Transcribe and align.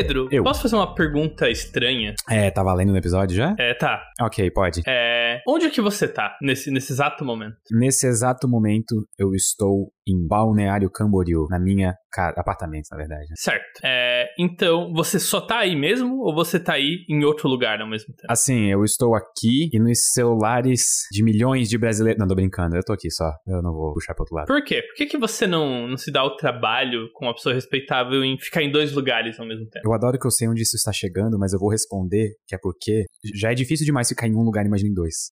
Pedro, 0.00 0.28
Eu. 0.30 0.42
posso 0.42 0.62
fazer 0.62 0.76
uma 0.76 0.94
pergunta 0.94 1.50
estranha? 1.50 2.14
É, 2.28 2.50
tá 2.50 2.62
valendo 2.62 2.90
no 2.90 2.96
episódio 2.96 3.36
já? 3.36 3.54
É, 3.58 3.74
tá. 3.74 4.02
Ok, 4.20 4.50
pode. 4.50 4.80
É, 4.86 5.42
onde 5.46 5.66
é 5.66 5.70
que 5.70 5.80
você 5.80 6.08
tá 6.08 6.38
nesse, 6.40 6.70
nesse 6.70 6.92
exato 6.92 7.22
momento? 7.22 7.56
Nesse 7.70 8.06
exato 8.06 8.48
momento, 8.48 9.06
eu 9.18 9.34
estou 9.34 9.92
em 10.10 10.26
Balneário 10.26 10.90
Camboriú, 10.90 11.46
na 11.48 11.58
minha 11.58 11.94
ca- 12.10 12.34
apartamento, 12.36 12.86
na 12.90 12.96
verdade. 12.96 13.26
Certo. 13.36 13.80
É, 13.84 14.26
então, 14.38 14.92
você 14.92 15.18
só 15.18 15.40
tá 15.40 15.58
aí 15.60 15.76
mesmo 15.76 16.18
ou 16.20 16.34
você 16.34 16.58
tá 16.58 16.74
aí 16.74 17.04
em 17.08 17.24
outro 17.24 17.48
lugar 17.48 17.80
ao 17.80 17.88
mesmo 17.88 18.14
tempo? 18.14 18.26
Assim, 18.30 18.70
eu 18.70 18.84
estou 18.84 19.14
aqui 19.14 19.68
e 19.72 19.78
nos 19.78 19.98
celulares 20.12 20.82
de 21.12 21.22
milhões 21.22 21.68
de 21.68 21.78
brasileiros. 21.78 22.18
Não, 22.20 22.26
tô 22.28 22.34
brincando, 22.34 22.76
eu 22.76 22.84
tô 22.84 22.92
aqui 22.92 23.10
só. 23.10 23.30
Eu 23.46 23.62
não 23.62 23.72
vou 23.72 23.92
puxar 23.94 24.14
pro 24.14 24.22
outro 24.22 24.36
lado. 24.36 24.46
Por 24.46 24.62
quê? 24.64 24.82
Por 24.82 24.94
que, 24.96 25.06
que 25.06 25.18
você 25.18 25.46
não, 25.46 25.86
não 25.88 25.96
se 25.96 26.10
dá 26.12 26.24
o 26.24 26.36
trabalho 26.36 27.08
com 27.14 27.26
uma 27.26 27.34
pessoa 27.34 27.54
respeitável 27.54 28.22
em 28.24 28.38
ficar 28.38 28.62
em 28.62 28.70
dois 28.70 28.92
lugares 28.92 29.38
ao 29.38 29.46
mesmo 29.46 29.66
tempo? 29.68 29.86
Eu 29.86 29.92
adoro 29.92 30.18
que 30.18 30.26
eu 30.26 30.30
sei 30.30 30.48
onde 30.48 30.62
isso 30.62 30.76
está 30.76 30.92
chegando, 30.92 31.38
mas 31.38 31.52
eu 31.52 31.58
vou 31.58 31.70
responder 31.70 32.30
que 32.46 32.54
é 32.54 32.58
porque 32.60 33.04
já 33.34 33.50
é 33.52 33.54
difícil 33.54 33.84
demais 33.86 34.08
ficar 34.08 34.26
em 34.26 34.34
um 34.34 34.42
lugar, 34.42 34.64
imagina 34.66 34.90
em 34.90 34.94
dois. 34.94 35.30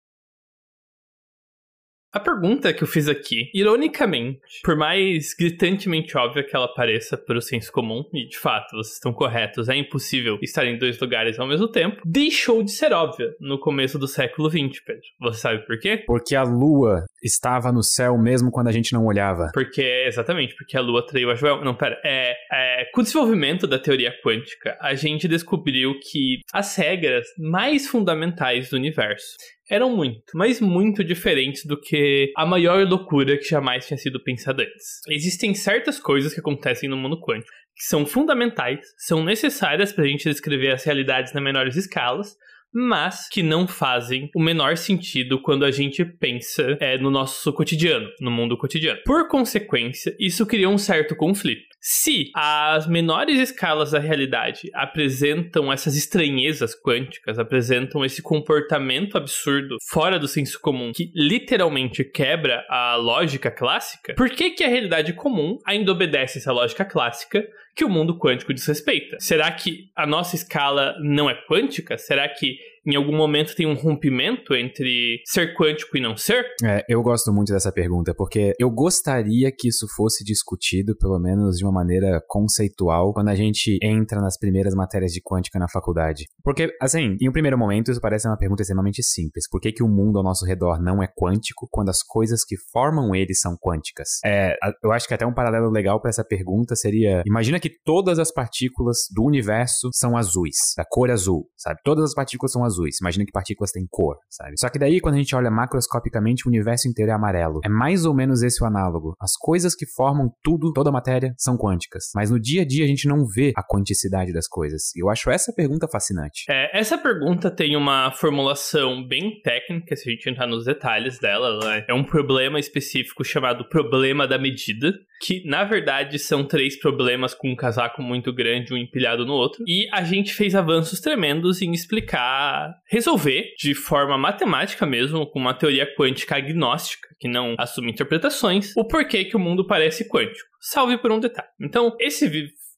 A 2.13 2.21
pergunta 2.21 2.73
que 2.73 2.83
eu 2.83 2.89
fiz 2.89 3.09
aqui, 3.09 3.51
ironicamente, 3.55 4.41
por 4.63 4.77
mais 4.77 5.35
gritantemente 5.35 6.17
óbvia 6.17 6.45
que 6.45 6.57
ela 6.57 6.73
pareça 6.73 7.17
para 7.17 7.37
o 7.37 7.43
senso 7.43 7.71
comum, 7.71 8.05
e 8.15 8.29
de 8.29 8.39
fato 8.39 8.77
vocês 8.77 8.95
estão 8.95 9.13
corretos, 9.13 9.69
é 9.69 9.77
impossível 9.77 10.39
estar 10.41 10.67
em 10.67 10.79
dois 10.79 10.99
lugares 10.99 11.39
ao 11.39 11.47
mesmo 11.47 11.69
tempo, 11.69 12.01
deixou 12.05 12.63
de 12.63 12.71
ser 12.71 12.93
óbvia 12.93 13.35
no 13.41 13.59
começo 13.59 13.99
do 13.99 14.09
século 14.09 14.49
XX, 14.49 14.81
Pedro. 14.85 15.03
Você 15.21 15.41
sabe 15.41 15.67
por 15.67 15.79
quê? 15.79 16.03
Porque 16.07 16.35
a 16.35 16.43
lua 16.43 17.05
estava 17.23 17.73
no 17.73 17.83
céu 17.83 18.17
mesmo 18.17 18.51
quando 18.51 18.69
a 18.69 18.73
gente 18.73 18.93
não 18.93 19.05
olhava. 19.05 19.51
Porque, 19.53 19.83
exatamente, 20.07 20.55
porque 20.55 20.77
a 20.77 20.81
Lua 20.81 21.05
traiu 21.07 21.31
a 21.31 21.35
Joel. 21.35 21.63
Não, 21.65 21.75
pera. 21.75 22.01
É, 22.05 22.35
é, 22.53 22.85
com 22.93 23.01
o 23.01 23.05
desenvolvimento 23.05 23.67
da 23.67 23.79
teoria 23.79 24.15
quântica, 24.23 24.77
a 24.81 24.95
gente 24.95 25.29
descobriu 25.29 25.99
que 26.01 26.41
as 26.53 26.77
regras 26.77 27.27
mais 27.39 27.87
fundamentais 27.87 28.71
do 28.71 28.77
universo 28.77 29.37
eram 29.69 29.95
muito, 29.95 30.33
mas 30.35 30.61
muito 30.61 31.03
diferentes 31.03 31.65
do 31.65 31.81
que 31.81 32.33
a 32.37 32.47
maior 32.47 32.87
loucura 32.87 33.37
que 33.37 33.49
jamais 33.49 33.87
tinha 33.87 33.99
sido 33.99 34.23
pensada 34.23 34.63
antes. 34.63 35.01
Existem 35.09 35.55
certas 35.55 35.99
coisas 35.99 36.33
que 36.33 36.41
acontecem 36.41 36.89
no 36.89 36.97
mundo 36.97 37.21
quântico 37.21 37.53
que 37.77 37.85
são 37.85 38.07
fundamentais, 38.07 38.81
são 38.97 39.23
necessárias 39.23 39.93
para 39.93 40.05
a 40.05 40.07
gente 40.07 40.31
descrever 40.31 40.73
as 40.73 40.83
realidades 40.83 41.35
nas 41.35 41.43
menores 41.43 41.77
escalas, 41.77 42.35
mas 42.73 43.29
que 43.29 43.43
não 43.43 43.67
fazem 43.67 44.31
o 44.35 44.43
menor 44.43 44.77
sentido 44.77 45.41
quando 45.41 45.65
a 45.65 45.71
gente 45.71 46.05
pensa 46.05 46.77
é, 46.81 46.99
no 46.99 47.11
nosso 47.11 47.53
cotidiano, 47.53 48.09
no 48.21 48.31
mundo 48.31 48.57
cotidiano. 48.57 49.01
Por 49.05 49.29
consequência, 49.29 50.15
isso 50.19 50.47
cria 50.47 50.69
um 50.69 50.79
certo 50.79 51.15
conflito. 51.15 51.76
Se 51.81 52.31
as 52.35 52.87
menores 52.87 53.39
escalas 53.39 53.93
da 53.93 53.99
realidade 53.99 54.71
apresentam 54.75 55.73
essas 55.73 55.97
estranhezas 55.97 56.75
quânticas, 56.75 57.39
apresentam 57.39 58.05
esse 58.05 58.23
comportamento 58.23 59.17
absurdo 59.17 59.77
fora 59.89 60.19
do 60.19 60.27
senso 60.27 60.61
comum 60.61 60.91
que 60.95 61.13
literalmente 61.15 62.03
quebra 62.03 62.65
a 62.69 62.97
lógica 62.97 63.51
clássica, 63.51 64.15
por 64.15 64.31
que, 64.31 64.51
que 64.51 64.65
a 64.65 64.69
realidade 64.69 65.13
comum 65.13 65.59
ainda 65.65 65.93
obedece 65.93 66.39
essa 66.39 66.53
lógica 66.53 66.85
clássica 66.85 67.47
que 67.75 67.85
o 67.85 67.89
mundo 67.89 68.19
quântico 68.19 68.55
desrespeita? 68.55 69.17
Será 69.21 69.51
que 69.53 69.91
a 69.95 70.07
nossa 70.07 70.35
escala 70.35 70.97
não 71.01 71.29
é 71.29 71.35
quântica? 71.47 71.99
Será 71.99 72.29
que 72.29 72.57
em 72.87 72.97
algum 72.97 73.17
momento 73.17 73.55
tem 73.55 73.67
um 73.67 73.75
rompimento 73.75 74.55
entre 74.55 75.21
ser 75.27 75.55
quântico 75.55 75.97
e 75.97 76.01
não 76.01 76.17
ser? 76.17 76.45
É, 76.65 76.85
eu 76.89 77.03
gosto 77.03 77.33
muito 77.33 77.53
dessa 77.53 77.73
pergunta, 77.73 78.15
porque 78.15 78.53
eu 78.59 78.71
gostaria 78.71 79.51
que 79.51 79.69
isso 79.69 79.87
fosse 79.97 80.25
discutido, 80.25 80.97
pelo 80.97 81.19
menos 81.19 81.57
de 81.57 81.65
uma 81.65 81.73
maneira 81.73 82.23
conceitual, 82.29 83.13
quando 83.13 83.29
a 83.29 83.35
gente 83.35 83.79
entra 83.83 84.21
nas 84.21 84.39
primeiras 84.39 84.75
matérias 84.75 85.13
de 85.13 85.21
quântica 85.21 85.59
na 85.59 85.69
faculdade. 85.69 86.27
Porque, 86.43 86.75
assim, 86.81 87.17
em 87.21 87.29
um 87.29 87.33
primeiro 87.33 87.59
momento, 87.59 87.91
isso 87.91 88.01
parece 88.01 88.29
uma 88.29 88.39
pergunta 88.39 88.63
extremamente 88.63 89.03
simples. 89.03 89.49
Por 89.49 89.61
que, 89.61 89.73
que 89.73 89.83
o 89.83 89.89
mundo 89.89 90.19
ao 90.19 90.25
nosso 90.25 90.45
redor 90.45 90.81
não 90.81 91.03
é 91.03 91.09
quântico 91.09 91.67
quando 91.71 91.89
as 91.89 92.03
coisas 92.03 92.45
que 92.45 92.57
formam 92.73 93.15
ele 93.15 93.35
são 93.35 93.57
quânticas? 93.57 94.21
É, 94.25 94.57
eu 94.83 94.93
acho 94.93 95.09
que 95.09 95.15
até 95.15 95.27
um 95.27 95.35
paralelo 95.35 95.71
legal 95.71 96.01
para 96.01 96.11
essa 96.11 96.25
pergunta 96.25 96.77
seria: 96.77 97.23
imagina 97.27 97.59
que 97.59 97.71
todas 97.85 98.19
as 98.19 98.33
partículas 98.33 98.99
do 99.13 99.25
universo 99.25 99.91
são 99.93 100.17
azuis, 100.17 100.57
da 100.77 100.85
cor 100.85 101.11
azul, 101.11 101.49
sabe? 101.57 101.81
Todas 101.85 102.05
as 102.05 102.15
partículas 102.15 102.53
são 102.53 102.65
azuis. 102.65 102.76
Imagina 103.01 103.25
que 103.25 103.33
partículas 103.33 103.71
têm 103.71 103.87
cor, 103.89 104.17
sabe? 104.31 104.55
Só 104.59 104.69
que 104.69 104.79
daí, 104.79 105.01
quando 105.01 105.15
a 105.15 105.19
gente 105.19 105.35
olha 105.35 105.51
macroscopicamente, 105.51 106.47
o 106.47 106.51
universo 106.51 106.89
inteiro 106.89 107.11
é 107.11 107.15
amarelo. 107.15 107.61
É 107.65 107.69
mais 107.69 108.05
ou 108.05 108.15
menos 108.15 108.43
esse 108.43 108.63
o 108.63 108.67
análogo. 108.67 109.15
As 109.21 109.37
coisas 109.37 109.75
que 109.75 109.87
formam 109.87 110.31
tudo, 110.43 110.73
toda 110.73 110.91
a 110.91 110.93
matéria, 110.93 111.35
são 111.39 111.57
quânticas. 111.57 112.05
Mas 112.15 112.31
no 112.31 112.41
dia 112.41 112.63
a 112.63 112.67
dia 112.67 112.85
a 112.85 112.89
gente 112.89 113.09
não 113.09 113.27
vê 113.27 113.53
a 113.57 113.63
quanticidade 113.63 114.33
das 114.33 114.49
coisas. 114.49 114.95
E 114.95 115.03
eu 115.03 115.11
acho 115.11 115.31
essa 115.31 115.53
pergunta 115.53 115.89
fascinante. 115.89 116.45
É, 116.49 116.79
essa 116.79 116.99
pergunta 116.99 117.51
tem 117.51 117.77
uma 117.77 118.11
formulação 118.13 119.07
bem 119.07 119.41
técnica, 119.43 119.97
se 119.97 120.09
a 120.09 120.13
gente 120.13 120.29
entrar 120.29 120.47
nos 120.47 120.65
detalhes 120.65 121.19
dela. 121.19 121.49
Ela 121.49 121.85
é 121.89 121.95
um 121.95 122.05
problema 122.05 122.59
específico 122.59 123.25
chamado 123.25 123.69
problema 123.69 124.27
da 124.27 124.39
medida, 124.39 124.93
que 125.21 125.43
na 125.49 125.65
verdade 125.65 126.19
são 126.19 126.45
três 126.45 126.79
problemas 126.79 127.35
com 127.35 127.51
um 127.51 127.57
casaco 127.57 128.03
muito 128.03 128.33
grande, 128.33 128.73
um 128.73 128.77
empilhado 128.77 129.25
no 129.25 129.33
outro. 129.33 129.65
E 129.67 129.89
a 129.93 130.03
gente 130.03 130.35
fez 130.35 130.55
avanços 130.55 131.01
tremendos 131.01 131.63
em 131.63 131.73
explicar, 131.73 132.66
resolver 132.89 133.55
de 133.59 133.75
forma 133.75 134.17
matemática 134.17 134.87
mesmo, 134.87 135.27
com 135.27 135.39
uma 135.39 135.55
teoria 135.55 135.87
quântica 135.97 136.37
agnóstica, 136.37 137.09
que 137.19 137.29
não 137.29 137.55
assume 137.59 137.91
interpretações, 137.91 138.77
o 138.77 138.85
porquê 138.85 139.25
que 139.25 139.37
o 139.37 139.41
mundo 139.41 139.67
parece 139.67 140.09
quântico. 140.09 140.49
Salve 140.61 140.99
por 140.99 141.11
um 141.13 141.21
detalhe. 141.21 141.49
Então, 141.61 141.95
esse 142.01 142.29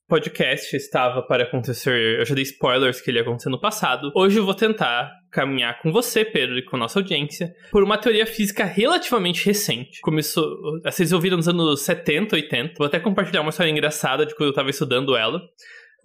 podcast 0.09 0.75
estava 0.75 1.22
para 1.22 1.44
acontecer. 1.44 2.19
Eu 2.19 2.25
já 2.25 2.34
dei 2.34 2.43
spoilers 2.43 3.00
que 3.00 3.10
ele 3.10 3.19
ia 3.19 3.22
acontecer 3.22 3.50
no 3.50 3.60
passado. 3.60 4.10
Hoje 4.16 4.38
eu 4.38 4.44
vou 4.44 4.54
tentar 4.54 5.12
caminhar 5.31 5.78
com 5.82 5.93
você, 5.93 6.25
Pedro, 6.25 6.59
e 6.59 6.65
com 6.65 6.78
nossa 6.78 6.99
audiência, 6.99 7.53
por 7.70 7.84
uma 7.84 7.99
teoria 7.99 8.26
física 8.26 8.65
relativamente 8.65 9.44
recente. 9.44 10.00
Começou. 10.00 10.56
Vocês 10.82 11.12
ouviram 11.12 11.37
nos 11.37 11.47
anos 11.47 11.82
70, 11.82 12.34
80. 12.34 12.75
Vou 12.78 12.87
até 12.87 12.99
compartilhar 12.99 13.43
uma 13.43 13.50
história 13.50 13.70
engraçada 13.70 14.25
de 14.25 14.34
quando 14.34 14.47
eu 14.47 14.50
estava 14.50 14.70
estudando 14.70 15.15
ela. 15.15 15.43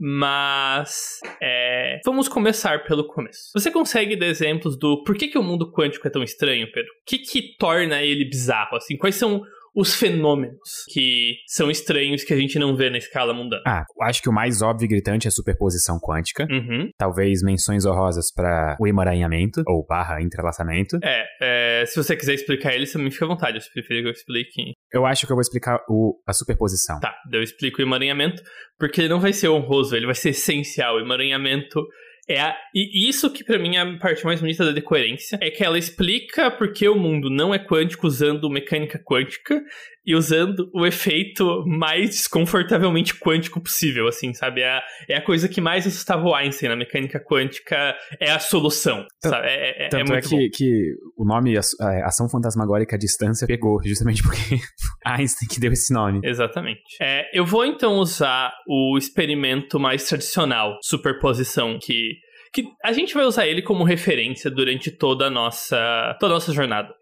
Mas 0.06 1.22
é, 1.42 2.02
vamos 2.04 2.28
começar 2.28 2.84
pelo 2.84 3.08
começo. 3.08 3.52
Você 3.54 3.72
consegue 3.72 4.18
dar 4.18 4.26
exemplos 4.26 4.78
do 4.78 5.02
por 5.06 5.16
que, 5.16 5.30
que 5.30 5.38
o 5.38 5.44
mundo 5.44 5.72
quântico 5.72 6.06
é 6.06 6.12
tão 6.12 6.22
estranho, 6.22 6.70
Pedro? 6.74 6.92
O 6.92 7.06
que, 7.06 7.20
que 7.20 7.56
torna 7.58 8.02
ele 8.02 8.26
bizarro? 8.26 8.76
Assim, 8.76 8.98
quais 8.98 9.16
são 9.16 9.42
os 9.76 9.96
fenômenos 9.96 10.58
que 10.92 11.36
são 11.48 11.70
estranhos 11.72 12.24
que 12.24 12.34
a 12.34 12.38
gente 12.38 12.60
não 12.60 12.76
vê 12.76 12.90
na 12.90 12.98
escala 12.98 13.34
mundana? 13.34 13.64
Ah, 13.66 13.84
acho 14.04 14.22
que 14.22 14.30
o 14.30 14.34
mais 14.34 14.62
óbvio 14.62 14.86
e 14.86 14.88
gritante 14.90 15.28
é 15.28 15.30
a 15.30 15.32
superposição 15.32 16.00
quântica. 16.00 16.48
Uhum. 16.50 16.90
Talvez 16.98 17.42
menções 17.42 17.86
honrosas 17.86 18.32
para 18.34 18.76
o 18.80 18.88
emaranhamento, 18.88 19.64
ou 19.68 19.86
barra 19.86 20.22
entrelaçamento. 20.22 20.98
É, 21.04 21.26
é, 21.42 21.86
se 21.86 21.96
você 21.96 22.16
quiser 22.16 22.34
explicar 22.34 22.74
ele, 22.74 22.86
você 22.86 22.98
me 22.98 23.12
fica 23.12 23.26
à 23.26 23.28
vontade. 23.28 23.58
Eu 23.58 23.64
prefiro 23.74 24.02
que 24.02 24.08
eu 24.08 24.12
explique. 24.12 24.74
Eu 24.92 25.06
acho 25.06 25.26
que 25.26 25.32
eu 25.32 25.36
vou 25.36 25.42
explicar 25.42 25.80
o, 25.90 26.20
a 26.28 26.34
superposição. 26.34 27.00
Tá, 27.00 27.14
eu 27.32 27.42
explico 27.42 27.82
o 27.82 27.86
emaranhamento, 27.86 28.42
porque 28.78 29.02
ele 29.02 29.10
não 29.10 29.20
vai 29.20 29.34
ser 29.34 29.50
honroso, 29.50 29.96
ele 29.96 30.06
vai 30.06 30.16
ser 30.16 30.30
essencial. 30.30 30.96
O 30.96 31.00
emaranhamento 31.00 31.82
é 32.28 32.40
a, 32.40 32.56
e 32.74 33.10
isso 33.10 33.30
que 33.32 33.44
pra 33.44 33.60
mim 33.60 33.76
é 33.76 33.82
a 33.82 33.98
parte 33.98 34.24
mais 34.24 34.40
bonita 34.40 34.66
da 34.66 34.72
decoerência, 34.72 35.38
é 35.42 35.52
que 35.52 35.64
ela 35.64 35.78
explica 35.78 36.50
porque 36.50 36.88
o 36.88 36.96
mundo 36.96 37.30
não 37.30 37.54
é 37.54 37.60
quântico 37.60 38.08
usando 38.08 38.50
mecânica 38.50 39.00
quântica 39.00 39.62
e 40.06 40.16
usando 40.16 40.70
o 40.74 40.86
efeito 40.86 41.64
mais 41.66 42.10
desconfortavelmente 42.10 43.16
quântico 43.16 43.62
possível, 43.62 44.08
assim, 44.08 44.34
sabe? 44.34 44.62
É 44.62 44.70
a, 44.70 44.84
é 45.10 45.18
a 45.18 45.22
coisa 45.22 45.48
que 45.48 45.62
mais 45.62 45.88
assustava 45.88 46.24
o 46.24 46.36
Einstein 46.36 46.70
na 46.70 46.76
mecânica 46.76 47.20
quântica, 47.20 47.96
é 48.20 48.32
a 48.32 48.40
solução, 48.40 49.06
sabe? 49.24 49.48
É, 49.48 49.84
é, 49.84 49.86
é 49.86 49.90
Tanto 49.90 50.12
é, 50.12 50.14
muito 50.14 50.30
bom. 50.30 50.38
que, 50.38 50.50
que 50.50 50.94
o 51.18 51.26
nome 51.26 51.56
é, 51.56 52.04
Ação 52.04 52.28
Fantasmagórica 52.30 52.96
à 52.96 53.00
Distância 53.00 53.48
pegou, 53.48 53.82
justamente 53.84 54.22
porque 54.22 54.58
Einstein 55.06 55.48
que 55.48 55.60
deu 55.60 55.72
esse 55.72 55.94
nome. 55.94 56.20
Exatamente. 56.24 56.82
É, 57.02 57.30
eu 57.34 57.46
vou 57.46 57.66
então 57.66 57.94
usar 57.96 58.52
o 58.68 58.98
experimento 58.98 59.80
mais 59.80 60.04
tradicional, 60.04 60.78
superposição, 60.82 61.80
que, 61.82 62.16
que 62.54 62.70
a 62.84 62.92
gente 62.94 63.14
vai 63.14 63.26
usar 63.26 63.48
ele 63.48 63.62
como 63.62 63.84
referência 63.84 64.52
durante 64.52 64.92
toda 64.92 65.26
a 65.26 65.30
nossa, 65.30 66.16
toda 66.20 66.34
a 66.34 66.36
nossa 66.36 66.54
jornada. 66.54 66.94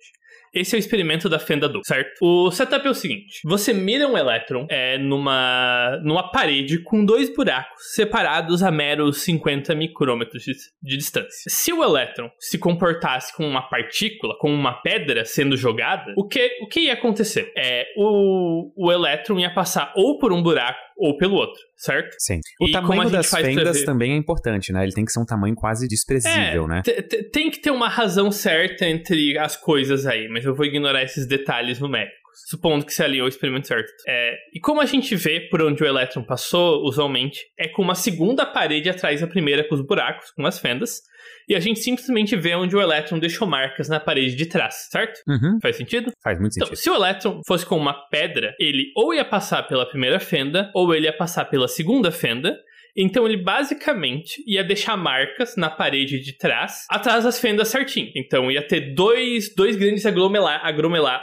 Esse 0.54 0.76
é 0.76 0.78
o 0.78 0.80
experimento 0.80 1.30
da 1.30 1.40
fenda 1.40 1.68
dupla, 1.68 1.84
certo? 1.86 2.12
O 2.22 2.52
setup 2.52 2.86
é 2.86 2.90
o 2.90 2.94
seguinte: 2.94 3.40
você 3.46 3.74
mira 3.74 4.06
um 4.06 4.18
elétron 4.18 4.68
é, 4.70 4.98
numa, 4.98 5.98
numa 6.04 6.30
parede 6.30 6.84
com 6.84 7.06
dois 7.06 7.34
buracos 7.34 7.94
separados 7.94 8.62
a 8.62 8.70
meros 8.70 9.22
50 9.22 9.74
micrômetros 9.76 10.44
de, 10.44 10.52
de 10.84 10.98
distância. 10.98 11.50
Se 11.50 11.72
o 11.72 11.82
elétron 11.82 12.30
se 12.38 12.58
comportasse 12.58 13.34
como 13.36 13.48
uma 13.48 13.62
partícula, 13.70 14.36
como 14.40 14.54
uma 14.54 14.82
pedra 14.82 15.24
sendo 15.24 15.56
jogada, 15.56 16.14
o 16.18 16.28
que, 16.28 16.60
o 16.62 16.68
que 16.68 16.82
ia 16.82 16.94
acontecer? 16.94 17.54
É, 17.56 17.86
o, 17.96 18.74
o 18.76 18.92
elétron 18.92 19.40
ia 19.40 19.54
passar 19.54 19.94
ou 19.96 20.20
por 20.20 20.34
um 20.34 20.44
buraco 20.44 20.80
ou 20.98 21.16
pelo 21.18 21.36
outro, 21.36 21.62
certo? 21.84 22.16
Sim. 22.20 22.40
O 22.60 22.68
E 22.68 22.72
tamanho 22.72 23.10
das 23.10 23.30
fendas 23.30 23.84
também 23.84 24.14
é 24.14 24.16
importante, 24.16 24.72
né? 24.72 24.84
Ele 24.84 24.94
tem 24.94 25.04
que 25.06 25.12
ser 25.12 25.20
um 25.20 25.26
tamanho 25.26 25.56
quase 25.56 25.88
desprezível, 25.88 26.68
né? 26.68 26.82
T- 26.84 27.02
t- 27.02 27.24
Tem 27.30 27.50
que 27.50 27.60
ter 27.60 27.72
uma 27.72 27.90
razão 27.90 28.32
certa 28.32 28.86
entre 28.86 29.38
as 29.38 29.58
coisas 29.58 30.06
aí, 30.06 30.28
mas 30.30 30.46
eu 30.46 30.54
vou 30.56 30.66
ignorar 30.66 31.04
esses 31.04 31.26
detalhes 31.28 31.80
numéricos. 31.80 32.21
Supondo 32.50 32.86
que 32.86 32.94
se 32.94 33.04
alinhou 33.04 33.26
o 33.26 33.30
experimento 33.30 33.68
certo. 33.68 33.92
É, 34.08 34.36
e 34.54 34.60
como 34.60 34.82
a 34.82 34.86
gente 34.86 35.16
vê 35.16 35.42
por 35.42 35.62
onde 35.62 35.84
o 35.84 35.86
elétron 35.86 36.24
passou, 36.24 36.84
usualmente, 36.84 37.40
é 37.58 37.68
com 37.68 37.82
uma 37.82 37.96
segunda 37.96 38.46
parede 38.46 38.90
atrás 38.90 39.22
da 39.22 39.28
primeira 39.28 39.64
com 39.68 39.76
os 39.76 39.82
buracos, 39.82 40.32
com 40.32 40.46
as 40.46 40.60
fendas, 40.60 41.02
e 41.48 41.56
a 41.56 41.60
gente 41.60 41.80
simplesmente 41.80 42.36
vê 42.36 42.56
onde 42.56 42.76
o 42.76 42.82
elétron 42.82 43.20
deixou 43.20 43.48
marcas 43.48 43.90
na 43.90 44.00
parede 44.00 44.36
de 44.36 44.46
trás, 44.46 44.88
certo? 44.90 45.20
Uhum. 45.28 45.60
Faz 45.62 45.76
sentido? 45.76 46.12
Faz 46.24 46.40
muito 46.40 46.54
Então, 46.56 46.68
sentido. 46.68 46.82
se 46.82 46.90
o 46.90 46.96
elétron 46.96 47.42
fosse 47.46 47.66
com 47.66 47.78
uma 47.78 47.94
pedra, 48.10 48.56
ele 48.60 48.92
ou 48.96 49.14
ia 49.14 49.26
passar 49.26 49.64
pela 49.64 49.86
primeira 49.86 50.20
fenda, 50.20 50.72
ou 50.74 50.94
ele 50.94 51.08
ia 51.08 51.16
passar 51.16 51.46
pela 51.46 51.68
segunda 51.68 52.12
fenda. 52.12 52.58
Então 52.98 53.26
ele 53.26 53.38
basicamente 53.38 54.44
ia 54.48 54.64
deixar 54.64 54.98
marcas 54.98 55.56
na 55.56 55.70
parede 55.70 56.20
de 56.20 56.38
trás, 56.38 56.86
atrás 56.90 57.24
das 57.24 57.40
fendas 57.40 57.70
certinho. 57.70 58.12
Então 58.16 58.52
ia 58.52 58.66
ter 58.66 58.94
dois, 58.94 59.54
dois 59.56 59.76
grandes 59.76 60.06
aglomela, 60.06 60.58
agromela, 60.58 61.22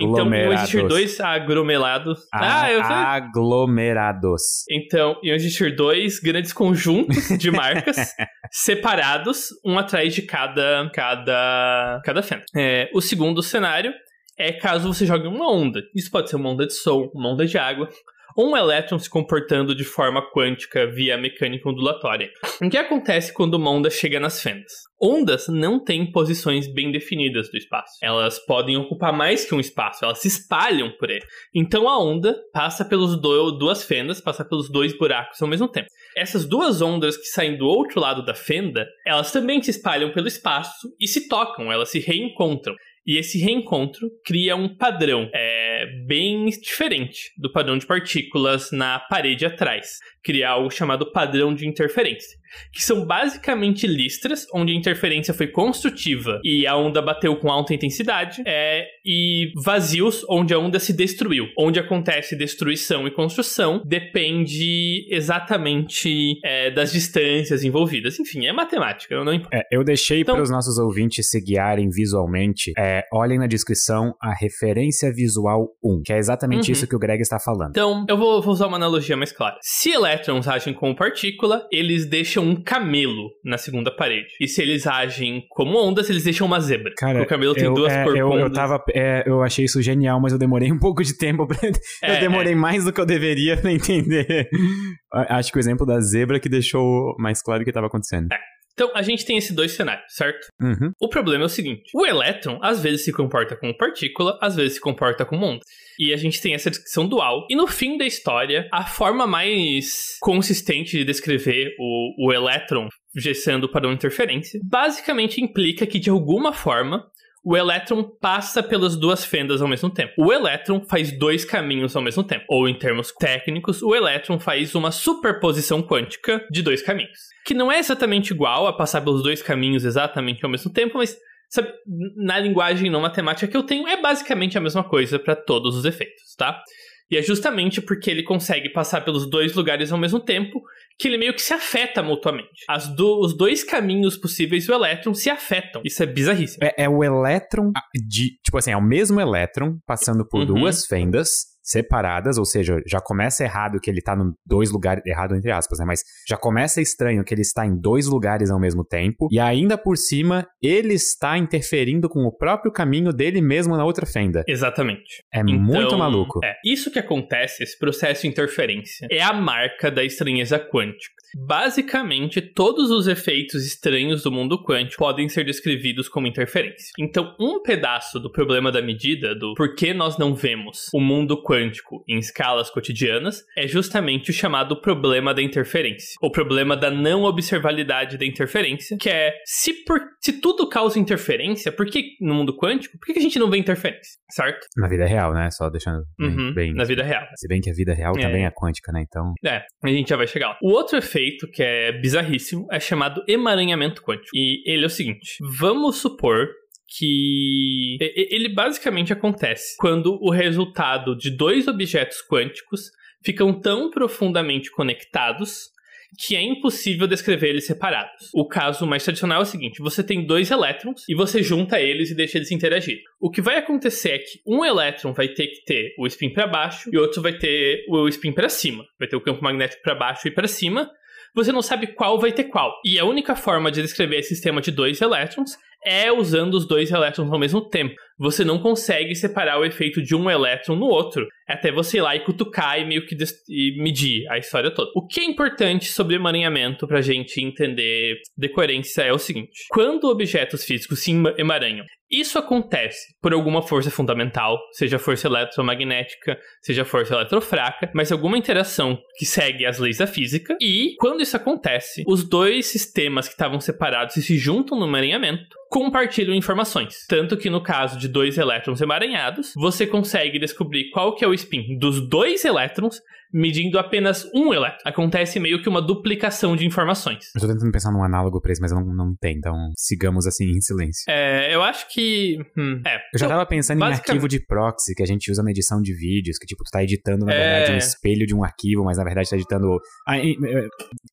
Então 0.00 0.26
iam 0.32 0.52
existir 0.52 0.78
Aglomerados. 0.78 0.88
dois 0.88 1.20
agromelados. 1.20 2.20
A- 2.32 2.62
Ah, 2.62 2.72
eu 2.72 2.82
sei. 2.84 2.94
Aglomerados. 2.94 4.42
Então, 4.70 5.18
iam 5.22 5.34
existir 5.34 5.74
dois 5.74 6.18
grandes 6.18 6.52
conjuntos 6.52 7.28
de 7.38 7.50
marcas 7.52 8.14
separados, 8.50 9.48
um 9.64 9.78
atrás 9.78 10.14
de 10.14 10.22
cada 10.22 10.90
cada 10.92 12.00
cada 12.04 12.22
fenda. 12.22 12.44
É, 12.56 12.88
o 12.94 13.00
segundo 13.00 13.42
cenário 13.42 13.92
é 14.38 14.52
caso 14.52 14.92
você 14.92 15.06
jogue 15.06 15.26
uma 15.26 15.50
onda. 15.52 15.80
Isso 15.94 16.10
pode 16.10 16.28
ser 16.30 16.36
uma 16.36 16.50
onda 16.50 16.66
de 16.66 16.74
som, 16.74 17.10
uma 17.14 17.32
onda 17.32 17.46
de 17.46 17.56
água, 17.58 17.88
um 18.36 18.56
elétron 18.56 18.98
se 18.98 19.08
comportando 19.08 19.74
de 19.74 19.84
forma 19.84 20.22
quântica 20.30 20.86
via 20.86 21.16
mecânica 21.16 21.68
ondulatória. 21.68 22.30
O 22.60 22.68
que 22.68 22.76
acontece 22.76 23.32
quando 23.32 23.54
uma 23.54 23.70
onda 23.70 23.88
chega 23.88 24.20
nas 24.20 24.42
fendas? 24.42 24.72
Ondas 25.00 25.48
não 25.48 25.82
têm 25.82 26.10
posições 26.10 26.66
bem 26.66 26.90
definidas 26.90 27.50
do 27.50 27.56
espaço. 27.56 27.94
Elas 28.02 28.38
podem 28.38 28.76
ocupar 28.76 29.12
mais 29.12 29.44
que 29.44 29.54
um 29.54 29.60
espaço, 29.60 30.04
elas 30.04 30.20
se 30.20 30.28
espalham 30.28 30.90
por 30.98 31.10
ele. 31.10 31.24
Então 31.54 31.88
a 31.88 31.98
onda 32.02 32.36
passa 32.52 32.84
pelas 32.84 33.20
duas 33.20 33.84
fendas, 33.84 34.20
passa 34.20 34.44
pelos 34.44 34.70
dois 34.70 34.96
buracos 34.96 35.40
ao 35.40 35.48
mesmo 35.48 35.68
tempo. 35.68 35.88
Essas 36.16 36.46
duas 36.46 36.80
ondas 36.80 37.16
que 37.16 37.26
saem 37.26 37.58
do 37.58 37.66
outro 37.66 38.00
lado 38.00 38.24
da 38.24 38.34
fenda, 38.34 38.86
elas 39.06 39.32
também 39.32 39.62
se 39.62 39.70
espalham 39.70 40.12
pelo 40.12 40.26
espaço 40.28 40.88
e 41.00 41.06
se 41.06 41.28
tocam, 41.28 41.70
elas 41.70 41.90
se 41.90 41.98
reencontram. 41.98 42.74
E 43.06 43.16
esse 43.18 43.38
reencontro 43.38 44.10
cria 44.24 44.56
um 44.56 44.68
padrão 44.76 45.30
é, 45.34 45.86
bem 46.06 46.46
diferente 46.46 47.30
do 47.38 47.52
padrão 47.52 47.78
de 47.78 47.86
partículas 47.86 48.70
na 48.72 48.98
parede 48.98 49.46
atrás. 49.46 49.98
Cria 50.24 50.48
algo 50.50 50.70
chamado 50.70 51.12
padrão 51.12 51.54
de 51.54 51.68
interferência, 51.68 52.36
que 52.72 52.82
são 52.82 53.06
basicamente 53.06 53.86
listras 53.86 54.44
onde 54.52 54.72
a 54.72 54.76
interferência 54.76 55.32
foi 55.32 55.46
construtiva 55.46 56.40
e 56.42 56.66
a 56.66 56.76
onda 56.76 57.00
bateu 57.00 57.36
com 57.36 57.48
alta 57.48 57.72
intensidade, 57.72 58.42
é, 58.44 58.86
e 59.04 59.52
vazios 59.64 60.24
onde 60.28 60.52
a 60.52 60.58
onda 60.58 60.80
se 60.80 60.92
destruiu. 60.92 61.46
Onde 61.56 61.78
acontece 61.78 62.36
destruição 62.36 63.06
e 63.06 63.10
construção 63.12 63.80
depende 63.86 65.06
exatamente 65.10 66.38
é, 66.44 66.70
das 66.70 66.92
distâncias 66.92 67.62
envolvidas. 67.62 68.18
Enfim, 68.18 68.46
é 68.46 68.52
matemática, 68.52 69.14
eu 69.14 69.24
não 69.24 69.32
importa. 69.32 69.56
É, 69.56 69.62
eu 69.70 69.84
deixei 69.84 70.20
Então- 70.22 70.34
para 70.34 70.42
os 70.42 70.50
nossos 70.50 70.76
ouvintes 70.78 71.30
se 71.30 71.40
guiarem 71.40 71.88
visualmente. 71.88 72.72
É, 72.76 72.95
olhem 73.12 73.38
na 73.38 73.46
descrição 73.46 74.14
a 74.22 74.34
referência 74.34 75.12
visual 75.12 75.68
1, 75.82 76.02
que 76.04 76.12
é 76.12 76.18
exatamente 76.18 76.68
Uhum. 76.68 76.72
isso 76.72 76.86
que 76.88 76.96
o 76.96 76.98
Greg 76.98 77.20
está 77.20 77.38
falando. 77.38 77.70
Então, 77.70 78.04
eu 78.08 78.16
vou, 78.16 78.40
vou 78.42 78.52
usar 78.52 78.66
uma 78.66 78.76
analogia 78.76 79.16
mais 79.16 79.32
clara. 79.32 79.56
Se 79.62 79.90
elétrons 79.90 80.46
agem 80.48 80.72
como 80.74 80.94
partícula, 80.96 81.66
eles 81.72 82.06
deixam 82.08 82.44
um 82.44 82.62
camelo 82.62 83.30
na 83.44 83.58
segunda 83.58 83.94
parede. 83.94 84.28
E 84.40 84.46
se 84.48 84.62
eles 84.62 84.86
agem 84.86 85.44
como 85.50 85.78
ondas, 85.78 86.08
eles 86.10 86.24
deixam 86.24 86.46
uma 86.46 86.60
zebra. 86.60 86.92
Cara, 86.96 87.22
o 87.22 87.26
camelo 87.26 87.54
tem 87.54 87.64
eu, 87.64 87.74
duas 87.74 87.92
é, 87.92 88.04
eu, 88.06 88.32
eu 88.38 88.52
tava. 88.52 88.82
é, 88.94 89.22
eu 89.26 89.42
achei 89.42 89.64
isso 89.64 89.80
genial, 89.82 90.20
mas 90.20 90.32
eu 90.32 90.38
demorei 90.38 90.70
um 90.72 90.78
pouco 90.78 91.02
de 91.02 91.16
tempo 91.16 91.46
pra. 91.46 91.58
É, 92.02 92.16
eu 92.16 92.20
demorei 92.20 92.54
mais 92.54 92.84
do 92.84 92.92
que 92.92 93.00
eu 93.00 93.06
deveria 93.06 93.56
pra 93.56 93.72
entender. 93.72 94.48
Acho 95.12 95.50
que 95.50 95.58
o 95.58 95.60
exemplo 95.60 95.86
da 95.86 95.98
zebra 96.00 96.38
que 96.38 96.48
deixou 96.48 97.14
mais 97.18 97.40
claro 97.42 97.62
o 97.62 97.64
que 97.64 97.70
estava 97.70 97.86
acontecendo. 97.86 98.28
Então, 98.76 98.92
a 98.94 99.00
gente 99.00 99.24
tem 99.24 99.38
esses 99.38 99.56
dois 99.56 99.72
cenários, 99.72 100.04
certo? 100.10 100.48
Uhum. 100.60 100.92
O 101.00 101.08
problema 101.08 101.44
é 101.44 101.46
o 101.46 101.48
seguinte: 101.48 101.90
o 101.94 102.04
elétron 102.04 102.58
às 102.62 102.82
vezes 102.82 103.04
se 103.04 103.12
comporta 103.12 103.56
como 103.56 103.76
partícula, 103.76 104.38
às 104.42 104.54
vezes 104.54 104.74
se 104.74 104.80
comporta 104.80 105.24
como 105.24 105.46
onda. 105.46 105.60
E 105.98 106.12
a 106.12 106.16
gente 106.18 106.42
tem 106.42 106.52
essa 106.52 106.68
descrição 106.68 107.08
dual. 107.08 107.46
E 107.48 107.56
no 107.56 107.66
fim 107.66 107.96
da 107.96 108.04
história, 108.04 108.68
a 108.70 108.84
forma 108.84 109.26
mais 109.26 110.18
consistente 110.20 110.98
de 110.98 111.04
descrever 111.04 111.74
o, 111.78 112.28
o 112.28 112.32
elétron 112.34 112.88
sendo 113.34 113.64
o 113.64 113.70
padrão 113.70 113.92
de 113.92 113.96
interferência 113.96 114.60
basicamente 114.62 115.40
implica 115.40 115.86
que 115.86 115.98
de 115.98 116.10
alguma 116.10 116.52
forma 116.52 117.02
o 117.48 117.56
elétron 117.56 118.02
passa 118.02 118.60
pelas 118.60 118.96
duas 118.96 119.24
fendas 119.24 119.62
ao 119.62 119.68
mesmo 119.68 119.88
tempo. 119.88 120.12
O 120.18 120.32
elétron 120.32 120.80
faz 120.80 121.16
dois 121.16 121.44
caminhos 121.44 121.94
ao 121.94 122.02
mesmo 122.02 122.24
tempo. 122.24 122.44
Ou, 122.48 122.68
em 122.68 122.76
termos 122.76 123.12
técnicos, 123.12 123.80
o 123.82 123.94
elétron 123.94 124.40
faz 124.40 124.74
uma 124.74 124.90
superposição 124.90 125.80
quântica 125.80 126.44
de 126.50 126.60
dois 126.60 126.82
caminhos. 126.82 127.16
Que 127.44 127.54
não 127.54 127.70
é 127.70 127.78
exatamente 127.78 128.32
igual 128.32 128.66
a 128.66 128.72
passar 128.72 129.00
pelos 129.00 129.22
dois 129.22 129.42
caminhos 129.42 129.84
exatamente 129.84 130.44
ao 130.44 130.50
mesmo 130.50 130.72
tempo, 130.72 130.98
mas 130.98 131.16
sabe, 131.48 131.72
na 132.16 132.36
linguagem 132.40 132.90
não 132.90 133.00
matemática 133.00 133.46
que 133.46 133.56
eu 133.56 133.62
tenho, 133.62 133.86
é 133.86 133.96
basicamente 133.96 134.58
a 134.58 134.60
mesma 134.60 134.82
coisa 134.82 135.16
para 135.16 135.36
todos 135.36 135.76
os 135.76 135.84
efeitos, 135.84 136.34
tá? 136.36 136.60
E 137.08 137.16
é 137.16 137.22
justamente 137.22 137.80
porque 137.80 138.10
ele 138.10 138.24
consegue 138.24 138.70
passar 138.70 139.02
pelos 139.02 139.30
dois 139.30 139.54
lugares 139.54 139.92
ao 139.92 139.98
mesmo 139.98 140.18
tempo 140.18 140.60
que 140.98 141.08
ele 141.08 141.18
meio 141.18 141.34
que 141.34 141.42
se 141.42 141.52
afeta 141.52 142.02
mutuamente. 142.02 142.64
As 142.68 142.88
do- 142.94 143.20
os 143.20 143.36
dois 143.36 143.62
caminhos 143.62 144.16
possíveis 144.16 144.66
do 144.66 144.72
elétron 144.74 145.12
se 145.14 145.28
afetam. 145.28 145.82
Isso 145.84 146.02
é 146.02 146.06
bizarríssimo. 146.06 146.64
É, 146.64 146.84
é 146.84 146.88
o 146.88 147.04
elétron 147.04 147.70
de. 147.94 148.38
Tipo 148.42 148.58
assim, 148.58 148.70
é 148.72 148.76
o 148.76 148.82
mesmo 148.82 149.20
elétron 149.20 149.78
passando 149.86 150.26
por 150.26 150.40
Uhum. 150.40 150.46
duas 150.60 150.86
fendas 150.86 151.28
separadas, 151.66 152.38
ou 152.38 152.44
seja, 152.44 152.80
já 152.86 153.00
começa 153.00 153.42
errado 153.42 153.80
que 153.80 153.90
ele 153.90 154.00
tá 154.00 154.14
em 154.14 154.32
dois 154.46 154.70
lugares. 154.70 155.04
Errado 155.04 155.34
entre 155.34 155.50
aspas, 155.50 155.80
né? 155.80 155.84
Mas 155.84 156.02
já 156.28 156.36
começa 156.36 156.80
estranho 156.80 157.24
que 157.24 157.34
ele 157.34 157.42
está 157.42 157.66
em 157.66 157.76
dois 157.76 158.06
lugares 158.06 158.50
ao 158.50 158.60
mesmo 158.60 158.84
tempo. 158.84 159.26
E 159.32 159.40
ainda 159.40 159.76
por 159.76 159.96
cima, 159.96 160.46
ele 160.62 160.94
está 160.94 161.36
interferindo 161.36 162.08
com 162.08 162.20
o 162.20 162.32
próprio 162.32 162.70
caminho 162.70 163.12
dele 163.12 163.40
mesmo 163.40 163.76
na 163.76 163.84
outra 163.84 164.06
fenda. 164.06 164.44
Exatamente. 164.46 165.24
É 165.34 165.40
Então, 165.40 165.54
muito 165.54 165.98
maluco. 165.98 166.40
É, 166.44 166.54
isso 166.64 166.90
que 166.90 166.98
acontece, 166.98 167.64
esse 167.64 167.76
processo 167.76 168.22
de 168.22 168.28
interferência, 168.28 169.08
é 169.10 169.20
a 169.20 169.32
marca 169.32 169.90
da 169.90 170.04
estranheza 170.04 170.58
quântica. 170.58 171.15
Basicamente, 171.34 172.40
todos 172.40 172.90
os 172.90 173.06
efeitos 173.06 173.66
estranhos 173.66 174.22
do 174.22 174.30
mundo 174.30 174.62
quântico 174.62 174.98
podem 175.02 175.28
ser 175.28 175.44
descrevidos 175.44 176.08
como 176.08 176.26
interferência. 176.26 176.90
Então, 176.98 177.34
um 177.40 177.62
pedaço 177.62 178.20
do 178.20 178.30
problema 178.30 178.70
da 178.70 178.82
medida, 178.82 179.34
do 179.34 179.54
por 179.54 179.74
que 179.74 179.92
nós 179.94 180.18
não 180.18 180.34
vemos 180.34 180.86
o 180.94 181.00
mundo 181.00 181.42
quântico 181.42 182.04
em 182.08 182.18
escalas 182.18 182.70
cotidianas, 182.70 183.42
é 183.56 183.66
justamente 183.66 184.30
o 184.30 184.32
chamado 184.34 184.80
problema 184.80 185.32
da 185.34 185.42
interferência. 185.42 186.14
O 186.22 186.30
problema 186.30 186.76
da 186.76 186.90
não 186.90 187.24
observabilidade 187.24 188.18
da 188.18 188.24
interferência, 188.26 188.96
que 189.00 189.08
é 189.08 189.32
se, 189.44 189.72
por, 189.84 190.00
se 190.20 190.40
tudo 190.40 190.68
causa 190.68 190.98
interferência, 190.98 191.72
por 191.72 191.86
que 191.86 192.16
no 192.20 192.34
mundo 192.34 192.56
quântico, 192.56 192.98
por 192.98 193.12
que 193.12 193.18
a 193.18 193.22
gente 193.22 193.38
não 193.38 193.50
vê 193.50 193.58
interferência? 193.58 194.18
Certo? 194.30 194.66
Na 194.76 194.88
vida 194.88 195.06
real, 195.06 195.32
né? 195.32 195.50
Só 195.50 195.68
deixando 195.70 196.02
bem. 196.18 196.28
Uhum, 196.28 196.54
bem- 196.54 196.74
na 196.74 196.84
vida 196.84 197.02
real. 197.02 197.24
Se 197.36 197.48
bem 197.48 197.60
que 197.60 197.70
a 197.70 197.74
vida 197.74 197.94
real 197.94 198.14
É. 198.16 198.20
também 198.20 198.44
é 198.44 198.50
quântica, 198.50 198.92
né? 198.92 199.02
Então. 199.06 199.32
É, 199.44 199.62
a 199.84 199.88
gente 199.88 200.08
já 200.08 200.16
vai 200.16 200.26
chegar 200.26 200.48
lá. 200.48 200.58
O 200.62 200.70
outro 200.70 200.96
efeito, 200.98 201.15
que 201.52 201.62
é 201.62 201.92
bizarríssimo, 201.92 202.66
é 202.70 202.80
chamado 202.80 203.22
emaranhamento 203.26 204.02
quântico. 204.02 204.30
E 204.34 204.62
ele 204.66 204.84
é 204.84 204.86
o 204.86 204.90
seguinte: 204.90 205.38
vamos 205.58 205.96
supor 205.96 206.48
que 206.88 207.98
ele 208.00 208.48
basicamente 208.48 209.12
acontece 209.12 209.76
quando 209.78 210.18
o 210.22 210.30
resultado 210.30 211.16
de 211.16 211.30
dois 211.30 211.66
objetos 211.66 212.18
quânticos 212.22 212.90
ficam 213.24 213.52
tão 213.52 213.90
profundamente 213.90 214.70
conectados 214.70 215.74
que 216.18 216.36
é 216.36 216.42
impossível 216.42 217.06
descrever 217.06 217.48
eles 217.48 217.66
separados. 217.66 218.30
O 218.32 218.46
caso 218.46 218.86
mais 218.86 219.02
tradicional 219.04 219.40
é 219.40 219.42
o 219.42 219.46
seguinte: 219.46 219.82
você 219.82 220.02
tem 220.02 220.24
dois 220.24 220.50
elétrons 220.50 221.02
e 221.08 221.14
você 221.14 221.42
junta 221.42 221.80
eles 221.80 222.10
e 222.10 222.14
deixa 222.14 222.38
eles 222.38 222.50
interagir. 222.50 223.00
O 223.20 223.30
que 223.30 223.42
vai 223.42 223.56
acontecer 223.56 224.10
é 224.10 224.18
que 224.18 224.40
um 224.46 224.64
elétron 224.64 225.12
vai 225.12 225.28
ter 225.28 225.48
que 225.48 225.64
ter 225.64 225.94
o 225.98 226.06
spin 226.06 226.30
para 226.30 226.46
baixo 226.46 226.88
e 226.92 226.96
outro 226.96 227.20
vai 227.20 227.36
ter 227.36 227.84
o 227.88 228.08
spin 228.08 228.32
para 228.32 228.48
cima. 228.48 228.84
Vai 228.98 229.08
ter 229.08 229.16
o 229.16 229.20
campo 229.20 229.42
magnético 229.42 229.82
para 229.82 229.94
baixo 229.94 230.28
e 230.28 230.30
para 230.30 230.48
cima. 230.48 230.90
Você 231.36 231.52
não 231.52 231.60
sabe 231.60 231.88
qual 231.88 232.18
vai 232.18 232.32
ter 232.32 232.44
qual. 232.44 232.80
E 232.82 232.98
a 232.98 233.04
única 233.04 233.36
forma 233.36 233.70
de 233.70 233.82
descrever 233.82 234.20
esse 234.20 234.30
sistema 234.30 234.62
de 234.62 234.70
dois 234.70 235.02
elétrons 235.02 235.50
é 235.84 236.10
usando 236.10 236.54
os 236.54 236.66
dois 236.66 236.90
elétrons 236.90 237.30
ao 237.30 237.38
mesmo 237.38 237.60
tempo. 237.60 237.94
Você 238.18 238.42
não 238.42 238.58
consegue 238.58 239.14
separar 239.14 239.60
o 239.60 239.64
efeito 239.64 240.02
de 240.02 240.16
um 240.16 240.30
elétron 240.30 240.76
no 240.76 240.86
outro. 240.86 241.26
Até 241.46 241.70
você 241.70 241.98
ir 241.98 242.02
lá 242.02 242.16
e 242.16 242.20
cutucar 242.20 242.78
e 242.80 242.84
meio 242.84 243.06
que 243.06 243.16
e 243.48 243.82
medir 243.82 244.28
a 244.30 244.38
história 244.38 244.70
toda. 244.70 244.90
O 244.94 245.06
que 245.06 245.20
é 245.20 245.24
importante 245.24 245.86
sobre 245.86 246.16
emaranhamento 246.16 246.86
pra 246.86 247.00
gente 247.00 247.42
entender 247.42 248.16
decoerência 248.36 249.02
é 249.02 249.12
o 249.12 249.18
seguinte: 249.18 249.66
quando 249.68 250.08
objetos 250.08 250.64
físicos 250.64 251.02
se 251.02 251.12
emaranham, 251.38 251.84
isso 252.10 252.38
acontece 252.38 253.14
por 253.20 253.32
alguma 253.32 253.62
força 253.62 253.90
fundamental, 253.90 254.58
seja 254.72 254.98
força 254.98 255.26
eletromagnética, 255.26 256.38
seja 256.62 256.84
força 256.84 257.14
eletrofraca, 257.14 257.90
mas 257.92 258.12
alguma 258.12 258.38
interação 258.38 258.96
que 259.18 259.26
segue 259.26 259.66
as 259.66 259.78
leis 259.78 259.98
da 259.98 260.06
física. 260.06 260.56
E 260.60 260.94
quando 261.00 261.20
isso 261.20 261.36
acontece, 261.36 262.04
os 262.06 262.28
dois 262.28 262.66
sistemas 262.66 263.26
que 263.26 263.34
estavam 263.34 263.60
separados 263.60 264.16
e 264.16 264.22
se 264.22 264.38
juntam 264.38 264.78
no 264.78 264.86
emaranhamento 264.86 265.56
compartilham 265.68 266.34
informações. 266.34 267.04
Tanto 267.08 267.36
que 267.36 267.50
no 267.50 267.60
caso 267.60 267.98
de 267.98 268.06
dois 268.06 268.38
elétrons 268.38 268.80
emaranhados, 268.80 269.52
você 269.56 269.84
consegue 269.84 270.38
descobrir 270.38 270.90
qual 270.90 271.14
que 271.14 271.24
é 271.24 271.28
o 271.28 271.34
spin 271.36 271.78
dos 271.78 272.08
dois 272.08 272.44
elétrons 272.44 273.00
medindo 273.32 273.78
apenas 273.78 274.24
um 274.34 274.52
elétron. 274.52 274.80
Acontece 274.84 275.38
meio 275.38 275.60
que 275.62 275.68
uma 275.68 275.82
duplicação 275.82 276.56
de 276.56 276.64
informações. 276.64 277.26
Eu 277.34 277.40
tô 277.40 277.48
tentando 277.48 277.70
pensar 277.70 277.92
num 277.92 278.02
análogo 278.02 278.40
pra 278.40 278.52
isso, 278.52 278.62
mas 278.62 278.72
não, 278.72 278.82
não 278.82 279.14
tem, 279.20 279.36
então 279.36 279.54
sigamos 279.76 280.26
assim 280.26 280.44
em 280.44 280.60
silêncio. 280.60 281.04
É, 281.08 281.54
eu 281.54 281.62
acho 281.62 281.86
que... 281.92 282.38
Hum, 282.56 282.80
é. 282.86 282.96
Eu 283.12 283.18
já 283.18 283.28
tava 283.28 283.44
pensando 283.46 283.80
em 283.80 283.84
arquivo 283.84 284.28
de 284.28 284.40
proxy 284.40 284.94
que 284.94 285.02
a 285.02 285.06
gente 285.06 285.30
usa 285.30 285.42
na 285.42 285.50
edição 285.50 285.80
de 285.80 285.92
vídeos, 285.94 286.38
que 286.38 286.46
tipo, 286.46 286.64
tu 286.64 286.70
tá 286.70 286.82
editando, 286.82 287.26
na 287.26 287.34
é... 287.34 287.36
verdade, 287.36 287.72
um 287.72 287.78
espelho 287.78 288.26
de 288.26 288.34
um 288.34 288.42
arquivo, 288.42 288.84
mas 288.84 288.96
na 288.96 289.04
verdade 289.04 289.28
tá 289.28 289.36
editando... 289.36 289.78
Ah, 290.06 290.16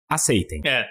aceitem. 0.09 0.61
É. 0.65 0.85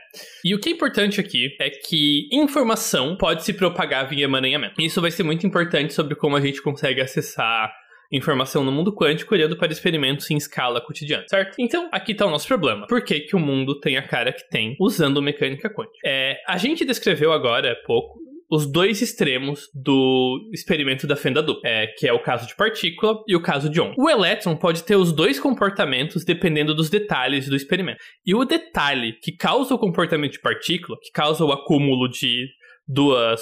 E 0.45 0.55
o 0.55 0.59
que 0.59 0.69
é 0.69 0.73
importante 0.73 1.21
aqui 1.21 1.57
é 1.61 1.71
que 1.71 2.29
informação 2.33 3.17
pode 3.17 3.45
se 3.45 3.53
propagar 3.53 4.09
via 4.09 4.25
emaranhamento. 4.25 4.81
Isso 4.81 5.01
vai 5.01 5.11
ser 5.11 5.23
muito 5.23 5.47
importante 5.47 5.95
sobre 5.95 6.15
como 6.15 6.37
a 6.37 6.41
gente 6.41 6.61
consegue 6.61 7.01
acessar 7.01 7.73
informação 8.13 8.63
no 8.63 8.71
mundo 8.71 8.95
quântico 8.95 9.35
olhando 9.35 9.57
para 9.57 9.73
experimentos 9.73 10.31
em 10.31 10.37
escala 10.37 10.81
cotidiana, 10.81 11.25
certo? 11.29 11.57
Então, 11.59 11.89
aqui 11.91 12.13
está 12.13 12.27
o 12.27 12.31
nosso 12.31 12.47
problema. 12.47 12.87
Por 12.87 13.03
que, 13.03 13.21
que 13.21 13.35
o 13.35 13.41
mundo 13.41 13.81
tem 13.81 13.97
a 13.97 14.07
cara 14.07 14.33
que 14.33 14.49
tem 14.49 14.77
usando 14.79 15.23
mecânica 15.23 15.71
quântica? 15.71 15.99
É, 16.05 16.37
a 16.47 16.59
gente 16.59 16.85
descreveu 16.85 17.33
agora 17.33 17.73
há 17.73 17.87
pouco 17.87 18.21
os 18.53 18.71
dois 18.71 19.01
extremos 19.01 19.71
do 19.75 20.51
experimento 20.53 21.07
da 21.07 21.17
fenda 21.17 21.43
dupla, 21.43 21.63
é, 21.65 21.87
que 21.87 22.07
é 22.07 22.13
o 22.13 22.19
caso 22.19 22.47
de 22.47 22.55
partícula 22.55 23.25
e 23.27 23.35
o 23.35 23.41
caso 23.41 23.71
de 23.71 23.81
onda. 23.81 23.95
O 23.97 24.11
elétron 24.11 24.55
pode 24.55 24.85
ter 24.85 24.95
os 24.95 25.11
dois 25.11 25.41
comportamentos 25.41 26.23
dependendo 26.23 26.75
dos 26.75 26.91
detalhes 26.91 27.49
do 27.49 27.57
experimento. 27.57 28.01
E 28.27 28.35
o 28.35 28.45
detalhe 28.45 29.15
que 29.23 29.33
causa 29.33 29.75
o 29.75 29.79
comportamento 29.79 30.33
de 30.33 30.41
partícula, 30.41 30.99
que 31.01 31.11
causa 31.11 31.43
o 31.43 31.51
acúmulo 31.51 32.11
de 32.11 32.47
duas, 32.87 33.41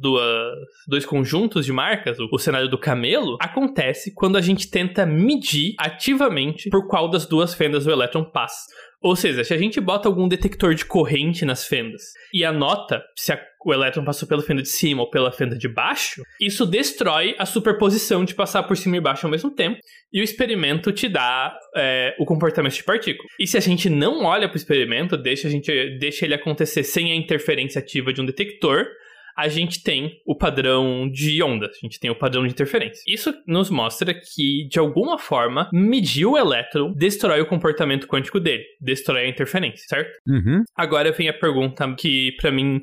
duas, 0.00 0.54
dois 0.86 1.06
conjuntos 1.06 1.64
de 1.64 1.72
marcas, 1.72 2.18
o, 2.18 2.28
o, 2.32 2.38
cenário 2.38 2.68
do 2.68 2.78
camelo, 2.78 3.36
acontece 3.40 4.12
quando 4.14 4.36
a 4.36 4.40
gente 4.40 4.70
tenta 4.70 5.06
medir 5.06 5.74
ativamente 5.78 6.68
por 6.70 6.86
qual 6.86 7.08
das 7.08 7.26
duas 7.26 7.54
fendas 7.54 7.86
o 7.86 7.90
elétron 7.90 8.24
passa. 8.24 8.70
Ou 9.02 9.16
seja, 9.16 9.42
se 9.42 9.52
a 9.52 9.58
gente 9.58 9.80
bota 9.80 10.08
algum 10.08 10.28
detector 10.28 10.74
de 10.74 10.84
corrente 10.84 11.44
nas 11.44 11.66
fendas 11.66 12.02
e 12.32 12.44
anota 12.44 13.02
se 13.16 13.32
a, 13.32 13.40
o 13.64 13.72
elétron 13.72 14.04
passou 14.04 14.28
pela 14.28 14.42
fenda 14.42 14.62
de 14.62 14.68
cima 14.68 15.02
ou 15.02 15.10
pela 15.10 15.32
fenda 15.32 15.56
de 15.56 15.68
baixo, 15.68 16.22
isso 16.40 16.64
destrói 16.64 17.34
a 17.38 17.44
superposição 17.44 18.24
de 18.24 18.34
passar 18.34 18.62
por 18.62 18.76
cima 18.76 18.96
e 18.96 19.00
baixo 19.00 19.26
ao 19.26 19.30
mesmo 19.30 19.50
tempo, 19.50 19.78
e 20.12 20.20
o 20.20 20.24
experimento 20.24 20.92
te 20.92 21.08
dá 21.08 21.56
é, 21.76 22.14
o 22.18 22.24
comportamento 22.24 22.74
de 22.74 22.84
partícula. 22.84 23.28
E 23.38 23.46
se 23.46 23.56
a 23.56 23.60
gente 23.60 23.90
não 23.90 24.24
olha 24.24 24.48
para 24.48 24.54
o 24.54 24.58
experimento, 24.58 25.16
deixa, 25.16 25.48
a 25.48 25.50
gente, 25.50 25.98
deixa 25.98 26.24
ele 26.24 26.34
acontecer 26.34 26.84
sem 26.84 27.12
a 27.12 27.16
interferência 27.16 27.80
ativa 27.80 28.12
de 28.12 28.20
um 28.20 28.26
detector, 28.26 28.86
a 29.36 29.48
gente 29.48 29.82
tem 29.82 30.20
o 30.26 30.36
padrão 30.36 31.08
de 31.10 31.42
ondas, 31.42 31.70
a 31.70 31.86
gente 31.86 31.98
tem 31.98 32.10
o 32.10 32.18
padrão 32.18 32.44
de 32.44 32.52
interferência. 32.52 33.02
Isso 33.06 33.32
nos 33.46 33.70
mostra 33.70 34.14
que, 34.14 34.66
de 34.68 34.78
alguma 34.78 35.18
forma, 35.18 35.68
medir 35.72 36.26
o 36.26 36.36
elétron 36.36 36.92
destrói 36.94 37.40
o 37.40 37.46
comportamento 37.46 38.06
quântico 38.06 38.38
dele, 38.38 38.64
destrói 38.80 39.24
a 39.24 39.28
interferência, 39.28 39.84
certo? 39.88 40.18
Uhum. 40.26 40.64
Agora 40.76 41.12
vem 41.12 41.28
a 41.28 41.32
pergunta 41.32 41.94
que, 41.98 42.32
para 42.40 42.50
mim, 42.50 42.82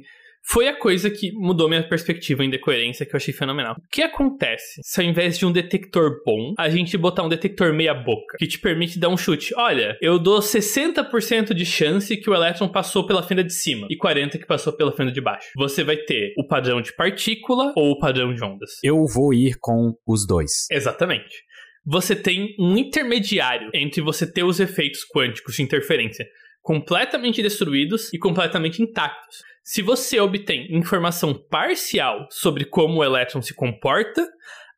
foi 0.49 0.67
a 0.67 0.75
coisa 0.75 1.11
que 1.11 1.31
mudou 1.33 1.69
minha 1.69 1.87
perspectiva 1.87 2.43
em 2.43 2.49
decoerência 2.49 3.05
que 3.05 3.13
eu 3.13 3.17
achei 3.17 3.31
fenomenal. 3.31 3.75
O 3.77 3.87
que 3.91 4.01
acontece 4.01 4.81
se 4.81 4.99
ao 4.99 5.05
invés 5.05 5.37
de 5.37 5.45
um 5.45 5.51
detector 5.51 6.23
bom, 6.25 6.55
a 6.57 6.67
gente 6.69 6.97
botar 6.97 7.23
um 7.23 7.29
detector 7.29 7.71
meia 7.71 7.93
boca, 7.93 8.35
que 8.39 8.47
te 8.47 8.57
permite 8.59 8.99
dar 8.99 9.09
um 9.09 9.17
chute? 9.17 9.53
Olha, 9.55 9.95
eu 10.01 10.17
dou 10.17 10.39
60% 10.39 11.53
de 11.53 11.65
chance 11.65 12.17
que 12.17 12.29
o 12.29 12.33
elétron 12.33 12.67
passou 12.67 13.05
pela 13.05 13.21
fenda 13.21 13.43
de 13.43 13.53
cima 13.53 13.85
e 13.91 13.97
40% 13.97 14.39
que 14.39 14.47
passou 14.47 14.73
pela 14.73 14.91
fenda 14.91 15.11
de 15.11 15.21
baixo. 15.21 15.49
Você 15.55 15.83
vai 15.83 15.97
ter 15.97 16.33
o 16.35 16.47
padrão 16.47 16.81
de 16.81 16.95
partícula 16.95 17.71
ou 17.75 17.91
o 17.91 17.99
padrão 17.99 18.33
de 18.33 18.43
ondas? 18.43 18.71
Eu 18.83 19.05
vou 19.05 19.31
ir 19.33 19.55
com 19.59 19.93
os 20.07 20.25
dois. 20.25 20.65
Exatamente. 20.71 21.43
Você 21.85 22.15
tem 22.15 22.55
um 22.59 22.75
intermediário 22.75 23.69
entre 23.73 24.01
você 24.01 24.31
ter 24.31 24.43
os 24.43 24.59
efeitos 24.59 25.05
quânticos 25.13 25.55
de 25.55 25.61
interferência 25.63 26.25
completamente 26.61 27.41
destruídos 27.41 28.13
e 28.13 28.17
completamente 28.17 28.81
intactos. 28.81 29.43
Se 29.63 29.81
você 29.81 30.19
obtém 30.19 30.67
informação 30.75 31.33
parcial 31.33 32.27
sobre 32.31 32.65
como 32.65 32.99
o 32.99 33.03
elétron 33.03 33.41
se 33.41 33.53
comporta, 33.53 34.27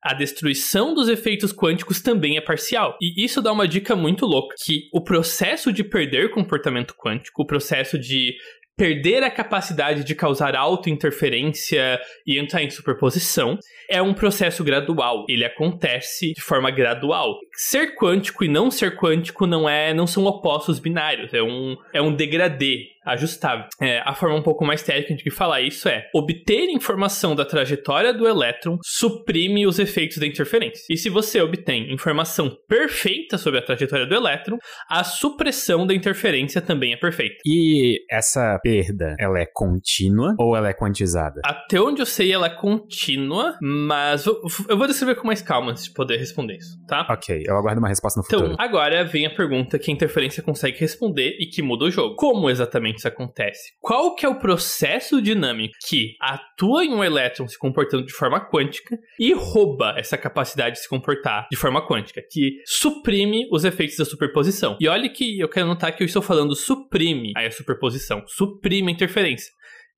a 0.03 0.13
destruição 0.13 0.95
dos 0.95 1.07
efeitos 1.07 1.53
quânticos 1.53 2.01
também 2.01 2.35
é 2.35 2.41
parcial. 2.41 2.97
E 3.00 3.23
isso 3.23 3.41
dá 3.41 3.51
uma 3.51 3.67
dica 3.67 3.95
muito 3.95 4.25
louca, 4.25 4.55
que 4.59 4.89
o 4.91 5.01
processo 5.01 5.71
de 5.71 5.83
perder 5.83 6.31
comportamento 6.31 6.95
quântico, 6.95 7.43
o 7.43 7.45
processo 7.45 8.00
de 8.00 8.35
perder 8.81 9.21
a 9.21 9.29
capacidade 9.29 10.03
de 10.03 10.15
causar 10.15 10.55
autointerferência 10.55 12.01
e 12.25 12.39
entrar 12.39 12.63
em 12.63 12.69
superposição 12.71 13.59
é 13.88 14.01
um 14.01 14.11
processo 14.11 14.63
gradual. 14.63 15.23
Ele 15.29 15.45
acontece 15.45 16.33
de 16.33 16.41
forma 16.41 16.71
gradual. 16.71 17.38
Ser 17.53 17.95
quântico 17.95 18.43
e 18.43 18.47
não 18.47 18.71
ser 18.71 18.97
quântico 18.97 19.45
não 19.45 19.69
é, 19.69 19.93
não 19.93 20.07
são 20.07 20.25
opostos 20.25 20.79
binários. 20.79 21.31
É 21.31 21.43
um, 21.43 21.77
é 21.93 22.01
um 22.01 22.11
degradê 22.11 22.88
ajustável. 23.05 23.65
É, 23.81 24.01
a 24.05 24.13
forma 24.13 24.36
um 24.36 24.43
pouco 24.43 24.65
mais 24.65 24.84
técnica 24.84 25.24
de 25.24 25.31
falar 25.31 25.62
isso 25.62 25.88
é 25.89 26.08
obter 26.13 26.70
informação 26.70 27.36
da 27.36 27.46
trajetória 27.46 28.13
do 28.13 28.27
elétron 28.27 28.77
suprime 28.84 29.65
os 29.65 29.79
efeitos 29.79 30.17
da 30.17 30.27
interferência. 30.27 30.84
E 30.89 30.98
se 30.98 31.10
você 31.10 31.41
obtém 31.41 31.91
informação 31.91 32.55
perfeita 32.67 33.38
sobre 33.38 33.60
a 33.60 33.63
trajetória 33.63 34.05
do 34.05 34.15
elétron, 34.15 34.58
a 34.89 35.03
supressão 35.03 35.86
da 35.86 35.93
interferência 35.93 36.62
também 36.62 36.93
é 36.93 36.98
perfeita. 36.98 37.36
E 37.46 38.03
essa 38.10 38.60
perda, 38.62 39.15
ela 39.20 39.39
é 39.39 39.46
contínua 39.46 40.36
ou 40.39 40.55
ela 40.55 40.70
é 40.70 40.74
quantizada? 40.74 41.41
Até 41.43 41.79
onde 41.79 42.01
eu 42.01 42.05
sei, 42.05 42.31
ela 42.31 42.48
é 42.48 42.50
contínua, 42.50 43.58
mas 43.62 44.25
eu 44.25 44.77
vou 44.77 44.88
descrever 44.88 45.15
com 45.15 45.27
mais 45.27 45.41
calma 45.41 45.72
antes 45.72 45.86
de 45.86 45.93
poder 45.93 46.17
responder 46.17 46.58
isso, 46.58 46.77
tá? 46.88 47.08
Ok, 47.10 47.43
eu 47.46 47.55
aguardo 47.58 47.79
uma 47.79 47.88
resposta 47.88 48.20
no 48.20 48.25
então, 48.25 48.39
futuro. 48.39 48.53
Então, 48.53 48.65
agora 48.65 49.03
vem 49.03 49.25
a 49.25 49.29
pergunta 49.34 49.79
que 49.79 49.89
a 49.89 49.93
interferência 49.93 50.43
consegue 50.43 50.79
responder 50.79 51.38
e 51.39 51.46
que 51.46 51.62
muda 51.62 51.86
o 51.86 51.91
jogo. 51.91 52.15
Como 52.15 52.50
exatamente 52.50 52.90
isso 52.98 53.07
acontece? 53.07 53.74
Qual 53.79 54.15
que 54.15 54.25
é 54.25 54.29
o 54.29 54.39
processo 54.39 55.21
dinâmico 55.21 55.74
que 55.88 56.15
atua 56.19 56.86
em 56.86 56.93
um 56.93 57.03
elétron 57.03 57.48
se 57.48 57.57
comportando 57.57 58.05
de 58.05 58.13
forma 58.13 58.39
quântica 58.39 58.98
e 59.19 59.33
rouba 59.33 59.95
essa 59.98 60.17
capacidade 60.17 60.75
de 60.75 60.81
se 60.81 60.89
comportar 60.89 61.48
de 61.51 61.57
forma 61.57 61.86
quântica, 61.86 62.21
que 62.29 62.62
suprime 62.65 63.48
os 63.51 63.63
efeitos 63.63 63.98
da 63.98 64.05
superposição? 64.05 64.77
E 64.79 64.88
olha 64.88 65.10
que 65.10 65.39
eu 65.39 65.50
quero 65.50 65.67
notar 65.67 65.95
que 65.95 66.03
eu 66.03 66.05
estou 66.05 66.21
falando 66.21 66.55
suprime 66.55 67.33
a 67.36 67.50
superposição, 67.51 68.24
suprime 68.27 68.91
a 68.91 68.95
interferência. 68.95 69.51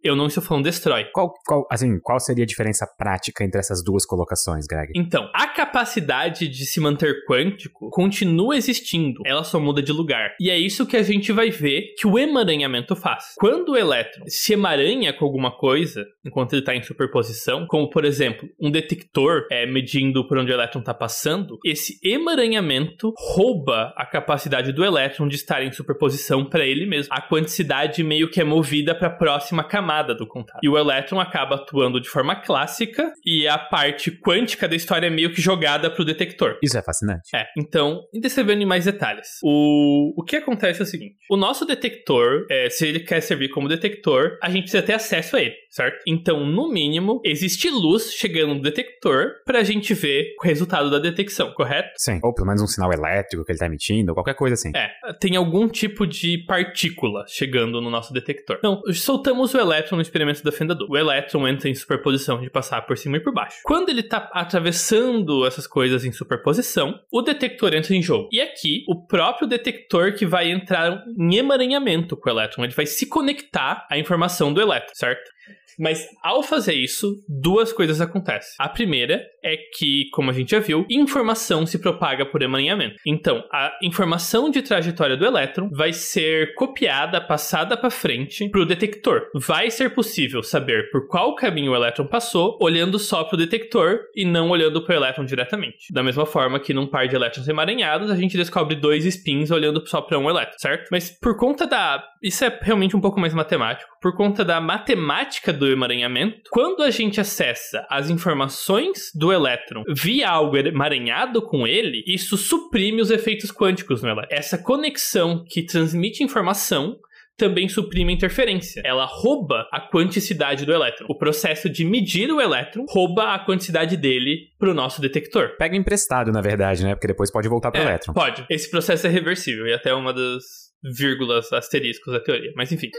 Eu 0.04 0.18
não 0.18 0.28
estou 0.28 0.44
falando 0.44 0.66
destrói. 0.66 1.06
Qual, 1.14 1.34
qual, 1.46 1.66
assim, 1.72 1.98
qual 2.02 2.20
seria 2.20 2.44
a 2.44 2.48
diferença 2.48 2.86
prática 2.98 3.42
entre 3.42 3.58
essas 3.58 3.82
duas 3.82 4.06
colocações, 4.06 4.68
Greg? 4.68 4.92
Então, 4.94 5.30
a 5.34 5.48
capacidade 5.48 6.50
de 6.50 6.66
se 6.66 6.82
manter 6.82 7.24
quântico 7.26 7.90
continua 7.90 8.58
existindo, 8.58 9.22
ela 9.26 9.46
só 9.46 9.62
muda 9.62 9.82
de 9.82 9.94
lugar. 9.94 10.36
E 10.42 10.50
é 10.50 10.58
isso 10.58 10.86
que 10.86 10.98
a 10.98 11.04
gente 11.04 11.32
vai 11.32 11.50
ver 11.50 11.94
que 11.98 12.06
o 12.06 12.20
emaranhamento 12.20 12.98
faz. 12.98 13.34
Quando 13.38 13.70
o 13.70 13.78
elétron 13.78 14.26
se 14.28 14.52
emaranha 14.52 15.14
com 15.14 15.24
alguma 15.24 15.56
coisa, 15.56 16.06
enquanto 16.26 16.52
ele 16.52 16.62
está 16.62 16.76
em 16.76 16.84
superposição, 16.84 17.66
como 17.66 17.90
por 17.90 18.04
exemplo, 18.04 18.50
um 18.60 18.70
detector 18.70 19.48
é, 19.50 19.66
medindo 19.66 20.28
por 20.28 20.38
onde 20.38 20.52
o 20.52 20.54
elétron 20.54 20.82
está 20.82 20.94
passando, 20.94 21.58
esse 21.64 21.98
emaranhamento 22.04 23.14
rouba 23.18 23.94
a 23.96 24.06
capacidade 24.06 24.74
do 24.74 24.84
elétron 24.84 25.30
de 25.30 25.38
estar 25.38 25.64
em 25.64 25.72
superposição 25.72 26.44
para 26.44 26.66
ele 26.66 26.86
mesmo. 26.86 27.14
A 27.14 27.22
quanticidade 27.22 28.04
meio 28.04 28.30
que 28.30 28.42
é 28.42 28.44
movida 28.44 28.94
para 28.94 29.08
a 29.08 29.16
próxima 29.16 29.64
camada 29.64 29.93
camada 29.94 30.16
do 30.16 30.28
contato. 30.28 30.60
E 30.64 30.70
o 30.70 30.78
elétron 30.78 31.20
acaba 31.20 31.56
atuando 31.56 32.00
de 32.00 32.10
forma 32.10 32.36
clássica 32.36 33.12
e 33.26 33.48
a 33.48 33.58
parte 33.58 34.12
quântica 34.12 34.68
da 34.68 34.76
história 34.76 35.08
é 35.08 35.10
meio 35.10 35.32
que 35.34 35.42
jogada 35.42 35.90
pro 35.90 36.04
detector. 36.04 36.58
Isso 36.62 36.78
é 36.78 36.82
fascinante. 36.82 37.30
É, 37.36 37.46
então, 37.58 38.02
descrevendo 38.14 38.62
em 38.62 38.66
mais 38.66 38.86
detalhes. 38.86 39.40
O, 39.44 40.14
o 40.20 40.24
que 40.24 40.36
acontece 40.36 40.82
é 40.82 40.84
o 40.84 40.86
seguinte: 40.86 41.16
o 41.30 41.38
nosso 41.38 41.66
detector, 41.66 42.46
é, 42.50 42.70
se 42.70 42.88
ele 42.88 43.00
quer 43.02 43.22
servir 43.22 43.50
como 43.50 43.68
detector, 43.68 44.38
a 44.42 44.50
gente 44.50 44.64
precisa 44.64 44.84
ter 44.84 44.94
acesso 44.94 45.36
a 45.36 45.42
ele. 45.42 45.56
Certo? 45.74 46.02
Então, 46.08 46.46
no 46.46 46.72
mínimo, 46.72 47.20
existe 47.26 47.70
luz 47.70 48.14
chegando 48.14 48.54
no 48.54 48.62
detector 48.62 49.32
pra 49.44 49.64
gente 49.64 49.94
ver 49.94 50.36
o 50.40 50.46
resultado 50.46 50.90
da 50.90 51.00
detecção, 51.00 51.52
correto? 51.52 51.90
Sim. 51.98 52.20
Ou 52.24 52.34
pelo 52.34 52.48
menos 52.48 52.62
um 52.62 52.68
sinal 52.68 52.94
elétrico 52.94 53.44
que 53.44 53.52
ele 53.52 53.60
tá 53.60 53.66
emitindo, 53.66 54.14
qualquer 54.14 54.36
coisa 54.36 54.54
assim. 54.54 54.72
É, 54.76 54.92
tem 55.20 55.36
algum 55.36 55.68
tipo 55.68 56.06
de 56.06 56.38
partícula 56.38 57.26
chegando 57.28 57.82
no 57.82 57.90
nosso 57.90 58.14
detector. 58.14 58.58
Então, 58.60 58.82
soltamos 58.94 59.54
o 59.54 59.58
elétron 59.58 59.96
no 59.96 60.02
experimento 60.02 60.44
da 60.44 60.52
fendador. 60.52 60.88
O 60.90 60.98
elétron 60.98 61.48
entra 61.48 61.68
em 61.68 61.76
superposição 61.76 62.40
de 62.40 62.50
passar 62.50 62.84
por 62.84 62.96
cima 62.98 63.18
e 63.18 63.20
por 63.20 63.34
baixo. 63.34 63.58
Quando 63.64 63.90
ele 63.90 64.04
tá 64.04 64.30
atravessando 64.32 65.46
essas 65.48 65.66
coisas 65.66 66.06
em 66.06 66.12
superposição, 66.12 67.00
o 67.12 67.22
detector 67.22 67.74
entra 67.74 67.96
em 67.96 68.02
jogo. 68.02 68.30
E 68.32 68.40
aqui, 68.40 68.84
o 68.88 69.08
próprio 69.08 69.48
detector 69.48 70.14
que 70.14 70.26
vai 70.26 70.52
entrar 70.52 71.04
em 71.18 71.36
emaranhamento 71.36 72.16
com 72.16 72.30
o 72.30 72.32
elétron, 72.32 72.64
ele 72.64 72.74
vai 72.74 72.86
se 72.86 73.08
conectar 73.08 73.88
à 73.90 73.98
informação 73.98 74.54
do 74.54 74.62
elétron, 74.62 74.94
certo? 74.94 75.33
Mas 75.78 76.08
ao 76.22 76.44
fazer 76.44 76.74
isso, 76.74 77.24
duas 77.28 77.74
coisas 77.74 78.02
acontecem. 78.02 78.54
A 78.60 78.70
primeira 78.70 79.22
é 79.44 79.58
que, 79.58 80.10
como 80.12 80.30
a 80.30 80.34
gente 80.34 80.52
já 80.52 80.60
viu, 80.60 80.86
informação 80.90 81.66
se 81.66 81.80
propaga 81.80 82.26
por 82.26 82.42
emaranhamento. 82.42 82.96
Então, 83.06 83.44
a 83.52 83.78
informação 83.84 84.50
de 84.50 84.62
trajetória 84.62 85.18
do 85.18 85.26
elétron 85.26 85.70
vai 85.72 85.92
ser 85.92 86.54
copiada, 86.56 87.20
passada 87.20 87.76
para 87.76 87.90
frente 87.90 88.50
para 88.50 88.62
o 88.62 88.66
detector. 88.66 89.30
Vai 89.36 89.70
ser 89.70 89.94
possível 89.94 90.42
saber 90.42 90.90
por 90.92 91.08
qual 91.08 91.36
caminho 91.36 91.72
o 91.72 91.76
elétron 91.76 92.08
passou 92.08 92.58
olhando 92.62 92.98
só 92.98 93.24
para 93.24 93.36
o 93.36 93.38
detector 93.38 94.00
e 94.16 94.26
não 94.26 94.50
olhando 94.50 94.82
para 94.82 94.94
o 94.94 94.98
elétron 94.98 95.26
diretamente. 95.26 95.92
Da 95.92 96.04
mesma 96.04 96.26
forma 96.26 96.60
que 96.60 96.74
num 96.74 96.88
par 96.88 97.08
de 97.08 97.16
elétrons 97.16 97.48
emaranhados, 97.48 98.10
a 98.10 98.16
gente 98.16 98.38
descobre 98.38 98.76
dois 98.76 99.06
spins 99.06 99.52
olhando 99.52 99.86
só 99.88 100.02
para 100.02 100.18
um 100.18 100.30
elétron, 100.30 100.58
certo? 100.58 100.88
Mas 100.92 101.10
por 101.10 101.36
conta 101.38 101.68
da. 101.68 102.04
Isso 102.22 102.46
é 102.46 102.60
realmente 102.62 102.96
um 102.96 103.02
pouco 103.02 103.20
mais 103.20 103.34
matemático. 103.34 103.92
Por 104.02 104.16
conta 104.16 104.46
da 104.46 104.62
matemática 104.62 105.52
do 105.52 105.70
emaranhamento, 105.70 106.50
quando 106.52 106.82
a 106.82 106.90
gente 106.90 107.20
acessa 107.20 107.86
as 107.90 108.10
informações 108.10 109.12
do 109.14 109.33
elétron 109.34 109.84
via 109.90 110.30
algo 110.30 110.58
emaranhado 110.58 111.42
com 111.42 111.68
ele, 111.68 112.04
isso 112.08 112.38
suprime 112.38 113.02
os 113.02 113.12
efeitos 113.12 113.52
quânticos 113.52 114.02
no 114.02 114.10
elétron. 114.10 114.36
Essa 114.36 114.58
conexão 114.58 115.44
que 115.48 115.64
transmite 115.64 116.24
informação 116.24 116.98
também 117.38 117.68
suprime 117.68 118.12
a 118.12 118.16
interferência. 118.16 118.82
Ela 118.86 119.06
rouba 119.06 119.68
a 119.72 119.80
quanticidade 119.80 120.66
do 120.66 120.72
elétron. 120.72 121.08
O 121.10 121.18
processo 121.18 121.70
de 121.70 121.84
medir 121.84 122.32
o 122.32 122.40
elétron 122.40 122.86
rouba 122.88 123.34
a 123.34 123.40
quantidade 123.40 123.98
dele 123.98 124.52
para 124.60 124.70
o 124.70 124.74
nosso 124.74 125.02
detector. 125.02 125.58
Pega 125.58 125.76
emprestado, 125.76 126.32
na 126.32 126.42
verdade, 126.42 126.84
né? 126.84 126.94
Porque 126.94 127.08
depois 127.08 127.32
pode 127.32 127.50
voltar 127.50 127.72
para 127.72 127.82
o 127.82 127.84
É, 127.84 127.88
elétron. 127.88 128.14
Pode. 128.14 128.46
Esse 128.50 128.70
processo 128.70 129.08
é 129.08 129.10
reversível 129.10 129.66
e 129.66 129.74
até 129.74 129.94
uma 129.94 130.14
das 130.14 130.63
vírgulas 130.98 131.52
asteriscos 131.54 132.14
da 132.14 132.20
teoria. 132.20 132.52
Mas 132.56 132.72
enfim. 132.72 132.90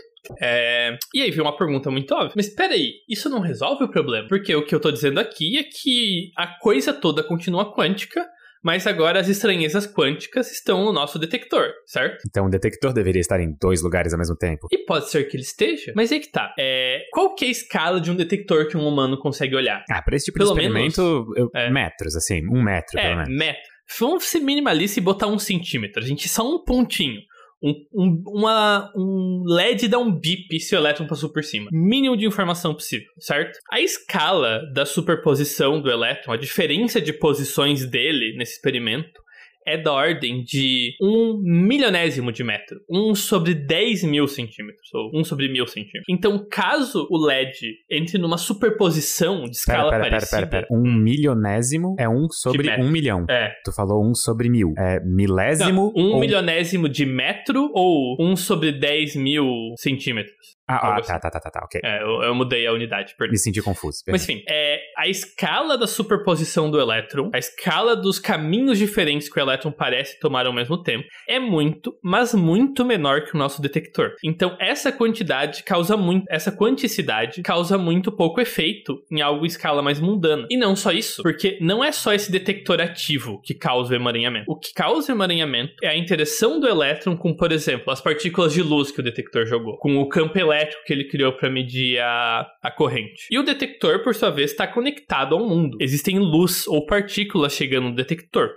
É, 0.40 0.96
E 1.14 1.20
aí 1.22 1.30
veio 1.30 1.42
uma 1.42 1.56
pergunta 1.56 1.90
muito 1.90 2.12
óbvia. 2.14 2.32
Mas 2.36 2.48
peraí, 2.48 2.92
isso 3.08 3.28
não 3.28 3.40
resolve 3.40 3.84
o 3.84 3.90
problema? 3.90 4.26
Porque 4.28 4.54
o 4.54 4.64
que 4.64 4.74
eu 4.74 4.80
tô 4.80 4.90
dizendo 4.90 5.20
aqui 5.20 5.58
é 5.58 5.62
que 5.64 6.30
a 6.36 6.46
coisa 6.58 6.92
toda 6.94 7.22
continua 7.22 7.74
quântica, 7.74 8.26
mas 8.62 8.86
agora 8.86 9.20
as 9.20 9.28
estranhezas 9.28 9.86
quânticas 9.86 10.50
estão 10.50 10.82
no 10.86 10.92
nosso 10.92 11.18
detector, 11.18 11.70
certo? 11.84 12.22
Então 12.26 12.46
o 12.46 12.48
detector 12.48 12.94
deveria 12.94 13.20
estar 13.20 13.38
em 13.38 13.54
dois 13.60 13.82
lugares 13.82 14.14
ao 14.14 14.18
mesmo 14.18 14.34
tempo. 14.36 14.66
E 14.72 14.78
pode 14.86 15.10
ser 15.10 15.24
que 15.24 15.36
ele 15.36 15.42
esteja, 15.42 15.92
mas 15.94 16.10
aí 16.10 16.20
que 16.20 16.30
tá. 16.32 16.54
É... 16.58 17.00
Qual 17.12 17.34
que 17.34 17.44
é 17.44 17.48
a 17.48 17.50
escala 17.50 18.00
de 18.00 18.10
um 18.10 18.16
detector 18.16 18.66
que 18.68 18.76
um 18.78 18.88
humano 18.88 19.18
consegue 19.18 19.54
olhar? 19.54 19.84
Ah, 19.90 20.00
para 20.00 20.16
esse 20.16 20.24
tipo 20.26 20.38
Pelo 20.38 20.54
de 20.54 20.60
experimento, 20.62 21.00
eu- 21.36 21.50
é. 21.54 21.70
metros, 21.70 22.16
assim, 22.16 22.40
um 22.48 22.62
metro, 22.62 22.92
pelo 22.98 23.04
É, 23.06 23.16
menos. 23.16 23.36
metro. 23.38 23.62
Vamos 24.00 24.24
ser 24.24 24.40
minimalista 24.40 24.98
e 24.98 25.02
botar 25.02 25.26
um 25.26 25.38
centímetro. 25.38 26.02
A 26.02 26.06
gente 26.06 26.26
só 26.26 26.42
um 26.50 26.64
pontinho. 26.64 27.20
Um, 27.64 27.86
um, 27.94 28.22
uma, 28.26 28.92
um 28.94 29.42
LED 29.46 29.88
dá 29.88 29.98
um 29.98 30.12
bip 30.12 30.60
se 30.60 30.76
o 30.76 30.78
elétron 30.78 31.06
passou 31.06 31.30
por 31.30 31.42
cima. 31.42 31.70
Mínimo 31.72 32.14
de 32.14 32.26
informação 32.26 32.74
possível, 32.74 33.08
certo? 33.18 33.58
A 33.72 33.80
escala 33.80 34.60
da 34.74 34.84
superposição 34.84 35.80
do 35.80 35.90
elétron, 35.90 36.34
a 36.34 36.36
diferença 36.36 37.00
de 37.00 37.12
posições 37.14 37.86
dele 37.86 38.36
nesse 38.36 38.56
experimento, 38.56 39.23
é 39.66 39.76
da 39.76 39.92
ordem 39.92 40.42
de 40.42 40.94
um 41.00 41.40
milionésimo 41.42 42.30
de 42.30 42.44
metro. 42.44 42.80
Um 42.90 43.14
sobre 43.14 43.54
10 43.54 44.04
mil 44.04 44.26
centímetros, 44.26 44.88
ou 44.92 45.10
um 45.14 45.24
sobre 45.24 45.48
mil 45.48 45.66
centímetros. 45.66 46.04
Então, 46.08 46.46
caso 46.50 47.06
o 47.10 47.18
LED 47.26 47.76
entre 47.90 48.18
numa 48.18 48.38
superposição 48.38 49.44
de 49.44 49.58
Pera, 49.64 49.78
escala 49.78 49.90
pera, 49.90 50.02
pera, 50.02 50.16
parecida... 50.16 50.46
pera, 50.46 50.46
pera. 50.46 50.66
Um 50.70 50.82
milionésimo 50.82 51.96
é 51.98 52.08
um 52.08 52.28
sobre 52.30 52.70
um 52.80 52.90
milhão. 52.90 53.24
É, 53.28 53.52
Tu 53.64 53.72
falou 53.72 54.04
um 54.04 54.14
sobre 54.14 54.48
mil. 54.48 54.72
É 54.78 55.00
milésimo 55.00 55.92
Não, 55.94 56.04
um 56.04 56.12
ou... 56.14 56.20
milionésimo 56.20 56.88
de 56.88 57.06
metro 57.06 57.70
ou 57.74 58.16
um 58.20 58.36
sobre 58.36 58.72
10 58.72 59.16
mil 59.16 59.46
centímetros? 59.78 60.54
Ah, 60.66 60.76
ah, 60.76 60.98
assim. 60.98 61.08
tá, 61.08 61.18
tá, 61.20 61.30
tá, 61.30 61.40
tá, 61.40 61.50
tá, 61.50 61.64
ok. 61.64 61.80
É, 61.84 62.02
eu, 62.02 62.22
eu 62.22 62.34
mudei 62.34 62.66
a 62.66 62.72
unidade, 62.72 63.14
perdão. 63.18 63.32
Me 63.32 63.38
senti 63.38 63.60
confuso. 63.60 64.02
Mas 64.08 64.24
enfim, 64.24 64.42
é, 64.48 64.80
a 64.96 65.06
escala 65.06 65.76
da 65.76 65.86
superposição 65.86 66.70
do 66.70 66.80
elétron, 66.80 67.30
a 67.34 67.38
escala 67.38 67.94
dos 67.94 68.18
caminhos 68.18 68.78
diferentes 68.78 69.28
que 69.28 69.38
o 69.38 69.42
elétron 69.42 69.70
parece 69.70 70.18
tomar 70.18 70.46
ao 70.46 70.52
mesmo 70.54 70.82
tempo, 70.82 71.06
é 71.28 71.38
muito, 71.38 71.94
mas 72.02 72.32
muito 72.32 72.84
menor 72.84 73.24
que 73.24 73.34
o 73.34 73.38
nosso 73.38 73.60
detector. 73.60 74.14
Então, 74.24 74.56
essa 74.58 74.90
quantidade 74.90 75.62
causa 75.64 75.96
muito, 75.96 76.24
essa 76.30 76.50
quanticidade 76.50 77.42
causa 77.42 77.76
muito 77.76 78.10
pouco 78.10 78.40
efeito 78.40 79.02
em 79.10 79.20
algo 79.20 79.44
em 79.44 79.48
escala 79.48 79.82
mais 79.82 80.00
mundana. 80.00 80.46
E 80.50 80.56
não 80.56 80.74
só 80.74 80.92
isso, 80.92 81.22
porque 81.22 81.58
não 81.60 81.84
é 81.84 81.92
só 81.92 82.14
esse 82.14 82.32
detector 82.32 82.80
ativo 82.80 83.40
que 83.42 83.52
causa 83.52 83.92
o 83.92 83.96
emaranhamento. 83.96 84.50
O 84.50 84.58
que 84.58 84.72
causa 84.72 85.12
o 85.12 85.14
emaranhamento 85.14 85.74
é 85.82 85.88
a 85.88 85.96
interação 85.96 86.58
do 86.58 86.66
elétron 86.66 87.16
com, 87.16 87.34
por 87.36 87.52
exemplo, 87.52 87.92
as 87.92 88.00
partículas 88.00 88.54
de 88.54 88.62
luz 88.62 88.90
que 88.90 89.00
o 89.00 89.04
detector 89.04 89.44
jogou, 89.44 89.76
com 89.76 89.98
o 89.98 90.08
campo 90.08 90.38
elétrico 90.38 90.53
que 90.86 90.92
ele 90.92 91.08
criou 91.08 91.32
para 91.32 91.50
medir 91.50 91.98
a, 92.00 92.46
a 92.62 92.70
corrente. 92.70 93.26
E 93.30 93.38
o 93.38 93.42
detector, 93.42 94.02
por 94.02 94.14
sua 94.14 94.30
vez, 94.30 94.50
está 94.50 94.66
conectado 94.66 95.34
ao 95.34 95.46
mundo. 95.46 95.76
Existem 95.80 96.18
luz 96.18 96.66
ou 96.66 96.86
partículas 96.86 97.54
chegando 97.54 97.88
no 97.88 97.94
detector. 97.94 98.50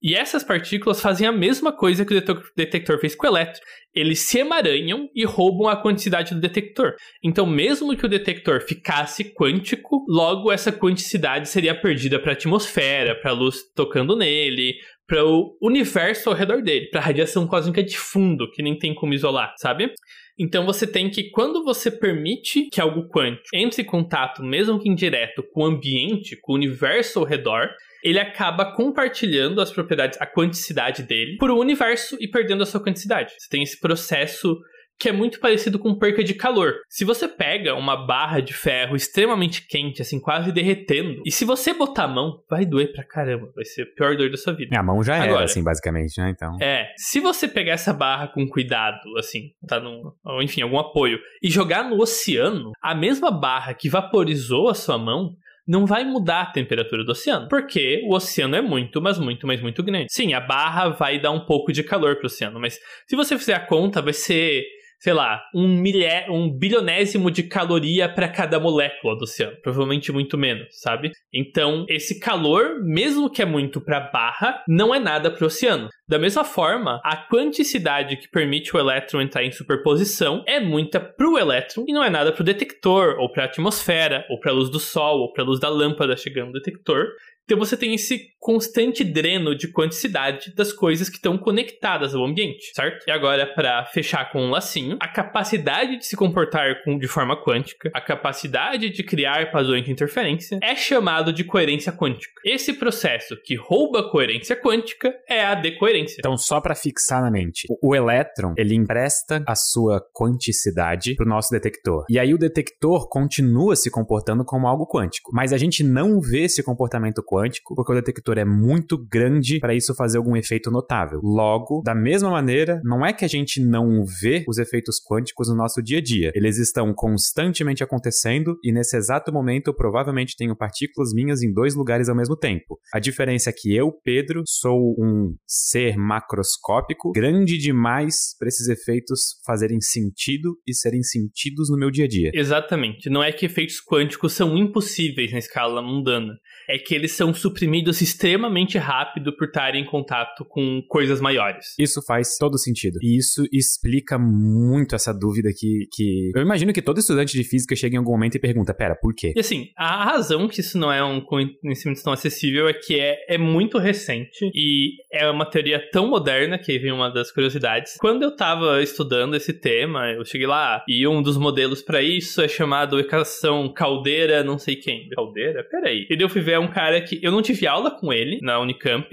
E 0.00 0.14
essas 0.14 0.44
partículas 0.44 1.00
fazem 1.00 1.26
a 1.26 1.32
mesma 1.32 1.72
coisa 1.72 2.04
que 2.04 2.14
o 2.14 2.42
detector 2.56 3.00
fez 3.00 3.16
com 3.16 3.26
o 3.26 3.30
elétron. 3.30 3.60
Eles 3.92 4.20
se 4.20 4.38
emaranham 4.38 5.08
e 5.12 5.24
roubam 5.24 5.68
a 5.68 5.76
quantidade 5.76 6.34
do 6.34 6.40
detector. 6.40 6.94
Então, 7.22 7.44
mesmo 7.44 7.96
que 7.96 8.06
o 8.06 8.08
detector 8.08 8.60
ficasse 8.60 9.24
quântico, 9.24 10.04
logo 10.08 10.52
essa 10.52 10.70
quanticidade 10.70 11.48
seria 11.48 11.74
perdida 11.74 12.20
para 12.20 12.30
a 12.30 12.34
atmosfera, 12.34 13.20
para 13.20 13.32
a 13.32 13.34
luz 13.34 13.64
tocando 13.74 14.16
nele, 14.16 14.74
para 15.04 15.24
o 15.24 15.56
universo 15.60 16.28
ao 16.28 16.36
redor 16.36 16.62
dele, 16.62 16.88
para 16.90 17.00
a 17.00 17.04
radiação 17.04 17.46
cósmica 17.46 17.82
de 17.82 17.98
fundo, 17.98 18.48
que 18.52 18.62
nem 18.62 18.78
tem 18.78 18.94
como 18.94 19.14
isolar, 19.14 19.52
sabe? 19.56 19.92
Então 20.38 20.64
você 20.64 20.86
tem 20.86 21.10
que, 21.10 21.30
quando 21.30 21.64
você 21.64 21.90
permite 21.90 22.68
que 22.70 22.80
algo 22.80 23.08
quântico 23.08 23.48
entre 23.52 23.82
em 23.82 23.84
contato, 23.84 24.42
mesmo 24.42 24.78
que 24.78 24.88
indireto, 24.88 25.42
com 25.42 25.62
o 25.62 25.66
ambiente, 25.66 26.36
com 26.40 26.52
o 26.52 26.56
universo 26.56 27.18
ao 27.18 27.24
redor, 27.24 27.68
ele 28.02 28.20
acaba 28.20 28.72
compartilhando 28.72 29.60
as 29.60 29.72
propriedades, 29.72 30.20
a 30.20 30.26
quanticidade 30.26 31.02
dele, 31.02 31.36
por 31.36 31.50
o 31.50 31.58
universo 31.58 32.16
e 32.20 32.28
perdendo 32.28 32.62
a 32.62 32.66
sua 32.66 32.82
quanticidade. 32.82 33.34
Você 33.36 33.48
tem 33.50 33.62
esse 33.62 33.80
processo 33.80 34.56
que 34.98 35.08
é 35.08 35.12
muito 35.12 35.38
parecido 35.38 35.78
com 35.78 35.94
perca 35.94 36.24
de 36.24 36.34
calor. 36.34 36.74
Se 36.88 37.04
você 37.04 37.28
pega 37.28 37.74
uma 37.74 37.96
barra 38.06 38.40
de 38.40 38.52
ferro 38.52 38.96
extremamente 38.96 39.66
quente, 39.66 40.02
assim, 40.02 40.18
quase 40.20 40.50
derretendo, 40.50 41.22
e 41.24 41.30
se 41.30 41.44
você 41.44 41.72
botar 41.72 42.04
a 42.04 42.08
mão, 42.08 42.42
vai 42.50 42.66
doer 42.66 42.92
pra 42.92 43.04
caramba. 43.04 43.50
Vai 43.54 43.64
ser 43.64 43.82
a 43.82 43.86
pior 43.86 44.16
dor 44.16 44.30
da 44.30 44.36
sua 44.36 44.52
vida. 44.52 44.70
Minha 44.70 44.82
mão 44.82 45.02
já 45.02 45.16
era, 45.16 45.26
Agora. 45.26 45.44
assim, 45.44 45.62
basicamente, 45.62 46.20
né? 46.20 46.30
Então. 46.30 46.56
É, 46.60 46.92
se 46.96 47.20
você 47.20 47.46
pegar 47.46 47.72
essa 47.72 47.92
barra 47.92 48.28
com 48.28 48.46
cuidado, 48.48 49.16
assim, 49.16 49.52
tá 49.66 49.78
num, 49.78 50.12
ou 50.24 50.42
enfim, 50.42 50.62
algum 50.62 50.78
apoio, 50.78 51.18
e 51.42 51.48
jogar 51.48 51.84
no 51.84 52.00
oceano, 52.00 52.72
a 52.82 52.94
mesma 52.94 53.30
barra 53.30 53.74
que 53.74 53.88
vaporizou 53.88 54.68
a 54.68 54.74
sua 54.74 54.98
mão 54.98 55.36
não 55.66 55.84
vai 55.84 56.02
mudar 56.02 56.40
a 56.40 56.46
temperatura 56.46 57.04
do 57.04 57.12
oceano, 57.12 57.46
porque 57.46 58.02
o 58.06 58.14
oceano 58.14 58.56
é 58.56 58.62
muito, 58.62 59.02
mas 59.02 59.18
muito, 59.18 59.46
mas 59.46 59.60
muito 59.60 59.82
grande. 59.82 60.06
Sim, 60.10 60.32
a 60.32 60.40
barra 60.40 60.88
vai 60.88 61.20
dar 61.20 61.30
um 61.30 61.44
pouco 61.44 61.70
de 61.70 61.84
calor 61.84 62.16
pro 62.16 62.26
oceano, 62.26 62.58
mas 62.58 62.80
se 63.06 63.14
você 63.14 63.36
fizer 63.36 63.54
a 63.54 63.60
conta, 63.60 64.00
vai 64.00 64.14
ser 64.14 64.64
sei 65.00 65.12
lá, 65.12 65.42
um, 65.54 65.68
milé, 65.68 66.26
um 66.28 66.50
bilionésimo 66.50 67.30
de 67.30 67.44
caloria 67.44 68.08
para 68.08 68.28
cada 68.28 68.58
molécula 68.58 69.16
do 69.16 69.22
oceano. 69.22 69.56
Provavelmente 69.62 70.10
muito 70.12 70.36
menos, 70.36 70.66
sabe? 70.80 71.12
Então, 71.32 71.84
esse 71.88 72.18
calor, 72.18 72.82
mesmo 72.82 73.30
que 73.30 73.42
é 73.42 73.44
muito 73.44 73.80
para 73.80 74.00
barra, 74.00 74.62
não 74.68 74.94
é 74.94 74.98
nada 74.98 75.30
para 75.30 75.44
o 75.44 75.46
oceano. 75.46 75.88
Da 76.08 76.18
mesma 76.18 76.44
forma, 76.44 77.00
a 77.04 77.16
quanticidade 77.16 78.16
que 78.16 78.28
permite 78.28 78.74
o 78.74 78.78
elétron 78.78 79.20
entrar 79.20 79.44
em 79.44 79.52
superposição 79.52 80.42
é 80.46 80.58
muita 80.58 80.98
para 80.98 81.28
o 81.28 81.38
elétron 81.38 81.84
e 81.86 81.92
não 81.92 82.02
é 82.02 82.10
nada 82.10 82.32
para 82.32 82.42
o 82.42 82.44
detector, 82.44 83.16
ou 83.18 83.30
para 83.30 83.44
a 83.44 83.46
atmosfera, 83.46 84.24
ou 84.30 84.40
para 84.40 84.50
a 84.50 84.54
luz 84.54 84.70
do 84.70 84.80
sol, 84.80 85.20
ou 85.20 85.32
para 85.32 85.44
a 85.44 85.46
luz 85.46 85.60
da 85.60 85.68
lâmpada 85.68 86.16
chegando 86.16 86.48
no 86.48 86.54
detector. 86.54 87.06
Então 87.48 87.58
você 87.58 87.78
tem 87.78 87.94
esse 87.94 88.26
constante 88.38 89.02
dreno 89.02 89.56
de 89.56 89.68
quanticidade 89.68 90.54
das 90.54 90.70
coisas 90.70 91.08
que 91.08 91.16
estão 91.16 91.38
conectadas 91.38 92.14
ao 92.14 92.22
ambiente, 92.22 92.70
certo? 92.74 93.06
E 93.08 93.10
agora, 93.10 93.46
para 93.46 93.86
fechar 93.86 94.30
com 94.30 94.42
um 94.42 94.50
lacinho, 94.50 94.98
a 95.00 95.08
capacidade 95.08 95.96
de 95.96 96.04
se 96.04 96.14
comportar 96.14 96.84
com, 96.84 96.98
de 96.98 97.08
forma 97.08 97.42
quântica, 97.42 97.90
a 97.94 98.02
capacidade 98.02 98.90
de 98.90 99.02
criar 99.02 99.50
padrões 99.50 99.82
de 99.82 99.90
interferência, 99.90 100.58
é 100.62 100.76
chamado 100.76 101.32
de 101.32 101.42
coerência 101.42 101.90
quântica. 101.90 102.34
Esse 102.44 102.74
processo 102.74 103.34
que 103.42 103.54
rouba 103.54 104.00
a 104.00 104.10
coerência 104.10 104.54
quântica 104.54 105.10
é 105.26 105.42
a 105.42 105.54
decoerência. 105.54 106.16
Então, 106.18 106.36
só 106.36 106.60
para 106.60 106.74
fixar 106.74 107.22
na 107.22 107.30
mente, 107.30 107.66
o, 107.70 107.92
o 107.92 107.96
elétron, 107.96 108.52
ele 108.58 108.74
empresta 108.74 109.42
a 109.46 109.54
sua 109.54 110.02
quanticidade 110.12 111.14
pro 111.14 111.26
nosso 111.26 111.50
detector. 111.50 112.04
E 112.10 112.18
aí 112.18 112.34
o 112.34 112.38
detector 112.38 113.08
continua 113.08 113.74
se 113.74 113.90
comportando 113.90 114.44
como 114.44 114.68
algo 114.68 114.86
quântico. 114.86 115.30
Mas 115.32 115.54
a 115.54 115.56
gente 115.56 115.82
não 115.82 116.20
vê 116.20 116.42
esse 116.42 116.62
comportamento 116.62 117.22
quântico 117.22 117.37
porque 117.74 117.92
o 117.92 117.94
detector 117.94 118.38
é 118.38 118.44
muito 118.44 118.98
grande 118.98 119.58
para 119.60 119.74
isso 119.74 119.94
fazer 119.94 120.18
algum 120.18 120.36
efeito 120.36 120.70
notável. 120.70 121.20
Logo, 121.22 121.82
da 121.84 121.94
mesma 121.94 122.30
maneira, 122.30 122.80
não 122.84 123.04
é 123.04 123.12
que 123.12 123.24
a 123.24 123.28
gente 123.28 123.60
não 123.60 124.04
vê 124.04 124.44
os 124.48 124.58
efeitos 124.58 124.96
quânticos 125.02 125.48
no 125.48 125.56
nosso 125.56 125.82
dia 125.82 125.98
a 125.98 126.02
dia. 126.02 126.32
Eles 126.34 126.58
estão 126.58 126.92
constantemente 126.94 127.82
acontecendo 127.82 128.58
e 128.62 128.72
nesse 128.72 128.96
exato 128.96 129.32
momento 129.32 129.68
eu 129.68 129.74
provavelmente 129.74 130.36
tenho 130.36 130.56
partículas 130.56 131.12
minhas 131.12 131.42
em 131.42 131.52
dois 131.52 131.74
lugares 131.74 132.08
ao 132.08 132.16
mesmo 132.16 132.36
tempo. 132.36 132.78
A 132.92 132.98
diferença 132.98 133.50
é 133.50 133.52
que 133.52 133.74
eu, 133.74 133.92
Pedro, 134.04 134.42
sou 134.46 134.94
um 134.98 135.34
ser 135.46 135.96
macroscópico, 135.96 137.12
grande 137.12 137.58
demais 137.58 138.36
para 138.38 138.48
esses 138.48 138.68
efeitos 138.68 139.40
fazerem 139.46 139.80
sentido 139.80 140.56
e 140.66 140.74
serem 140.74 141.02
sentidos 141.02 141.70
no 141.70 141.76
meu 141.76 141.90
dia 141.90 142.04
a 142.04 142.08
dia. 142.08 142.30
Exatamente. 142.34 143.08
Não 143.08 143.22
é 143.22 143.32
que 143.32 143.46
efeitos 143.46 143.76
quânticos 143.80 144.32
são 144.32 144.56
impossíveis 144.56 145.32
na 145.32 145.38
escala 145.38 145.82
mundana. 145.82 146.34
É 146.68 146.78
que 146.78 146.94
eles 146.94 147.12
são 147.12 147.27
suprimidos 147.32 148.00
extremamente 148.00 148.78
rápido 148.78 149.36
por 149.36 149.46
estarem 149.46 149.82
em 149.82 149.86
contato 149.86 150.44
com 150.44 150.82
coisas 150.88 151.20
maiores. 151.20 151.74
Isso 151.78 152.02
faz 152.04 152.36
todo 152.38 152.58
sentido. 152.58 152.98
E 153.02 153.16
isso 153.16 153.44
explica 153.52 154.18
muito 154.18 154.94
essa 154.94 155.12
dúvida 155.12 155.50
que, 155.56 155.86
que... 155.92 156.30
Eu 156.34 156.42
imagino 156.42 156.72
que 156.72 156.82
todo 156.82 156.98
estudante 156.98 157.36
de 157.36 157.44
física 157.44 157.76
chega 157.76 157.94
em 157.94 157.98
algum 157.98 158.12
momento 158.12 158.36
e 158.36 158.40
pergunta, 158.40 158.74
pera, 158.74 158.96
por 158.96 159.14
quê? 159.14 159.32
E 159.36 159.40
assim, 159.40 159.68
a 159.76 160.04
razão 160.04 160.48
que 160.48 160.60
isso 160.60 160.78
não 160.78 160.92
é 160.92 161.02
um 161.02 161.20
conhecimento 161.20 162.02
tão 162.02 162.12
acessível 162.12 162.68
é 162.68 162.72
que 162.72 162.98
é, 162.98 163.34
é 163.34 163.38
muito 163.38 163.78
recente 163.78 164.50
e 164.54 164.92
é 165.12 165.28
uma 165.30 165.44
teoria 165.48 165.78
tão 165.90 166.08
moderna, 166.08 166.58
que 166.58 166.72
aí 166.72 166.78
vem 166.78 166.92
uma 166.92 167.10
das 167.10 167.30
curiosidades. 167.30 167.96
Quando 167.98 168.22
eu 168.22 168.34
tava 168.34 168.82
estudando 168.82 169.36
esse 169.36 169.52
tema, 169.52 170.10
eu 170.10 170.24
cheguei 170.24 170.46
lá 170.46 170.82
e 170.88 171.06
um 171.06 171.22
dos 171.22 171.36
modelos 171.36 171.82
para 171.82 172.02
isso 172.02 172.40
é 172.40 172.48
chamado 172.48 172.98
equação 172.98 173.72
caldeira 173.72 174.38
não 174.42 174.58
sei 174.58 174.76
quem. 174.76 175.08
Caldeira? 175.10 175.64
Peraí. 175.64 176.06
E 176.08 176.16
daí 176.16 176.24
eu 176.24 176.28
fui 176.28 176.40
ver 176.40 176.58
um 176.58 176.68
cara 176.68 177.00
que 177.08 177.18
eu 177.22 177.32
não 177.32 177.42
tive 177.42 177.66
aula 177.66 177.90
com 177.90 178.12
ele 178.12 178.38
na 178.42 178.60
Unicamp, 178.60 179.08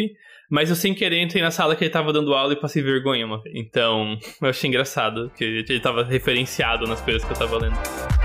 mas 0.49 0.69
eu 0.69 0.75
sem 0.75 0.93
querer 0.93 1.21
entrei 1.21 1.41
na 1.41 1.51
sala 1.51 1.75
que 1.75 1.83
ele 1.83 1.91
tava 1.91 2.13
dando 2.13 2.33
aula 2.33 2.53
e 2.53 2.59
passei 2.59 2.81
vergonha 2.81 3.25
uma 3.25 3.41
vez. 3.41 3.55
Então, 3.55 4.17
eu 4.41 4.49
achei 4.49 4.67
engraçado 4.67 5.31
que 5.35 5.43
ele 5.43 5.79
tava 5.79 6.03
referenciado 6.03 6.85
nas 6.85 7.01
coisas 7.01 7.23
que 7.23 7.31
eu 7.31 7.37
tava 7.37 7.57
lendo. 7.57 8.24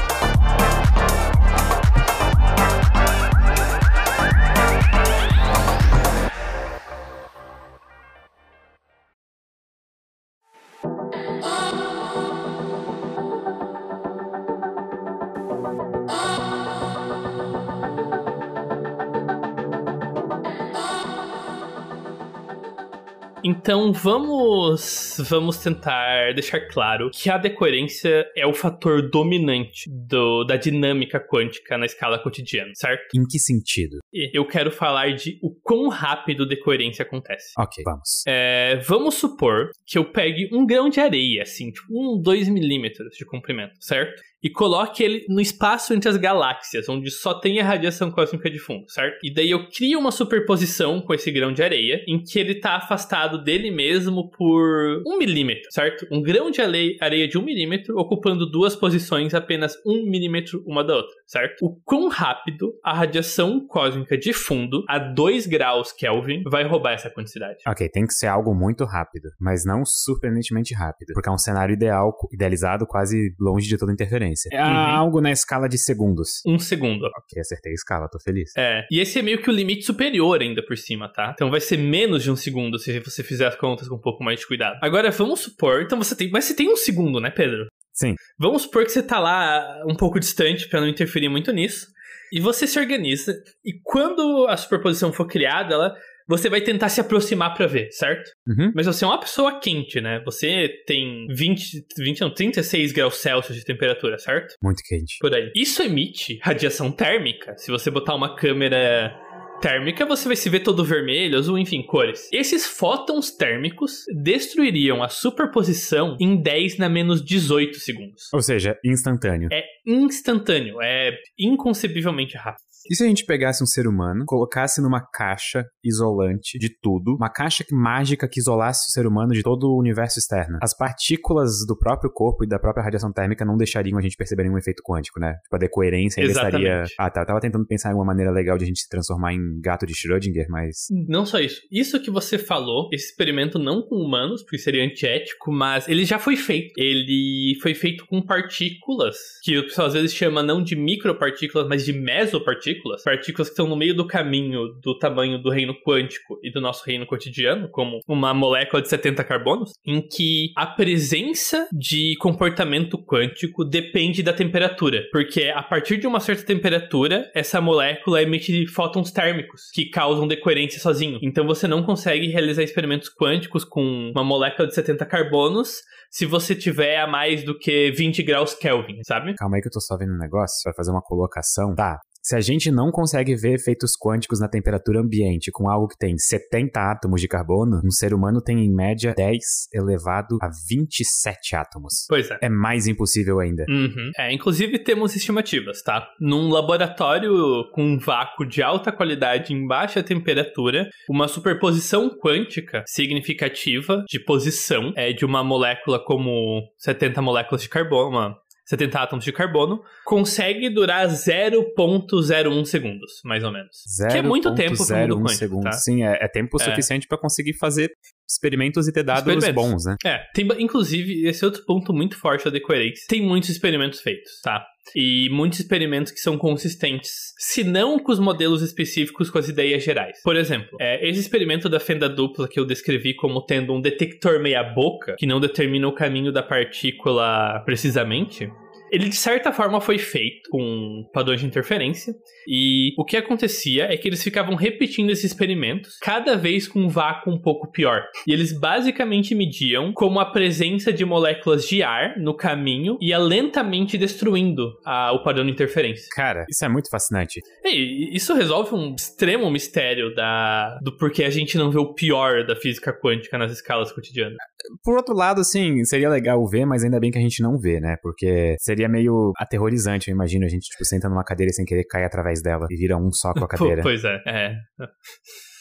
Então 23.50 23.92
vamos 23.92 25.16
vamos 25.28 25.56
tentar 25.56 26.32
deixar 26.34 26.60
claro 26.68 27.10
que 27.12 27.28
a 27.28 27.36
decoerência 27.36 28.24
é 28.36 28.46
o 28.46 28.54
fator 28.54 29.10
dominante 29.10 29.90
do, 29.90 30.44
da 30.44 30.56
dinâmica 30.56 31.18
quântica 31.18 31.76
na 31.76 31.84
escala 31.84 32.16
cotidiana, 32.22 32.70
certo? 32.76 33.02
Em 33.12 33.26
que 33.26 33.40
sentido? 33.40 33.98
Eu 34.12 34.46
quero 34.46 34.70
falar 34.70 35.14
de 35.16 35.36
o 35.42 35.50
quão 35.50 35.88
rápido 35.88 36.46
decoerência 36.46 37.02
acontece. 37.02 37.52
Ok, 37.58 37.82
vamos. 37.84 38.22
É, 38.26 38.76
vamos 38.86 39.16
supor 39.16 39.70
que 39.84 39.98
eu 39.98 40.04
pegue 40.04 40.48
um 40.52 40.64
grão 40.64 40.88
de 40.88 41.00
areia, 41.00 41.42
assim, 41.42 41.72
tipo 41.72 41.86
um, 41.90 42.22
dois 42.22 42.48
milímetros 42.48 43.16
de 43.16 43.24
comprimento, 43.24 43.74
certo? 43.80 44.22
E 44.42 44.50
coloque 44.50 45.03
ele 45.03 45.24
no 45.29 45.40
espaço 45.40 45.92
entre 45.94 46.09
as 46.09 46.16
galáxias, 46.16 46.88
onde 46.88 47.11
só 47.11 47.35
tem 47.35 47.61
a 47.61 47.64
radiação 47.64 48.11
cósmica 48.11 48.50
de 48.50 48.59
fundo, 48.59 48.85
certo? 48.88 49.18
E 49.22 49.33
daí 49.33 49.50
eu 49.50 49.68
crio 49.68 49.98
uma 49.98 50.11
superposição 50.11 51.00
com 51.00 51.14
esse 51.14 51.31
grão 51.31 51.53
de 51.53 51.62
areia, 51.62 52.03
em 52.09 52.22
que 52.22 52.38
ele 52.38 52.53
está 52.53 52.76
afastado 52.76 53.42
dele 53.42 53.70
mesmo 53.70 54.31
por 54.31 55.03
um 55.07 55.18
milímetro, 55.18 55.70
certo? 55.70 56.07
Um 56.11 56.22
grão 56.22 56.50
de 56.50 56.61
areia 56.61 57.29
de 57.29 57.38
um 57.38 57.42
milímetro 57.42 57.96
ocupando 57.98 58.50
duas 58.50 58.74
posições 58.74 59.35
apenas 59.35 59.74
um 59.85 60.09
milímetro 60.09 60.62
uma 60.66 60.83
da 60.83 60.96
outra, 60.96 61.14
certo? 61.26 61.64
O 61.64 61.76
quão 61.85 62.09
rápido 62.09 62.72
a 62.85 62.94
radiação 62.94 63.66
cósmica 63.66 64.16
de 64.16 64.33
fundo 64.33 64.85
a 64.88 64.98
2 64.98 65.46
graus 65.46 65.92
Kelvin 65.92 66.42
vai 66.44 66.66
roubar 66.66 66.92
essa 66.92 67.11
quantidade. 67.11 67.59
Ok, 67.66 67.88
tem 67.88 68.07
que 68.07 68.14
ser 68.14 68.26
algo 68.26 68.55
muito 68.55 68.85
rápido, 68.85 69.31
mas 69.38 69.64
não 69.64 69.85
surpreendentemente 69.85 70.74
rápido, 70.74 71.12
porque 71.12 71.29
é 71.29 71.33
um 71.33 71.38
cenário 71.38 71.72
ideal, 71.72 72.16
idealizado 72.33 72.87
quase 72.87 73.35
longe 73.38 73.68
de 73.68 73.76
toda 73.76 73.92
interferência. 73.92 74.30
É 74.53 74.62
uhum. 74.62 74.71
algo 74.71 75.21
na 75.21 75.31
escala 75.31 75.69
de 75.69 75.79
segundos. 75.79 76.43
Um 76.47 76.59
segundo. 76.59 77.07
Ok, 77.07 77.40
acertei 77.40 77.73
a 77.73 77.75
escala, 77.75 78.09
tô 78.09 78.19
feliz. 78.21 78.53
É. 78.57 78.85
E 78.90 79.01
esse 79.01 79.19
é 79.19 79.23
meio 79.23 79.40
que 79.40 79.51
o 79.51 79.53
limite 79.53 79.85
superior 79.85 80.40
ainda 80.40 80.64
por 80.64 80.77
cima, 80.77 81.12
tá? 81.12 81.33
Então 81.35 81.51
vai 81.51 81.61
ser 81.61 81.77
menos 81.77 82.23
de 82.23 82.31
um 82.31 82.37
segundo 82.37 82.79
se 82.79 82.99
você 83.01 83.23
fizer 83.23 83.47
as 83.47 83.57
contas 83.57 83.88
com 83.88 83.97
um 83.97 84.01
pouco 84.01 84.23
mais 84.25 84.40
de 84.40 84.47
cuidado. 84.47 84.79
Agora, 84.83 85.11
vamos 85.11 85.40
supor. 85.40 85.83
Então 85.83 85.99
você 85.99 86.14
tem. 86.14 86.31
Mas 86.31 86.45
você 86.45 86.55
tem 86.55 86.69
um 86.69 86.77
segundo, 86.77 87.21
né, 87.21 87.31
Pedro? 87.31 87.66
Sim. 87.93 88.14
Vamos 88.38 88.62
supor 88.62 88.85
que 88.85 88.93
você 88.93 89.03
tá 89.03 89.19
lá 89.19 89.83
um 89.87 89.95
pouco 89.95 90.19
distante 90.19 90.69
para 90.69 90.81
não 90.81 90.88
interferir 90.88 91.29
muito 91.29 91.53
nisso. 91.53 91.87
E 92.33 92.40
você 92.40 92.66
se 92.66 92.79
organiza. 92.79 93.35
E 93.64 93.73
quando 93.83 94.47
a 94.49 94.57
superposição 94.57 95.12
for 95.12 95.27
criada, 95.27 95.75
ela 95.75 95.97
você 96.31 96.49
vai 96.49 96.61
tentar 96.61 96.88
se 96.88 97.01
aproximar 97.01 97.55
para 97.55 97.66
ver, 97.66 97.90
certo? 97.90 98.31
Uhum. 98.47 98.71
Mas 98.73 98.87
você 98.87 99.05
é 99.05 99.09
uma 99.09 99.19
pessoa 99.19 99.59
quente, 99.59 100.01
né? 100.01 100.23
Você 100.25 100.69
tem 100.87 101.27
20, 101.29 101.85
20 101.99 102.21
não, 102.21 102.33
36 102.33 102.93
graus 102.93 103.16
Celsius 103.16 103.59
de 103.59 103.64
temperatura, 103.64 104.16
certo? 104.16 104.55
Muito 104.62 104.81
quente. 104.87 105.16
Por 105.21 105.35
aí. 105.35 105.51
Isso 105.57 105.83
emite 105.83 106.38
radiação 106.40 106.93
térmica. 106.93 107.57
Se 107.57 107.73
você 107.73 107.90
botar 107.90 108.14
uma 108.14 108.37
câmera 108.37 109.12
térmica, 109.61 110.07
você 110.07 110.29
vai 110.29 110.37
se 110.37 110.49
ver 110.49 110.61
todo 110.61 110.85
vermelho, 110.85 111.37
azul, 111.37 111.59
enfim, 111.59 111.83
cores. 111.83 112.29
Esses 112.33 112.64
fótons 112.64 113.33
térmicos 113.33 114.05
destruiriam 114.23 115.03
a 115.03 115.09
superposição 115.09 116.16
em 116.21 116.40
10 116.40 116.79
na 116.79 116.88
menos 116.88 117.25
18 117.25 117.79
segundos. 117.81 118.23
Ou 118.33 118.40
seja, 118.40 118.79
instantâneo. 118.85 119.49
É 119.53 119.64
instantâneo, 119.85 120.81
é 120.81 121.12
inconcebivelmente 121.37 122.37
rápido. 122.37 122.69
E 122.88 122.95
se 122.95 123.05
a 123.05 123.07
gente 123.07 123.25
pegasse 123.25 123.62
um 123.62 123.66
ser 123.66 123.87
humano, 123.87 124.25
colocasse 124.27 124.81
numa 124.81 125.01
caixa 125.01 125.66
isolante 125.85 126.59
de 126.59 126.71
tudo, 126.81 127.14
uma 127.16 127.29
caixa 127.29 127.64
mágica 127.71 128.29
que 128.29 128.40
isolasse 128.40 128.88
o 128.88 128.93
ser 128.93 129.07
humano 129.07 129.33
de 129.33 129.43
todo 129.43 129.64
o 129.64 129.79
universo 129.79 130.19
externo? 130.19 130.59
As 130.62 130.77
partículas 130.77 131.66
do 131.66 131.77
próprio 131.77 132.11
corpo 132.11 132.45
e 132.45 132.49
da 132.49 132.59
própria 132.59 132.83
radiação 132.83 133.12
térmica 133.12 133.45
não 133.45 133.57
deixariam 133.57 133.99
a 133.99 134.01
gente 134.01 134.16
perceber 134.16 134.45
nenhum 134.45 134.59
efeito 134.59 134.83
quântico, 134.83 135.21
né? 135.21 135.35
Tipo, 135.43 135.57
a 135.57 135.59
decoerência 135.59 136.21
ainda 136.21 136.33
Exatamente. 136.33 136.66
estaria. 136.66 136.85
Ah, 136.99 137.11
tá. 137.11 137.21
Eu 137.23 137.27
tava 137.27 137.40
tentando 137.40 137.66
pensar 137.66 137.90
em 137.90 137.95
uma 137.95 138.05
maneira 138.05 138.31
legal 138.31 138.57
de 138.57 138.64
a 138.64 138.66
gente 138.66 138.81
se 138.81 138.88
transformar 138.88 139.35
em 139.35 139.61
gato 139.61 139.87
de 139.87 139.95
Schrödinger, 139.95 140.47
mas. 140.49 140.87
Não 141.09 141.27
só 141.27 141.38
isso. 141.38 141.61
Isso 141.71 142.01
que 142.01 142.11
você 142.11 142.38
falou, 142.38 142.88
esse 142.93 143.11
experimento 143.11 143.59
não 143.59 143.83
com 143.83 143.97
humanos, 143.97 144.43
porque 144.43 144.59
seria 144.59 144.85
antiético, 144.85 145.53
mas 145.53 145.88
ele 145.88 146.05
já 146.05 146.19
foi 146.19 146.37
feito. 146.37 146.73
Ele 146.77 147.59
foi 147.61 147.75
feito 147.75 148.07
com 148.07 148.23
partículas, 148.23 149.16
que 149.43 149.59
o 149.59 149.64
pessoal 149.64 149.88
às 149.88 149.95
vezes 149.95 150.14
chama 150.14 150.43
não 150.43 150.62
de 150.62 150.77
micropartículas, 150.77 151.69
mas 151.69 151.85
de 151.85 151.93
mesopartículas 151.93 152.69
partículas, 152.70 153.02
partículas 153.02 153.48
que 153.48 153.52
estão 153.52 153.66
no 153.66 153.76
meio 153.76 153.94
do 153.94 154.06
caminho 154.06 154.68
do 154.83 154.98
tamanho 154.98 155.40
do 155.40 155.50
reino 155.50 155.74
quântico 155.87 156.38
e 156.42 156.50
do 156.50 156.61
nosso 156.61 156.85
reino 156.85 157.06
cotidiano, 157.06 157.68
como 157.70 158.00
uma 158.06 158.33
molécula 158.33 158.83
de 158.83 158.88
70 158.88 159.24
carbonos, 159.24 159.72
em 159.85 160.00
que 160.00 160.52
a 160.56 160.66
presença 160.66 161.68
de 161.72 162.16
comportamento 162.18 162.98
quântico 162.98 163.64
depende 163.64 164.22
da 164.22 164.33
temperatura, 164.33 165.04
porque 165.12 165.52
a 165.54 165.62
partir 165.62 165.98
de 165.98 166.06
uma 166.06 166.20
certa 166.20 166.44
temperatura, 166.44 167.30
essa 167.35 167.61
molécula 167.61 168.22
emite 168.22 168.66
fótons 168.66 169.11
térmicos 169.11 169.70
que 169.72 169.90
causam 169.90 170.28
decoerência 170.28 170.80
sozinho. 170.80 171.18
Então 171.22 171.46
você 171.46 171.66
não 171.66 171.83
consegue 171.83 172.28
realizar 172.28 172.62
experimentos 172.62 173.11
quânticos 173.12 173.64
com 173.64 174.11
uma 174.14 174.24
molécula 174.24 174.68
de 174.68 174.74
70 174.74 175.04
carbonos 175.06 175.80
se 176.11 176.26
você 176.26 176.56
tiver 176.56 176.98
a 176.98 177.06
mais 177.06 177.44
do 177.44 177.56
que 177.56 177.92
20 177.92 178.22
graus 178.24 178.54
Kelvin, 178.54 179.00
sabe? 179.04 179.35
Calma 179.37 179.56
aí 179.56 179.62
que 179.62 179.68
eu 179.68 179.72
tô 179.72 179.80
só 179.80 179.96
vendo 179.96 180.12
um 180.12 180.18
negócio, 180.18 180.61
vai 180.64 180.74
fazer 180.74 180.90
uma 180.90 181.00
colocação. 181.00 181.74
Tá, 181.74 182.00
Se 182.22 182.37
a 182.37 182.40
gente 182.40 182.70
não 182.70 182.90
consegue 182.90 183.35
ver 183.35 183.54
efeitos 183.54 183.92
quânticos 183.98 184.40
na 184.40 184.48
temperatura 184.48 185.00
ambiente 185.00 185.50
com 185.50 185.68
algo 185.68 185.88
que 185.88 185.96
tem 185.96 186.16
70 186.18 186.78
átomos 186.78 187.20
de 187.20 187.26
carbono, 187.26 187.80
um 187.85 187.90
ser 187.90 188.12
humano 188.12 188.42
tem 188.42 188.59
em 188.59 188.72
média 188.72 189.14
10 189.16 189.38
elevado 189.72 190.37
a 190.42 190.48
27 190.68 191.56
átomos. 191.56 192.04
Pois 192.09 192.30
é. 192.30 192.38
É 192.42 192.48
mais 192.48 192.87
impossível 192.87 193.40
ainda. 193.40 193.64
Uhum. 193.68 194.11
É, 194.18 194.33
inclusive 194.33 194.78
temos 194.78 195.16
estimativas, 195.16 195.83
tá? 195.83 196.09
Num 196.20 196.50
laboratório 196.50 197.33
com 197.72 197.83
um 197.83 197.98
vácuo 197.98 198.44
de 198.44 198.62
alta 198.62 198.92
qualidade 198.92 199.54
em 199.54 199.66
baixa 199.66 200.02
temperatura, 200.02 200.88
uma 201.09 201.26
superposição 201.26 202.11
quântica 202.11 202.85
significativa 202.87 204.04
de 204.06 204.20
posição 204.20 204.92
é 204.94 205.12
de 205.12 205.24
uma 205.24 205.42
molécula 205.42 205.98
como 206.04 206.62
70 206.76 207.22
moléculas 207.22 207.62
de 207.62 207.68
carbono, 207.68 208.11
uma 208.11 208.37
70 208.70 209.00
átomos 209.00 209.24
de 209.24 209.33
carbono, 209.33 209.83
consegue 210.04 210.70
durar 210.70 211.09
0.01 211.09 212.64
segundos, 212.64 213.11
mais 213.24 213.42
ou 213.42 213.50
menos. 213.50 213.76
que 214.11 214.18
é 214.18 214.22
muito 214.22 214.54
tempo 214.54 214.76
pro 214.87 214.96
mundo 214.96 215.16
quântico, 215.16 215.38
segundos. 215.38 215.64
tá? 215.64 215.72
Sim, 215.72 216.04
é, 216.04 216.18
é 216.22 216.28
tempo 216.28 216.56
É. 216.61 216.64
suficiente 216.64 217.09
pra 217.09 217.18
conseguir 217.18 217.54
fazer 217.54 217.90
experimentos 218.33 218.88
e 218.88 218.93
ter 218.93 219.03
dados 219.03 219.49
bons, 219.53 219.85
né? 219.85 219.97
É, 220.05 220.21
tem, 220.35 220.47
inclusive, 220.59 221.27
esse 221.27 221.45
é 221.45 221.47
outro 221.47 221.64
ponto 221.64 221.93
muito 221.93 222.16
forte 222.16 222.45
da 222.45 222.51
decoerência. 222.51 223.05
Tem 223.09 223.23
muitos 223.23 223.51
experimentos 223.51 224.01
feitos, 224.01 224.40
tá? 224.43 224.64
E 224.95 225.29
muitos 225.31 225.61
experimentos 225.61 226.11
que 226.11 226.19
são 226.19 226.37
consistentes, 226.37 227.33
se 227.38 227.62
não 227.62 227.99
com 227.99 228.11
os 228.11 228.19
modelos 228.19 228.62
específicos, 228.62 229.31
com 229.31 229.38
as 229.38 229.49
ideias 229.49 229.85
gerais. 229.85 230.21
Por 230.23 230.37
exemplo, 230.37 230.77
é, 230.81 231.09
esse 231.09 231.21
experimento 231.21 231.69
da 231.69 231.79
fenda 231.79 232.09
dupla 232.09 232.49
que 232.49 232.59
eu 232.59 232.64
descrevi 232.64 233.14
como 233.14 233.45
tendo 233.45 233.73
um 233.73 233.81
detector 233.81 234.40
meia-boca, 234.40 235.14
que 235.19 235.27
não 235.27 235.38
determina 235.38 235.87
o 235.87 235.93
caminho 235.93 236.33
da 236.33 236.43
partícula 236.43 237.62
precisamente, 237.64 238.51
ele 238.92 239.09
de 239.09 239.16
certa 239.16 239.53
forma 239.53 239.81
foi 239.81 239.98
feito 239.98 240.48
com 240.50 241.05
padrões 241.12 241.40
de 241.40 241.46
interferência 241.46 242.14
e 242.48 242.92
o 242.98 243.05
que 243.05 243.16
acontecia 243.16 243.85
é 243.85 243.96
que 243.96 244.09
eles 244.09 244.22
ficavam 244.22 244.55
repetindo 244.55 245.11
esses 245.11 245.24
experimentos, 245.24 245.96
cada 246.00 246.37
vez 246.37 246.66
com 246.66 246.81
um 246.81 246.88
vácuo 246.88 247.31
um 247.33 247.40
pouco 247.40 247.70
pior. 247.70 248.03
E 248.26 248.33
eles 248.33 248.53
basicamente 248.59 249.35
mediam 249.35 249.92
como 249.92 250.18
a 250.20 250.26
presença 250.33 250.92
de 250.92 251.05
moléculas 251.05 251.66
de 251.66 251.83
ar 251.83 252.18
no 252.18 252.35
caminho 252.35 252.96
ia 253.00 253.18
lentamente 253.18 253.96
destruindo 253.98 254.72
a- 254.85 255.12
o 255.12 255.22
padrão 255.22 255.44
de 255.44 255.50
interferência. 255.53 256.07
Cara, 256.14 256.44
isso 256.48 256.64
é 256.64 256.68
muito 256.68 256.90
fascinante. 256.90 257.40
E 257.64 258.14
isso 258.14 258.35
resolve 258.35 258.74
um 258.74 258.94
extremo 258.94 259.50
mistério 259.50 260.14
da, 260.14 260.79
do 260.83 260.96
porquê 260.96 261.24
a 261.24 261.31
gente 261.31 261.57
não 261.57 261.70
vê 261.70 261.79
o 261.79 261.92
pior 261.94 262.44
da 262.46 262.57
física 262.57 262.92
quântica 262.92 263.38
nas 263.38 263.53
escalas 263.53 263.92
cotidianas. 263.92 264.37
Por 264.85 264.96
outro 264.96 265.14
lado, 265.14 265.40
assim, 265.40 265.85
seria 265.85 266.09
legal 266.11 266.44
ver, 266.48 266.66
mas 266.66 266.85
ainda 266.85 267.00
bem 267.00 267.11
que 267.11 267.18
a 267.18 267.22
gente 267.22 267.42
não 267.42 267.59
vê, 267.59 267.81
né? 267.81 267.96
Porque 268.03 268.55
seria 268.59 268.80
meio 268.88 269.33
aterrorizante, 269.37 270.09
eu 270.11 270.14
imagino. 270.14 270.45
A 270.45 270.49
gente, 270.49 270.69
tipo, 270.71 270.85
senta 270.85 271.09
numa 271.09 271.25
cadeira 271.25 271.53
sem 271.53 271.64
querer 271.64 271.85
cair 271.85 272.05
através 272.05 272.43
dela 272.43 272.66
e 272.71 272.77
vira 272.77 272.97
um 272.97 273.11
só 273.12 273.33
com 273.33 273.45
a 273.45 273.49
cadeira. 273.49 273.83
pois 273.83 274.05
é, 274.05 274.21
é. 274.27 274.55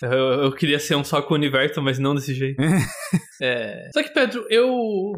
Eu, 0.02 0.44
eu 0.44 0.52
queria 0.54 0.80
ser 0.80 0.96
um 0.96 1.04
só 1.04 1.22
com 1.22 1.34
o 1.34 1.38
universo, 1.38 1.82
mas 1.82 2.00
não 2.00 2.16
desse 2.16 2.34
jeito. 2.34 2.62
É. 3.42 3.88
Só 3.94 4.04
que, 4.04 4.10
Pedro, 4.10 4.46
eu. 4.50 4.70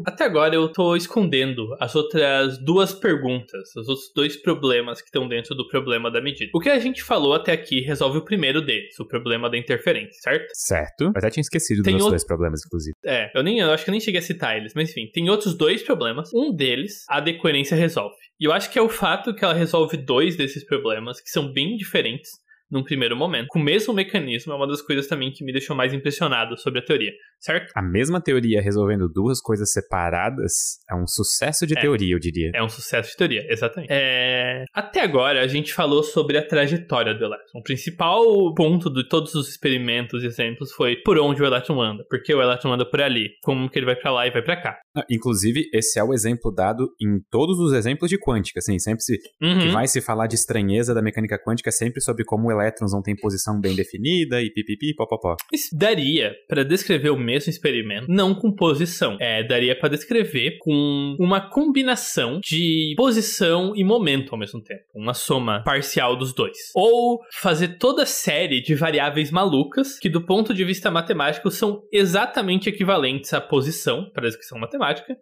Até 0.06 0.22
agora 0.22 0.54
eu 0.54 0.68
tô 0.72 0.94
escondendo 0.94 1.66
as 1.80 1.96
outras 1.96 2.56
duas 2.64 2.94
perguntas, 2.94 3.60
os 3.76 3.88
outros 3.88 4.12
dois 4.14 4.36
problemas 4.40 5.00
que 5.00 5.08
estão 5.08 5.26
dentro 5.26 5.56
do 5.56 5.66
problema 5.66 6.08
da 6.08 6.22
medida. 6.22 6.48
O 6.54 6.60
que 6.60 6.68
a 6.70 6.78
gente 6.78 7.02
falou 7.02 7.34
até 7.34 7.50
aqui 7.50 7.80
resolve 7.80 8.18
o 8.18 8.24
primeiro 8.24 8.64
deles, 8.64 8.96
o 9.00 9.04
problema 9.08 9.50
da 9.50 9.58
interferência, 9.58 10.14
certo? 10.22 10.46
Certo. 10.54 11.02
Eu 11.06 11.12
até 11.16 11.30
tinha 11.30 11.40
esquecido 11.42 11.78
dos 11.78 11.84
Tem 11.84 11.94
outros 11.94 12.04
outro- 12.04 12.12
dois 12.18 12.24
problemas, 12.26 12.60
inclusive. 12.64 12.94
É, 13.04 13.36
eu 13.36 13.42
nem 13.42 13.58
eu 13.58 13.72
acho 13.72 13.82
que 13.82 13.90
eu 13.90 13.92
nem 13.92 14.00
cheguei 14.00 14.20
a 14.20 14.22
citar 14.22 14.56
eles, 14.56 14.72
mas 14.72 14.88
enfim, 14.90 15.10
tem 15.12 15.28
outros 15.28 15.52
dois 15.58 15.82
problemas. 15.82 16.30
Um 16.32 16.54
deles, 16.54 17.02
a 17.08 17.18
decoerência 17.18 17.76
resolve. 17.76 17.91
E 18.40 18.44
eu 18.44 18.52
acho 18.52 18.70
que 18.70 18.78
é 18.78 18.82
o 18.82 18.88
fato 18.88 19.34
que 19.34 19.44
ela 19.44 19.54
resolve 19.54 19.96
dois 19.96 20.36
desses 20.36 20.64
problemas, 20.64 21.20
que 21.20 21.30
são 21.30 21.52
bem 21.52 21.76
diferentes 21.76 22.42
num 22.72 22.82
primeiro 22.82 23.14
momento, 23.16 23.46
com 23.48 23.58
o 23.58 23.62
mesmo 23.62 23.92
mecanismo, 23.92 24.52
é 24.52 24.56
uma 24.56 24.66
das 24.66 24.80
coisas 24.82 25.06
também 25.06 25.30
que 25.30 25.44
me 25.44 25.52
deixou 25.52 25.76
mais 25.76 25.92
impressionado 25.92 26.58
sobre 26.58 26.80
a 26.80 26.84
teoria, 26.84 27.12
certo? 27.38 27.70
A 27.76 27.82
mesma 27.82 28.20
teoria 28.20 28.60
resolvendo 28.62 29.08
duas 29.08 29.40
coisas 29.40 29.70
separadas 29.70 30.52
é 30.90 30.94
um 30.94 31.06
sucesso 31.06 31.66
de 31.66 31.76
É. 31.76 31.80
teoria, 31.80 32.14
eu 32.14 32.18
diria. 32.18 32.50
É 32.54 32.62
um 32.62 32.68
sucesso 32.68 33.10
de 33.10 33.16
teoria, 33.16 33.46
exatamente. 33.48 33.90
É, 33.92 34.64
Até 34.74 35.00
agora, 35.02 35.42
a 35.42 35.46
gente 35.46 35.72
falou 35.74 36.02
sobre 36.02 36.38
a 36.38 36.46
trajetória 36.46 37.14
do 37.14 37.24
elétron. 37.24 37.60
O 37.60 37.62
principal 37.62 38.54
ponto 38.54 38.90
de 38.90 39.06
todos 39.08 39.34
os 39.34 39.48
experimentos 39.48 40.22
e 40.22 40.26
exemplos 40.26 40.72
foi 40.72 40.96
por 41.04 41.18
onde 41.18 41.42
o 41.42 41.46
elétron 41.46 41.80
anda. 41.80 42.04
Porque 42.08 42.34
o 42.34 42.40
elétron 42.40 42.72
anda 42.72 42.88
por 42.88 43.00
ali. 43.02 43.28
Como 43.42 43.68
que 43.68 43.78
ele 43.78 43.86
vai 43.86 43.96
pra 43.96 44.10
lá 44.10 44.26
e 44.26 44.30
vai 44.30 44.42
pra 44.42 44.60
cá. 44.60 44.78
Ah, 44.96 45.04
Inclusive, 45.10 45.68
esse 45.74 45.98
é 45.98 46.04
o 46.04 46.12
exemplo 46.14 46.50
dado 46.54 46.88
em 47.00 47.20
todos 47.30 47.58
os 47.58 47.72
exemplos 47.72 48.08
de 48.10 48.18
quântica, 48.18 48.58
assim, 48.58 48.78
sempre 48.78 49.02
se 49.02 49.18
que 49.18 49.44
Uhum. 49.46 49.72
vai 49.72 49.86
se 49.86 50.00
falar 50.00 50.26
de 50.26 50.34
estranheza 50.36 50.94
da 50.94 51.02
mecânica 51.02 51.38
quântica 51.38 51.68
é 51.68 51.72
sempre 51.72 52.00
sobre 52.00 52.24
como 52.24 52.50
elétrons 52.62 52.92
não 52.92 53.02
têm 53.02 53.16
posição 53.16 53.60
bem 53.60 53.74
definida 53.74 54.40
e 54.40 54.50
pipipi, 54.50 54.94
popopó. 54.94 55.36
Isso 55.52 55.76
daria 55.76 56.34
pra 56.48 56.62
descrever 56.62 57.10
o 57.10 57.18
mesmo 57.18 57.50
experimento, 57.50 58.06
não 58.08 58.34
com 58.34 58.54
posição. 58.54 59.16
É, 59.20 59.42
daria 59.42 59.78
pra 59.78 59.88
descrever 59.88 60.58
com 60.60 61.16
uma 61.18 61.40
combinação 61.40 62.40
de 62.42 62.94
posição 62.96 63.72
e 63.74 63.84
momento 63.84 64.32
ao 64.32 64.38
mesmo 64.38 64.62
tempo, 64.62 64.82
uma 64.94 65.14
soma 65.14 65.62
parcial 65.64 66.16
dos 66.16 66.34
dois. 66.34 66.56
Ou 66.74 67.18
fazer 67.34 67.78
toda 67.78 68.02
a 68.02 68.06
série 68.06 68.62
de 68.62 68.74
variáveis 68.74 69.30
malucas 69.30 69.98
que 69.98 70.08
do 70.08 70.24
ponto 70.24 70.54
de 70.54 70.64
vista 70.64 70.90
matemático 70.90 71.50
são 71.50 71.82
exatamente 71.92 72.68
equivalentes 72.68 73.32
à 73.32 73.40
posição 73.40 74.10
para 74.12 74.24
a 74.24 74.28
descrição 74.28 74.58
matemática. 74.58 75.16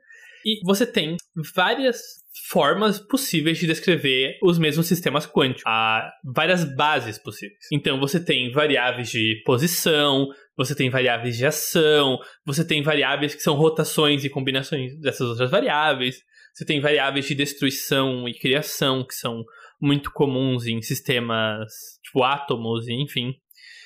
E 0.45 0.59
você 0.65 0.87
tem 0.87 1.17
várias 1.55 2.20
formas 2.49 2.99
possíveis 2.99 3.59
de 3.59 3.67
descrever 3.67 4.39
os 4.43 4.59
mesmos 4.59 4.87
sistemas 4.87 5.27
quânticos. 5.27 5.65
Há 5.67 6.11
várias 6.25 6.65
bases 6.65 7.19
possíveis. 7.19 7.67
Então 7.73 7.99
você 7.99 8.23
tem 8.23 8.51
variáveis 8.53 9.11
de 9.11 9.43
posição, 9.45 10.29
você 10.57 10.75
tem 10.75 10.91
variáveis 10.91 11.37
de 11.37 11.47
ação, 11.47 12.19
você 12.45 12.65
tem 12.65 12.83
variáveis 12.83 13.35
que 13.35 13.43
são 13.43 13.57
rotações 13.57 14.25
e 14.25 14.31
combinações 14.31 14.99
dessas 15.01 15.29
outras 15.29 15.51
variáveis. 15.51 16.17
Você 16.55 16.65
tem 16.65 16.81
variáveis 16.81 17.27
de 17.27 17.35
destruição 17.35 18.29
e 18.29 18.35
criação 18.35 19.05
que 19.07 19.15
são 19.15 19.45
muito 19.81 20.11
comuns 20.13 20.67
em 20.67 20.83
sistemas 20.83 21.73
tipo 22.05 22.23
átomos 22.23 22.87
e 22.89 22.93
enfim. 22.93 23.35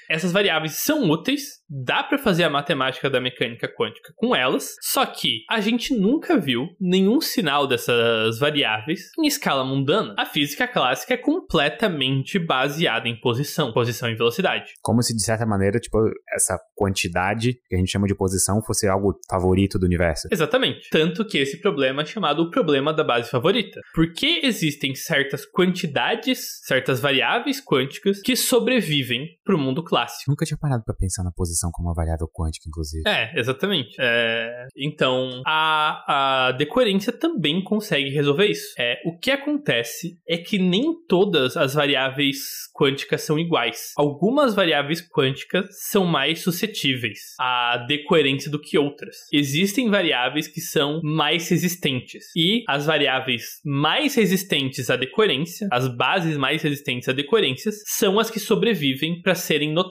Essas 0.09 0.33
variáveis 0.33 0.75
são 0.75 1.09
úteis, 1.11 1.43
dá 1.69 2.03
pra 2.03 2.19
fazer 2.19 2.45
a 2.45 2.51
matemática 2.51 3.09
da 3.09 3.21
mecânica 3.21 3.69
quântica 3.69 4.13
com 4.17 4.35
elas, 4.35 4.75
só 4.81 5.05
que 5.07 5.45
a 5.51 5.61
gente 5.61 5.95
nunca 5.95 6.39
viu 6.39 6.69
nenhum 6.81 7.21
sinal 7.21 7.67
dessas 7.67 8.39
variáveis 8.39 9.01
em 9.19 9.27
escala 9.27 9.65
mundana. 9.65 10.15
A 10.19 10.27
física 10.27 10.69
clássica 10.69 11.15
é 11.15 11.17
completamente 11.17 12.39
baseada 12.39 13.09
em 13.09 13.19
posição, 13.19 13.73
posição 13.73 14.11
e 14.11 14.15
velocidade. 14.15 14.73
Como 14.83 15.03
se, 15.03 15.15
de 15.15 15.23
certa 15.23 15.47
maneira, 15.47 15.79
tipo, 15.79 15.99
essa 16.35 16.59
quantidade 16.75 17.55
que 17.69 17.75
a 17.75 17.79
gente 17.79 17.91
chama 17.91 18.07
de 18.07 18.15
posição 18.15 18.63
fosse 18.63 18.87
algo 18.87 19.19
favorito 19.29 19.79
do 19.79 19.87
universo. 19.87 20.29
Exatamente. 20.31 20.89
Tanto 20.91 21.25
que 21.25 21.39
esse 21.39 21.61
problema 21.61 22.03
é 22.03 22.07
chamado 22.07 22.43
o 22.43 22.51
problema 22.51 22.93
da 22.93 23.05
base 23.05 23.31
favorita. 23.31 23.81
Porque 23.95 24.41
existem 24.43 24.95
certas 24.95 25.47
quantidades, 25.47 26.61
certas 26.65 27.01
variáveis 27.01 27.63
quânticas 27.65 28.21
que 28.21 28.37
sobrevivem 28.37 29.29
pro 29.45 29.59
mundo 29.59 29.83
clássico. 29.83 29.94
Nunca 30.29 30.45
tinha 30.45 30.59
parado 30.59 30.83
pra 30.85 30.95
pensar 30.95 31.23
na 31.23 31.31
posição 31.31 31.71
como 31.73 31.89
uma 31.89 31.95
variável 31.95 32.29
quântica, 32.29 32.69
inclusive. 32.69 33.03
É, 33.07 33.39
exatamente. 33.39 33.97
É, 33.99 34.67
então, 34.77 35.43
a, 35.47 36.49
a 36.49 36.53
decoerência 36.53 37.13
também 37.13 37.63
consegue 37.63 38.11
resolver 38.11 38.47
isso. 38.47 38.75
É, 38.79 39.01
o 39.05 39.19
que 39.19 39.31
acontece 39.31 40.19
é 40.29 40.37
que 40.39 40.59
nem 40.59 40.95
todas 41.07 41.57
as 41.57 41.75
variáveis 41.75 42.39
quânticas 42.75 43.23
são 43.23 43.39
iguais. 43.39 43.93
Algumas 43.97 44.55
variáveis 44.55 45.07
quânticas 45.07 45.67
são 45.91 46.05
mais 46.05 46.41
suscetíveis 46.41 47.19
à 47.39 47.85
decoerência 47.87 48.51
do 48.51 48.61
que 48.61 48.79
outras. 48.79 49.17
Existem 49.33 49.91
variáveis 49.91 50.49
que 50.49 50.61
são 50.61 51.01
mais 51.03 51.49
resistentes. 51.49 52.25
E 52.37 52.65
as 52.69 52.87
variáveis 52.87 53.61
mais 53.65 54.15
resistentes 54.15 54.91
à 54.91 54.97
decoerência, 54.97 55.69
as 55.71 55.89
bases 55.89 56.37
mais 56.37 56.63
resistentes 56.63 57.09
à 57.09 57.13
decoerências, 57.13 57.77
são 57.87 58.19
as 58.19 58.31
que 58.31 58.41
sobrevivem 58.41 59.21
para 59.23 59.35
serem 59.35 59.73
notadas 59.73 59.84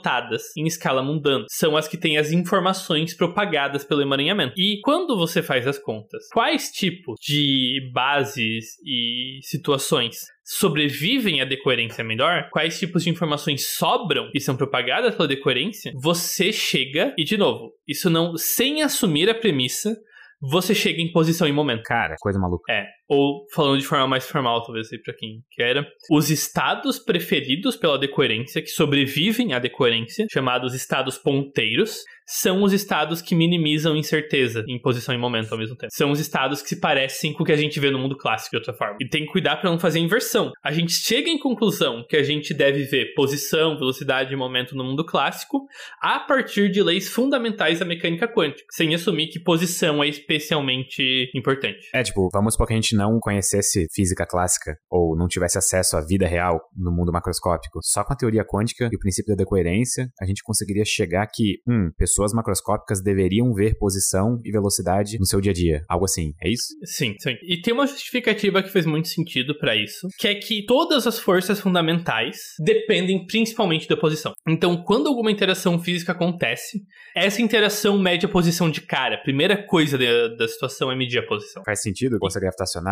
em 0.58 0.66
escala 0.66 1.04
mundana. 1.04 1.46
São 1.50 1.76
as 1.76 1.88
que 1.88 1.98
têm 1.98 2.18
as 2.18 2.32
informações 2.32 3.16
propagadas 3.16 3.84
pelo 3.84 4.02
emaranhamento. 4.02 4.54
E 4.58 4.80
quando 4.82 5.18
você 5.18 5.42
faz 5.42 5.68
as 5.68 5.78
contas, 5.78 6.28
quais 6.34 6.70
tipos 6.70 7.16
de 7.22 7.92
bases 7.94 8.78
e 8.86 9.40
situações 9.44 10.18
sobrevivem 10.44 11.42
à 11.42 11.46
decoerência 11.46 12.04
melhor, 12.04 12.50
quais 12.52 12.78
tipos 12.78 13.04
de 13.04 13.10
informações 13.10 13.76
sobram 13.76 14.30
e 14.34 14.42
são 14.42 14.56
propagadas 14.56 15.16
pela 15.16 15.28
decoerência, 15.28 15.92
você 16.02 16.52
chega, 16.52 17.14
e 17.18 17.24
de 17.24 17.38
novo, 17.38 17.72
isso 17.88 18.10
não, 18.10 18.36
sem 18.36 18.82
assumir 18.82 19.30
a 19.30 19.36
premissa, 19.36 19.96
você 20.42 20.76
chega 20.76 21.02
em 21.02 21.12
posição 21.12 21.48
e 21.48 21.54
momento. 21.54 21.84
Cara, 21.84 22.16
coisa 22.20 22.38
maluca. 22.38 22.72
É. 22.72 22.86
ou 23.14 23.46
falando 23.54 23.80
de 23.80 23.86
forma 23.86 24.08
mais 24.08 24.28
formal, 24.28 24.64
talvez 24.64 24.92
aí 24.92 25.00
pra 25.00 25.14
quem 25.14 25.44
queira, 25.52 25.86
os 26.10 26.30
estados 26.30 27.00
preferidos 27.00 27.76
pela 27.76 27.98
decoerência, 27.98 28.62
que 28.62 28.70
sobrevivem 28.70 29.54
à 29.54 29.60
decoerência, 29.60 30.26
chamados 30.32 30.74
estados 30.74 31.18
ponteiros, 31.18 32.04
são 32.26 32.64
os 32.64 32.72
estados 32.72 33.22
que 33.22 33.36
minimizam 33.36 33.96
incerteza 33.96 34.64
em 34.68 34.80
posição 34.80 35.14
e 35.14 35.18
momento 35.18 35.52
ao 35.52 35.58
mesmo 35.58 35.76
tempo. 35.76 35.92
São 35.94 36.12
os 36.12 36.20
estados 36.20 36.62
que 36.62 36.70
se 36.70 36.80
parecem 36.80 37.34
com 37.34 37.44
o 37.44 37.46
que 37.46 37.52
a 37.52 37.58
gente 37.58 37.80
vê 37.80 37.90
no 37.92 38.00
mundo 38.00 38.18
clássico 38.18 38.52
de 38.52 38.58
outra 38.58 38.74
forma. 38.74 38.98
E 39.02 39.08
tem 39.08 39.26
que 39.26 39.32
cuidar 39.32 39.58
para 39.58 39.70
não 39.70 39.80
fazer 39.80 40.00
inversão. 40.00 40.52
A 40.64 40.72
gente 40.72 40.94
chega 40.94 41.30
em 41.30 41.38
conclusão 41.38 42.06
que 42.08 42.16
a 42.16 42.24
gente 42.24 42.54
deve 42.54 42.84
ver 42.84 43.14
posição, 43.14 43.78
velocidade 43.78 44.34
e 44.34 44.36
momento 44.36 44.76
no 44.76 44.84
mundo 44.84 45.06
clássico 45.06 45.66
a 46.02 46.20
partir 46.20 46.72
de 46.72 46.82
leis 46.82 47.10
fundamentais 47.10 47.80
da 47.80 47.86
mecânica 47.86 48.28
quântica, 48.28 48.66
sem 48.72 48.96
assumir 48.96 49.28
que 49.28 49.40
posição 49.40 50.04
é 50.04 50.08
especialmente 50.08 51.30
importante. 51.36 51.90
É, 51.94 52.04
tipo, 52.04 52.30
vamos 52.32 52.54
supor 52.54 52.68
que 52.68 52.74
a 52.74 52.78
gente 52.78 52.96
não 52.96 53.03
conhecesse 53.20 53.88
física 53.94 54.26
clássica 54.26 54.76
ou 54.90 55.16
não 55.18 55.28
tivesse 55.28 55.58
acesso 55.58 55.98
à 55.98 56.02
vida 56.02 56.28
real 56.28 56.60
no 56.76 56.92
mundo 56.92 57.12
macroscópico. 57.12 57.80
Só 57.82 58.04
com 58.04 58.14
a 58.14 58.16
teoria 58.16 58.46
quântica 58.46 58.90
e 58.92 58.96
o 58.96 59.00
princípio 59.00 59.36
da 59.36 59.44
decoerência, 59.44 60.10
a 60.20 60.26
gente 60.26 60.44
conseguiria 60.44 60.86
chegar 60.86 61.28
que, 61.28 61.58
hum, 61.68 61.92
pessoas 61.98 62.34
macroscópicas 62.34 63.02
deveriam 63.02 63.54
ver 63.54 63.78
posição 63.78 64.40
e 64.44 64.52
velocidade 64.52 65.18
no 65.20 65.26
seu 65.26 65.42
dia 65.42 65.52
a 65.52 65.56
dia. 65.56 65.82
Algo 65.90 66.06
assim, 66.06 66.34
é 66.42 66.50
isso? 66.50 66.68
Sim, 66.86 67.16
sim. 67.20 67.36
E 67.44 67.62
tem 67.62 67.74
uma 67.74 67.88
justificativa 67.88 68.62
que 68.62 68.70
faz 68.70 68.86
muito 68.86 69.08
sentido 69.08 69.58
para 69.58 69.76
isso, 69.76 70.08
que 70.18 70.28
é 70.28 70.36
que 70.36 70.66
todas 70.66 71.08
as 71.08 71.20
forças 71.20 71.60
fundamentais 71.60 72.38
dependem 72.60 73.26
principalmente 73.26 73.88
da 73.88 73.98
posição. 73.98 74.34
Então, 74.48 74.84
quando 74.84 75.08
alguma 75.08 75.32
interação 75.32 75.80
física 75.80 76.12
acontece, 76.12 76.82
essa 77.16 77.42
interação 77.42 77.98
mede 78.00 78.26
a 78.26 78.30
posição 78.30 78.70
de 78.70 78.82
cara. 78.82 79.16
A 79.16 79.22
primeira 79.22 79.66
coisa 79.66 79.98
da, 79.98 80.28
da 80.36 80.48
situação 80.48 80.92
é 80.92 80.96
medir 80.96 81.20
a 81.20 81.26
posição. 81.26 81.64
Faz 81.66 81.82
sentido? 81.82 82.18
Força 82.20 82.40
gravitacional, 82.40 82.83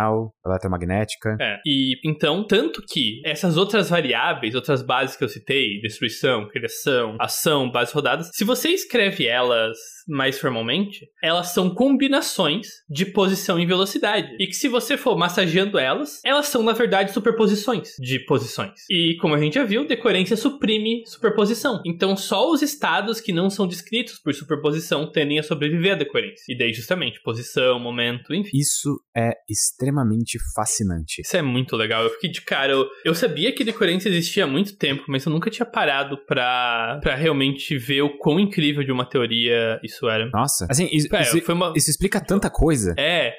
eletromagnética. 0.46 1.38
É. 1.40 1.60
E 1.66 1.96
então, 2.04 2.46
tanto 2.46 2.82
que 2.82 3.22
essas 3.26 3.58
outras 3.58 3.90
variáveis, 3.90 4.56
outras 4.56 4.82
bases 4.82 5.16
que 5.16 5.24
eu 5.24 5.30
citei, 5.30 5.80
destruição, 5.82 6.48
criação, 6.48 7.16
ação, 7.20 7.72
bases 7.72 7.94
rodadas, 7.94 8.30
se 8.34 8.44
você 8.44 8.70
escreve 8.70 9.28
elas 9.28 9.78
mais 10.08 10.40
formalmente, 10.40 11.08
elas 11.24 11.54
são 11.54 11.74
combinações 11.74 12.68
de 12.90 13.06
posição 13.06 13.60
e 13.60 13.66
velocidade. 13.66 14.36
E 14.40 14.48
que 14.48 14.54
se 14.54 14.68
você 14.68 14.98
for 14.98 15.18
massageando 15.18 15.78
elas, 15.78 16.20
elas 16.26 16.48
são, 16.48 16.64
na 16.64 16.74
verdade, 16.74 17.14
superposições 17.14 17.90
de 18.00 18.20
posições. 18.26 18.74
E 18.90 19.16
como 19.22 19.36
a 19.36 19.40
gente 19.40 19.56
já 19.56 19.64
viu, 19.64 19.88
decoerência 19.88 20.36
suprime 20.36 21.04
superposição. 21.06 21.82
Então, 21.86 22.16
só 22.18 22.50
os 22.50 22.62
estados 22.62 23.22
que 23.22 23.32
não 23.32 23.50
são 23.50 23.68
descritos 23.68 24.20
por 24.20 24.34
superposição 24.34 25.12
tendem 25.12 25.40
a 25.40 25.44
sobreviver 25.44 25.94
à 25.94 25.96
decoerência. 25.96 26.44
E 26.50 26.58
daí, 26.58 26.74
justamente, 26.74 27.22
posição, 27.24 27.80
momento, 27.80 28.34
enfim. 28.34 28.52
Isso 28.54 29.00
é 29.16 29.32
extremamente 29.50 29.81
fascinante. 30.56 31.22
Isso 31.22 31.36
é 31.38 31.42
muito 31.42 31.76
legal. 31.76 32.04
Eu 32.04 32.10
fiquei 32.12 32.30
de 32.30 32.42
cara. 32.42 32.72
Eu, 32.74 32.88
eu 33.06 33.16
sabia 33.16 33.52
que 33.54 33.64
decoerência 33.64 34.10
existia 34.10 34.44
há 34.44 34.48
muito 34.48 34.78
tempo, 34.78 35.04
mas 35.08 35.26
eu 35.26 35.32
nunca 35.32 35.50
tinha 35.50 35.66
parado 35.66 36.18
pra, 36.26 37.00
pra 37.02 37.16
realmente 37.16 37.78
ver 37.78 38.02
o 38.02 38.18
quão 38.18 38.40
incrível 38.40 38.84
de 38.84 38.92
uma 38.92 39.06
teoria 39.06 39.80
isso 39.84 40.08
era. 40.10 40.30
Nossa, 40.32 40.68
assim, 40.70 40.88
isso, 40.92 41.08
isso- 41.16 41.52
uma- 41.54 41.74
isso 41.76 41.90
explica 41.90 42.20
tanta 42.20 42.50
coisa. 42.50 42.94
É. 42.98 43.34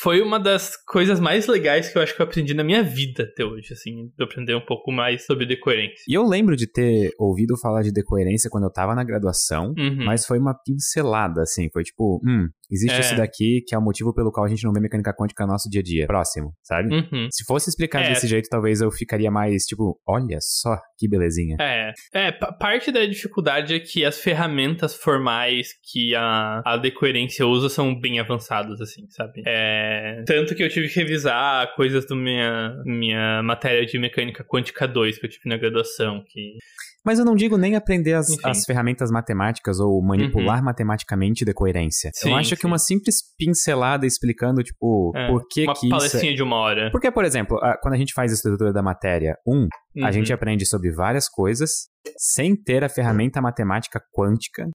Foi 0.00 0.20
uma 0.20 0.40
das 0.40 0.76
coisas 0.84 1.20
mais 1.20 1.46
legais 1.46 1.88
que 1.88 1.96
eu 1.96 2.02
acho 2.02 2.16
que 2.16 2.20
eu 2.20 2.26
aprendi 2.26 2.52
na 2.54 2.64
minha 2.64 2.82
vida 2.82 3.22
até 3.22 3.44
hoje, 3.44 3.72
assim, 3.72 4.10
de 4.18 4.24
aprender 4.24 4.52
um 4.56 4.60
pouco 4.60 4.90
mais 4.90 5.24
sobre 5.24 5.46
decoerência. 5.46 6.02
E 6.08 6.12
eu 6.14 6.24
lembro 6.26 6.56
de 6.56 6.66
ter 6.66 7.12
ouvido 7.16 7.56
falar 7.56 7.82
de 7.82 7.92
decoerência 7.92 8.50
quando 8.50 8.64
eu 8.64 8.72
tava 8.72 8.96
na 8.96 9.04
graduação, 9.04 9.72
Uhum. 9.78 10.04
mas 10.04 10.26
foi 10.26 10.40
uma 10.40 10.54
pincelada, 10.54 11.42
assim. 11.42 11.70
Foi 11.72 11.84
tipo, 11.84 12.20
hum, 12.26 12.48
existe 12.70 12.96
É. 12.96 13.00
esse 13.00 13.16
daqui 13.16 13.62
que 13.66 13.74
é 13.74 13.78
o 13.78 13.82
motivo 13.82 14.14
pelo 14.14 14.30
qual 14.30 14.46
a 14.46 14.48
gente 14.48 14.64
não 14.64 14.72
vê 14.72 14.80
mecânica 14.80 15.12
quântica 15.14 15.44
no 15.44 15.52
nosso 15.52 15.68
dia 15.68 15.80
a 15.80 15.84
dia. 15.84 16.06
Próximo, 16.06 16.52
sabe? 16.62 16.94
Uhum. 16.94 17.28
Se 17.30 17.44
fosse 17.44 17.68
explicado 17.70 18.04
É. 18.06 18.08
desse 18.10 18.26
jeito, 18.26 18.48
talvez 18.48 18.80
eu 18.80 18.90
ficaria 18.90 19.30
mais, 19.30 19.64
tipo, 19.64 19.98
olha 20.06 20.38
só 20.40 20.76
que 20.98 21.08
belezinha. 21.08 21.56
É, 21.60 21.92
é, 22.14 22.32
pa- 22.32 22.52
parte 22.52 22.92
da 22.92 23.04
dificuldade 23.06 23.74
é 23.74 23.80
que 23.80 24.04
as 24.04 24.18
ferramentas 24.18 24.94
formais 24.94 25.68
que 25.90 26.14
a, 26.14 26.62
a 26.64 26.76
decoerência 26.76 27.46
usa 27.46 27.68
são 27.68 27.98
bem 27.98 28.20
avançadas, 28.20 28.80
assim, 28.80 29.06
sabe? 29.10 29.42
É, 29.46 30.22
tanto 30.26 30.54
que 30.54 30.62
eu 30.62 30.68
tive 30.68 30.88
que 30.88 31.00
revisar 31.00 31.74
coisas 31.74 32.06
da 32.06 32.14
minha, 32.14 32.74
minha 32.84 33.42
matéria 33.42 33.84
de 33.86 33.98
mecânica 33.98 34.44
quântica 34.44 34.86
2 34.86 35.18
que 35.18 35.26
eu 35.26 35.30
tive 35.30 35.48
na 35.48 35.56
graduação, 35.56 36.22
que 36.28 36.58
Mas 37.04 37.18
eu 37.18 37.24
não 37.24 37.34
digo 37.34 37.56
nem 37.56 37.76
aprender 37.76 38.12
as. 38.14 38.28
Uhum. 38.28 38.36
as 38.44 38.64
ferramentas 38.66 39.10
matemáticas 39.10 39.80
ou 39.80 40.02
manipular 40.02 40.62
matematicamente 40.62 41.44
decoerência. 41.46 42.10
Sim, 42.14 42.30
eu 42.30 42.36
acho 42.36 42.54
que 42.60 42.66
uma 42.66 42.78
simples 42.78 43.16
pincelada 43.38 44.06
explicando, 44.06 44.62
tipo, 44.62 45.12
É, 45.16 45.28
por 45.28 45.46
que 45.48 45.64
uma 45.64 45.72
que 45.72 45.86
isso 45.86 45.94
é... 45.94 45.98
palestrinha 45.98 46.34
de 46.34 46.42
uma 46.42 46.56
hora. 46.56 46.90
Porque, 46.90 47.10
por 47.10 47.24
exemplo, 47.24 47.58
quando 47.82 47.94
a 47.94 47.96
gente 47.96 48.12
faz 48.12 48.30
a 48.30 48.34
estrutura 48.34 48.72
da 48.72 48.82
matéria 48.82 49.34
1, 49.46 49.62
a 49.62 49.66
Uhum. 49.96 50.12
gente 50.12 50.32
aprende 50.32 50.66
sobre 50.66 50.90
várias 50.92 51.28
coisas 51.28 51.88
sem 52.16 52.56
ter 52.56 52.82
a 52.82 52.88
ferramenta 52.88 53.42
matemática 53.42 54.00
quântica 54.14 54.66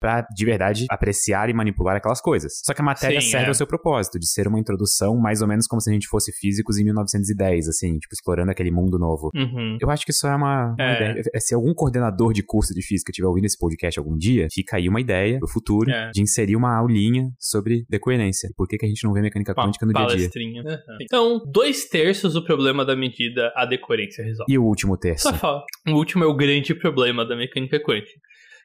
pra, 0.00 0.22
de 0.34 0.44
verdade, 0.44 0.84
apreciar 0.90 1.48
e 1.48 1.54
manipular 1.54 1.96
aquelas 1.96 2.20
coisas. 2.20 2.54
Só 2.64 2.74
que 2.74 2.80
a 2.80 2.84
matéria 2.84 3.20
Sim, 3.20 3.28
serve 3.30 3.46
é. 3.46 3.48
ao 3.48 3.54
seu 3.54 3.66
propósito, 3.68 4.18
de 4.18 4.28
ser 4.28 4.48
uma 4.48 4.58
introdução 4.58 5.16
mais 5.16 5.40
ou 5.42 5.48
menos 5.48 5.66
como 5.68 5.80
se 5.80 5.88
a 5.88 5.92
gente 5.92 6.08
fosse 6.08 6.32
físicos 6.32 6.78
em 6.78 6.84
1910, 6.84 7.68
assim, 7.68 7.98
tipo, 7.98 8.12
explorando 8.12 8.50
aquele 8.50 8.70
mundo 8.72 8.98
novo. 8.98 9.30
Uhum. 9.34 9.78
Eu 9.80 9.90
acho 9.90 10.04
que 10.04 10.10
isso 10.10 10.26
é 10.26 10.34
uma, 10.34 10.74
uma 10.74 10.76
É. 10.84 11.10
ideia. 11.12 11.22
Se 11.40 11.54
algum 11.54 11.72
coordenador 11.72 12.32
de 12.32 12.42
curso 12.42 12.74
de 12.74 12.82
física 12.82 13.10
estiver 13.12 13.28
ouvindo 13.28 13.44
esse 13.44 13.56
podcast 13.58 13.98
algum 13.98 14.16
dia, 14.16 14.48
fica 14.52 14.76
aí 14.76 14.88
uma 14.88 15.00
ideia 15.00 15.38
pro 15.38 15.48
futuro 15.48 15.88
É. 15.90 16.10
de 16.12 16.20
inserir 16.20 16.56
uma 16.56 16.76
aulinha 16.76 17.30
sobre 17.38 17.84
decoerência. 17.88 18.50
Por 18.56 18.66
que, 18.66 18.76
que 18.76 18.84
a 18.86 18.88
gente 18.88 19.04
não 19.04 19.12
vê 19.12 19.22
mecânica 19.22 19.54
quântica 19.54 19.86
no 19.86 19.92
dia 19.92 20.02
a 20.02 20.06
dia? 20.16 20.28
Uhum. 20.36 20.96
Então, 21.00 21.40
dois 21.46 21.84
terços 21.88 22.34
do 22.34 22.44
problema 22.44 22.84
da 22.84 22.96
medida 22.96 23.52
a 23.54 23.64
decoerência 23.64 24.24
resolve. 24.24 24.52
E 24.52 24.58
o 24.62 24.66
último 24.68 24.96
terço? 24.96 25.28
Só 25.28 25.34
fala. 25.34 25.64
O 25.88 25.92
último 25.92 26.24
é 26.24 26.26
o 26.26 26.34
grande 26.34 26.74
problema 26.74 27.24
da 27.24 27.36
mecânica 27.36 27.80
quântica. 27.80 28.20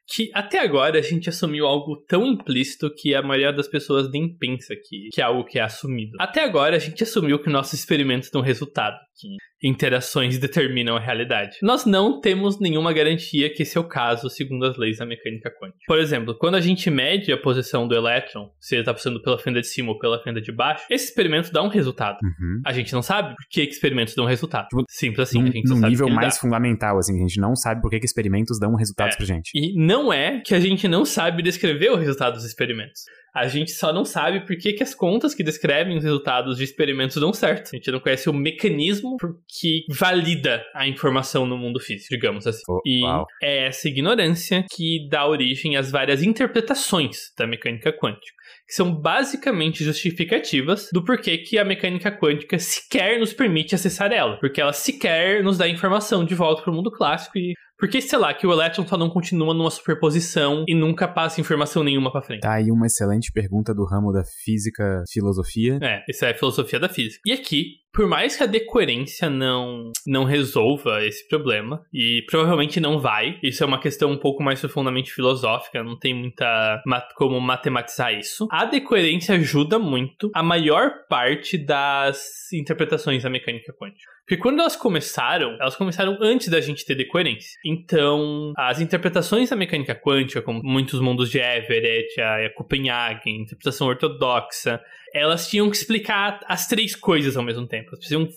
Que 0.09 0.31
até 0.33 0.59
agora 0.59 0.99
a 0.99 1.01
gente 1.01 1.27
assumiu 1.27 1.65
algo 1.65 1.97
tão 2.07 2.25
implícito 2.25 2.89
que 2.95 3.13
a 3.13 3.21
maioria 3.21 3.51
das 3.51 3.67
pessoas 3.67 4.09
nem 4.09 4.33
pensa 4.33 4.73
que, 4.73 5.09
que 5.11 5.19
é 5.19 5.23
algo 5.23 5.43
que 5.43 5.59
é 5.59 5.61
assumido. 5.61 6.15
Até 6.17 6.43
agora 6.43 6.77
a 6.77 6.79
gente 6.79 7.03
assumiu 7.03 7.39
que 7.39 7.49
nossos 7.49 7.73
experimentos 7.73 8.29
dão 8.31 8.41
resultado, 8.41 8.97
que 9.17 9.67
interações 9.67 10.37
determinam 10.37 10.95
a 10.95 10.99
realidade. 10.99 11.57
Nós 11.61 11.85
não 11.85 12.21
temos 12.21 12.59
nenhuma 12.59 12.93
garantia 12.93 13.51
que 13.53 13.63
esse 13.63 13.77
é 13.77 13.81
o 13.81 13.87
caso 13.87 14.29
segundo 14.29 14.65
as 14.65 14.77
leis 14.77 14.97
da 14.97 15.05
mecânica 15.05 15.49
quântica. 15.59 15.79
Por 15.87 15.99
exemplo, 15.99 16.37
quando 16.37 16.55
a 16.55 16.61
gente 16.61 16.89
mede 16.89 17.31
a 17.31 17.37
posição 17.37 17.87
do 17.87 17.95
elétron, 17.95 18.49
se 18.59 18.75
ele 18.75 18.81
está 18.83 18.93
passando 18.93 19.21
pela 19.21 19.37
fenda 19.39 19.59
de 19.59 19.67
cima 19.67 19.89
ou 19.91 19.97
pela 19.99 20.21
fenda 20.21 20.39
de 20.39 20.51
baixo, 20.51 20.85
esse 20.89 21.05
experimento 21.05 21.51
dá 21.51 21.61
um 21.63 21.67
resultado. 21.67 22.17
Uhum. 22.23 22.61
A 22.65 22.71
gente 22.71 22.93
não 22.93 23.01
sabe 23.01 23.29
por 23.29 23.45
que 23.49 23.61
experimentos 23.63 24.13
dão 24.15 24.25
resultado. 24.25 24.67
Simples 24.89 25.27
assim, 25.29 25.41
num, 25.41 25.47
a 25.49 25.51
gente 25.51 25.69
num 25.69 25.75
sabe 25.77 25.89
nível 25.89 26.09
mais 26.09 26.35
dá. 26.35 26.41
fundamental, 26.41 26.97
assim, 26.97 27.15
a 27.15 27.27
gente 27.27 27.39
não 27.41 27.55
sabe 27.55 27.81
por 27.81 27.89
que, 27.89 27.99
que 27.99 28.05
experimentos 28.05 28.59
dão 28.59 28.75
resultados 28.75 29.15
É. 29.15 29.17
pra 29.17 29.25
gente. 29.25 29.49
E 29.55 29.73
não 29.75 30.13
é 30.13 30.41
que 30.45 30.53
a 30.53 30.59
gente 30.59 30.87
não 30.87 31.03
sabe 31.03 31.41
descrever 31.41 31.89
o 31.91 31.95
resultado 31.95 32.33
dos 32.35 32.45
experimentos. 32.45 33.01
A 33.37 33.47
gente 33.47 33.69
só 33.69 33.93
não 33.93 34.03
sabe 34.03 34.39
por 34.47 34.57
que, 34.57 34.73
que 34.73 34.81
as 34.81 34.95
contas 34.95 35.35
que 35.35 35.43
descrevem 35.43 35.95
os 35.95 36.03
resultados 36.03 36.57
de 36.57 36.63
experimentos 36.63 37.17
dão 37.17 37.31
certo. 37.31 37.69
A 37.71 37.77
gente 37.77 37.91
não 37.91 37.99
conhece 37.99 38.27
o 38.27 38.33
mecanismo 38.33 39.15
que 39.47 39.85
valida 39.89 40.65
a 40.73 40.87
informação 40.87 41.45
no 41.45 41.55
mundo 41.55 41.79
físico, 41.79 42.09
digamos 42.09 42.47
assim. 42.47 42.63
Oh, 42.67 42.81
e 42.83 43.03
uau. 43.03 43.27
é 43.39 43.67
essa 43.67 43.87
ignorância 43.87 44.65
que 44.71 45.07
dá 45.07 45.27
origem 45.27 45.77
às 45.77 45.91
várias 45.91 46.23
interpretações 46.23 47.31
da 47.37 47.45
mecânica 47.45 47.93
quântica. 47.93 48.35
Que 48.65 48.73
são 48.73 48.91
basicamente 48.91 49.83
justificativas 49.83 50.89
do 50.91 51.05
porquê 51.05 51.37
que 51.37 51.59
a 51.59 51.63
mecânica 51.63 52.11
quântica 52.11 52.57
sequer 52.57 53.19
nos 53.19 53.33
permite 53.33 53.75
acessar 53.75 54.11
ela. 54.11 54.37
Porque 54.39 54.59
ela 54.59 54.73
sequer 54.73 55.43
nos 55.43 55.59
dá 55.59 55.67
informação 55.67 56.25
de 56.25 56.33
volta 56.33 56.63
para 56.63 56.71
o 56.71 56.75
mundo 56.75 56.89
clássico 56.89 57.37
e 57.37 57.53
por 57.77 57.87
que, 57.87 58.01
sei 58.01 58.17
lá, 58.17 58.33
que 58.33 58.47
o 58.47 58.51
elétron 58.51 58.87
só 58.87 58.97
não 58.97 59.09
continua 59.09 59.53
numa 59.53 59.69
superposição 59.69 60.65
e 60.67 60.73
nunca 60.73 61.07
passa 61.07 61.39
informação 61.39 61.83
nenhuma 61.83 62.11
pra 62.11 62.21
frente? 62.21 62.41
Tá 62.41 62.53
aí 62.53 62.71
uma 62.71 62.87
excelente 62.87 63.31
pergunta 63.31 63.73
do 63.73 63.85
ramo 63.85 64.11
da 64.11 64.23
física 64.43 65.03
filosofia. 65.11 65.77
É, 65.81 66.03
isso 66.09 66.25
é 66.25 66.31
a 66.31 66.35
filosofia 66.35 66.79
da 66.79 66.89
física. 66.89 67.21
E 67.25 67.31
aqui, 67.31 67.75
por 67.97 68.05
mais 68.05 68.35
que 68.35 68.43
a 68.43 68.45
decoerência 68.45 69.27
não, 69.27 69.91
não 70.05 70.23
resolva 70.23 71.03
esse 71.03 71.27
problema, 71.27 71.83
e 71.91 72.23
provavelmente 72.29 72.79
não 72.79 72.99
vai, 72.99 73.39
isso 73.41 73.63
é 73.63 73.65
uma 73.65 73.79
questão 73.79 74.11
um 74.11 74.19
pouco 74.19 74.43
mais 74.43 74.59
profundamente 74.59 75.11
filosófica, 75.11 75.83
não 75.83 75.97
tem 75.97 76.13
muita 76.13 76.79
ma- 76.85 77.01
como 77.15 77.41
matematizar 77.41 78.13
isso. 78.13 78.47
A 78.51 78.65
decoerência 78.65 79.33
ajuda 79.33 79.79
muito 79.79 80.29
a 80.35 80.43
maior 80.43 81.07
parte 81.09 81.57
das 81.57 82.53
interpretações 82.53 83.23
da 83.23 83.31
mecânica 83.31 83.73
quântica. 83.73 84.11
Porque 84.27 84.41
quando 84.41 84.59
elas 84.59 84.75
começaram, 84.75 85.57
elas 85.59 85.75
começaram 85.75 86.17
antes 86.21 86.49
da 86.49 86.59
gente 86.59 86.85
ter 86.85 86.95
decoerência. 86.95 87.57
Então, 87.65 88.51
as 88.57 88.79
interpretações 88.79 89.49
da 89.49 89.55
mecânica 89.55 89.95
quântica, 89.95 90.41
como 90.41 90.61
muitos 90.61 90.99
mundos 90.99 91.31
de 91.31 91.39
Everett, 91.39 92.19
a 92.19 92.53
Copenhagen, 92.53 93.41
interpretação 93.41 93.87
ortodoxa, 93.87 94.81
elas 95.17 95.47
tinham 95.47 95.69
que 95.69 95.77
explicar 95.77 96.39
as 96.47 96.67
três 96.67 96.95
coisas 96.95 97.35
ao 97.37 97.43
mesmo 97.43 97.67
tempo. 97.67 97.89
Elas 97.89 97.99
precisam. 97.99 98.27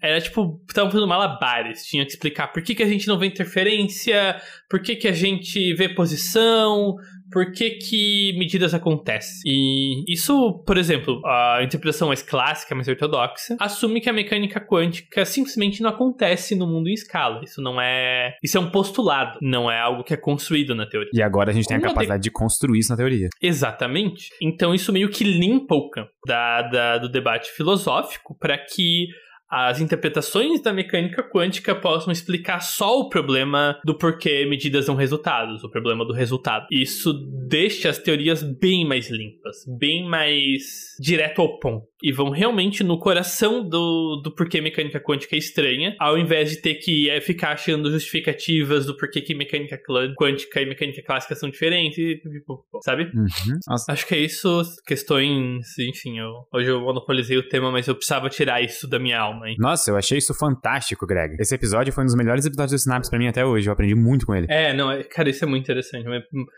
Era 0.00 0.20
tipo, 0.20 0.62
estavam 0.68 0.90
fazendo 0.90 1.08
malabares. 1.08 1.84
Tinha 1.84 2.04
que 2.04 2.12
explicar 2.12 2.48
por 2.48 2.62
que, 2.62 2.74
que 2.74 2.82
a 2.82 2.88
gente 2.88 3.08
não 3.08 3.18
vê 3.18 3.26
interferência, 3.26 4.40
por 4.70 4.80
que, 4.80 4.94
que 4.94 5.08
a 5.08 5.12
gente 5.12 5.74
vê 5.74 5.88
posição, 5.88 6.94
por 7.30 7.52
que, 7.52 7.70
que 7.70 8.34
medidas 8.38 8.74
acontecem. 8.74 9.40
E 9.44 10.04
isso, 10.12 10.62
por 10.66 10.76
exemplo, 10.76 11.20
a 11.26 11.60
interpretação 11.62 12.08
mais 12.08 12.22
clássica, 12.22 12.74
mais 12.74 12.88
ortodoxa, 12.88 13.56
assume 13.58 14.00
que 14.00 14.08
a 14.08 14.12
mecânica 14.12 14.60
quântica 14.60 15.24
simplesmente 15.24 15.82
não 15.82 15.90
acontece 15.90 16.54
no 16.54 16.66
mundo 16.66 16.88
em 16.88 16.94
escala. 16.94 17.40
Isso 17.44 17.60
não 17.60 17.80
é. 17.80 18.36
Isso 18.42 18.56
é 18.56 18.60
um 18.60 18.70
postulado, 18.70 19.38
não 19.42 19.70
é 19.70 19.78
algo 19.78 20.04
que 20.04 20.14
é 20.14 20.16
construído 20.16 20.74
na 20.74 20.86
teoria. 20.86 21.10
E 21.12 21.22
agora 21.22 21.50
a 21.50 21.54
gente 21.54 21.66
tem 21.66 21.76
a 21.76 21.80
capacidade 21.80 22.22
de... 22.22 22.28
de 22.28 22.30
construir 22.30 22.80
isso 22.80 22.90
na 22.90 22.96
teoria. 22.96 23.28
Exatamente. 23.40 24.30
Então 24.40 24.74
isso 24.74 24.92
meio 24.92 25.08
que 25.08 25.24
limpa 25.24 25.74
o 25.74 25.88
campo 25.90 26.10
da, 26.26 26.62
da 26.62 26.98
do 26.98 27.08
debate 27.08 27.50
filosófico 27.50 28.36
para 28.38 28.58
que 28.58 29.08
as 29.50 29.80
interpretações 29.80 30.60
da 30.62 30.72
mecânica 30.72 31.22
quântica 31.22 31.74
possam 31.74 32.12
explicar 32.12 32.60
só 32.60 33.00
o 33.00 33.08
problema 33.08 33.78
do 33.84 33.96
porquê 33.96 34.44
medidas 34.44 34.86
dão 34.86 34.94
resultados, 34.94 35.64
o 35.64 35.70
problema 35.70 36.04
do 36.04 36.12
resultado. 36.12 36.66
Isso 36.70 37.12
deixa 37.48 37.88
as 37.88 37.98
teorias 37.98 38.42
bem 38.42 38.86
mais 38.86 39.10
limpas, 39.10 39.56
bem 39.78 40.06
mais 40.06 40.62
direto 41.00 41.40
ao 41.40 41.58
ponto 41.58 41.88
e 42.02 42.12
vão 42.12 42.30
realmente 42.30 42.84
no 42.84 42.98
coração 42.98 43.66
do, 43.68 44.20
do 44.22 44.32
porquê 44.34 44.60
mecânica 44.60 45.00
quântica 45.00 45.34
é 45.34 45.38
estranha, 45.38 45.96
ao 45.98 46.16
invés 46.16 46.50
de 46.50 46.58
ter 46.58 46.74
que 46.76 47.10
é, 47.10 47.20
ficar 47.20 47.52
achando 47.52 47.90
justificativas 47.90 48.86
do 48.86 48.96
porquê 48.96 49.20
que 49.20 49.34
mecânica 49.34 49.78
quântica 50.16 50.60
e 50.60 50.66
mecânica 50.66 51.02
clássica 51.02 51.34
são 51.34 51.50
diferentes, 51.50 51.96
tipo, 51.96 52.64
sabe? 52.82 53.04
Uhum. 53.14 53.58
Acho 53.88 54.06
que 54.06 54.14
é 54.14 54.18
isso, 54.18 54.62
questões, 54.86 55.66
enfim, 55.78 56.18
eu, 56.18 56.32
hoje 56.52 56.70
eu 56.70 56.80
monopolizei 56.80 57.36
o 57.36 57.48
tema, 57.48 57.70
mas 57.70 57.88
eu 57.88 57.94
precisava 57.94 58.28
tirar 58.28 58.62
isso 58.62 58.88
da 58.88 58.98
minha 58.98 59.18
alma, 59.18 59.37
hein? 59.46 59.56
Nossa, 59.58 59.90
eu 59.90 59.96
achei 59.96 60.18
isso 60.18 60.34
fantástico, 60.34 61.06
Greg. 61.06 61.36
Esse 61.38 61.54
episódio 61.54 61.92
foi 61.92 62.04
um 62.04 62.06
dos 62.06 62.14
melhores 62.14 62.44
episódios 62.44 62.72
do 62.72 62.78
Synapse 62.78 63.10
pra 63.10 63.18
mim 63.18 63.28
até 63.28 63.44
hoje, 63.44 63.68
eu 63.68 63.72
aprendi 63.72 63.94
muito 63.94 64.26
com 64.26 64.34
ele. 64.34 64.46
É, 64.48 64.72
não, 64.72 64.90
é, 64.90 65.02
cara, 65.04 65.30
isso 65.30 65.44
é 65.44 65.48
muito 65.48 65.64
interessante, 65.64 66.04
não 66.04 66.14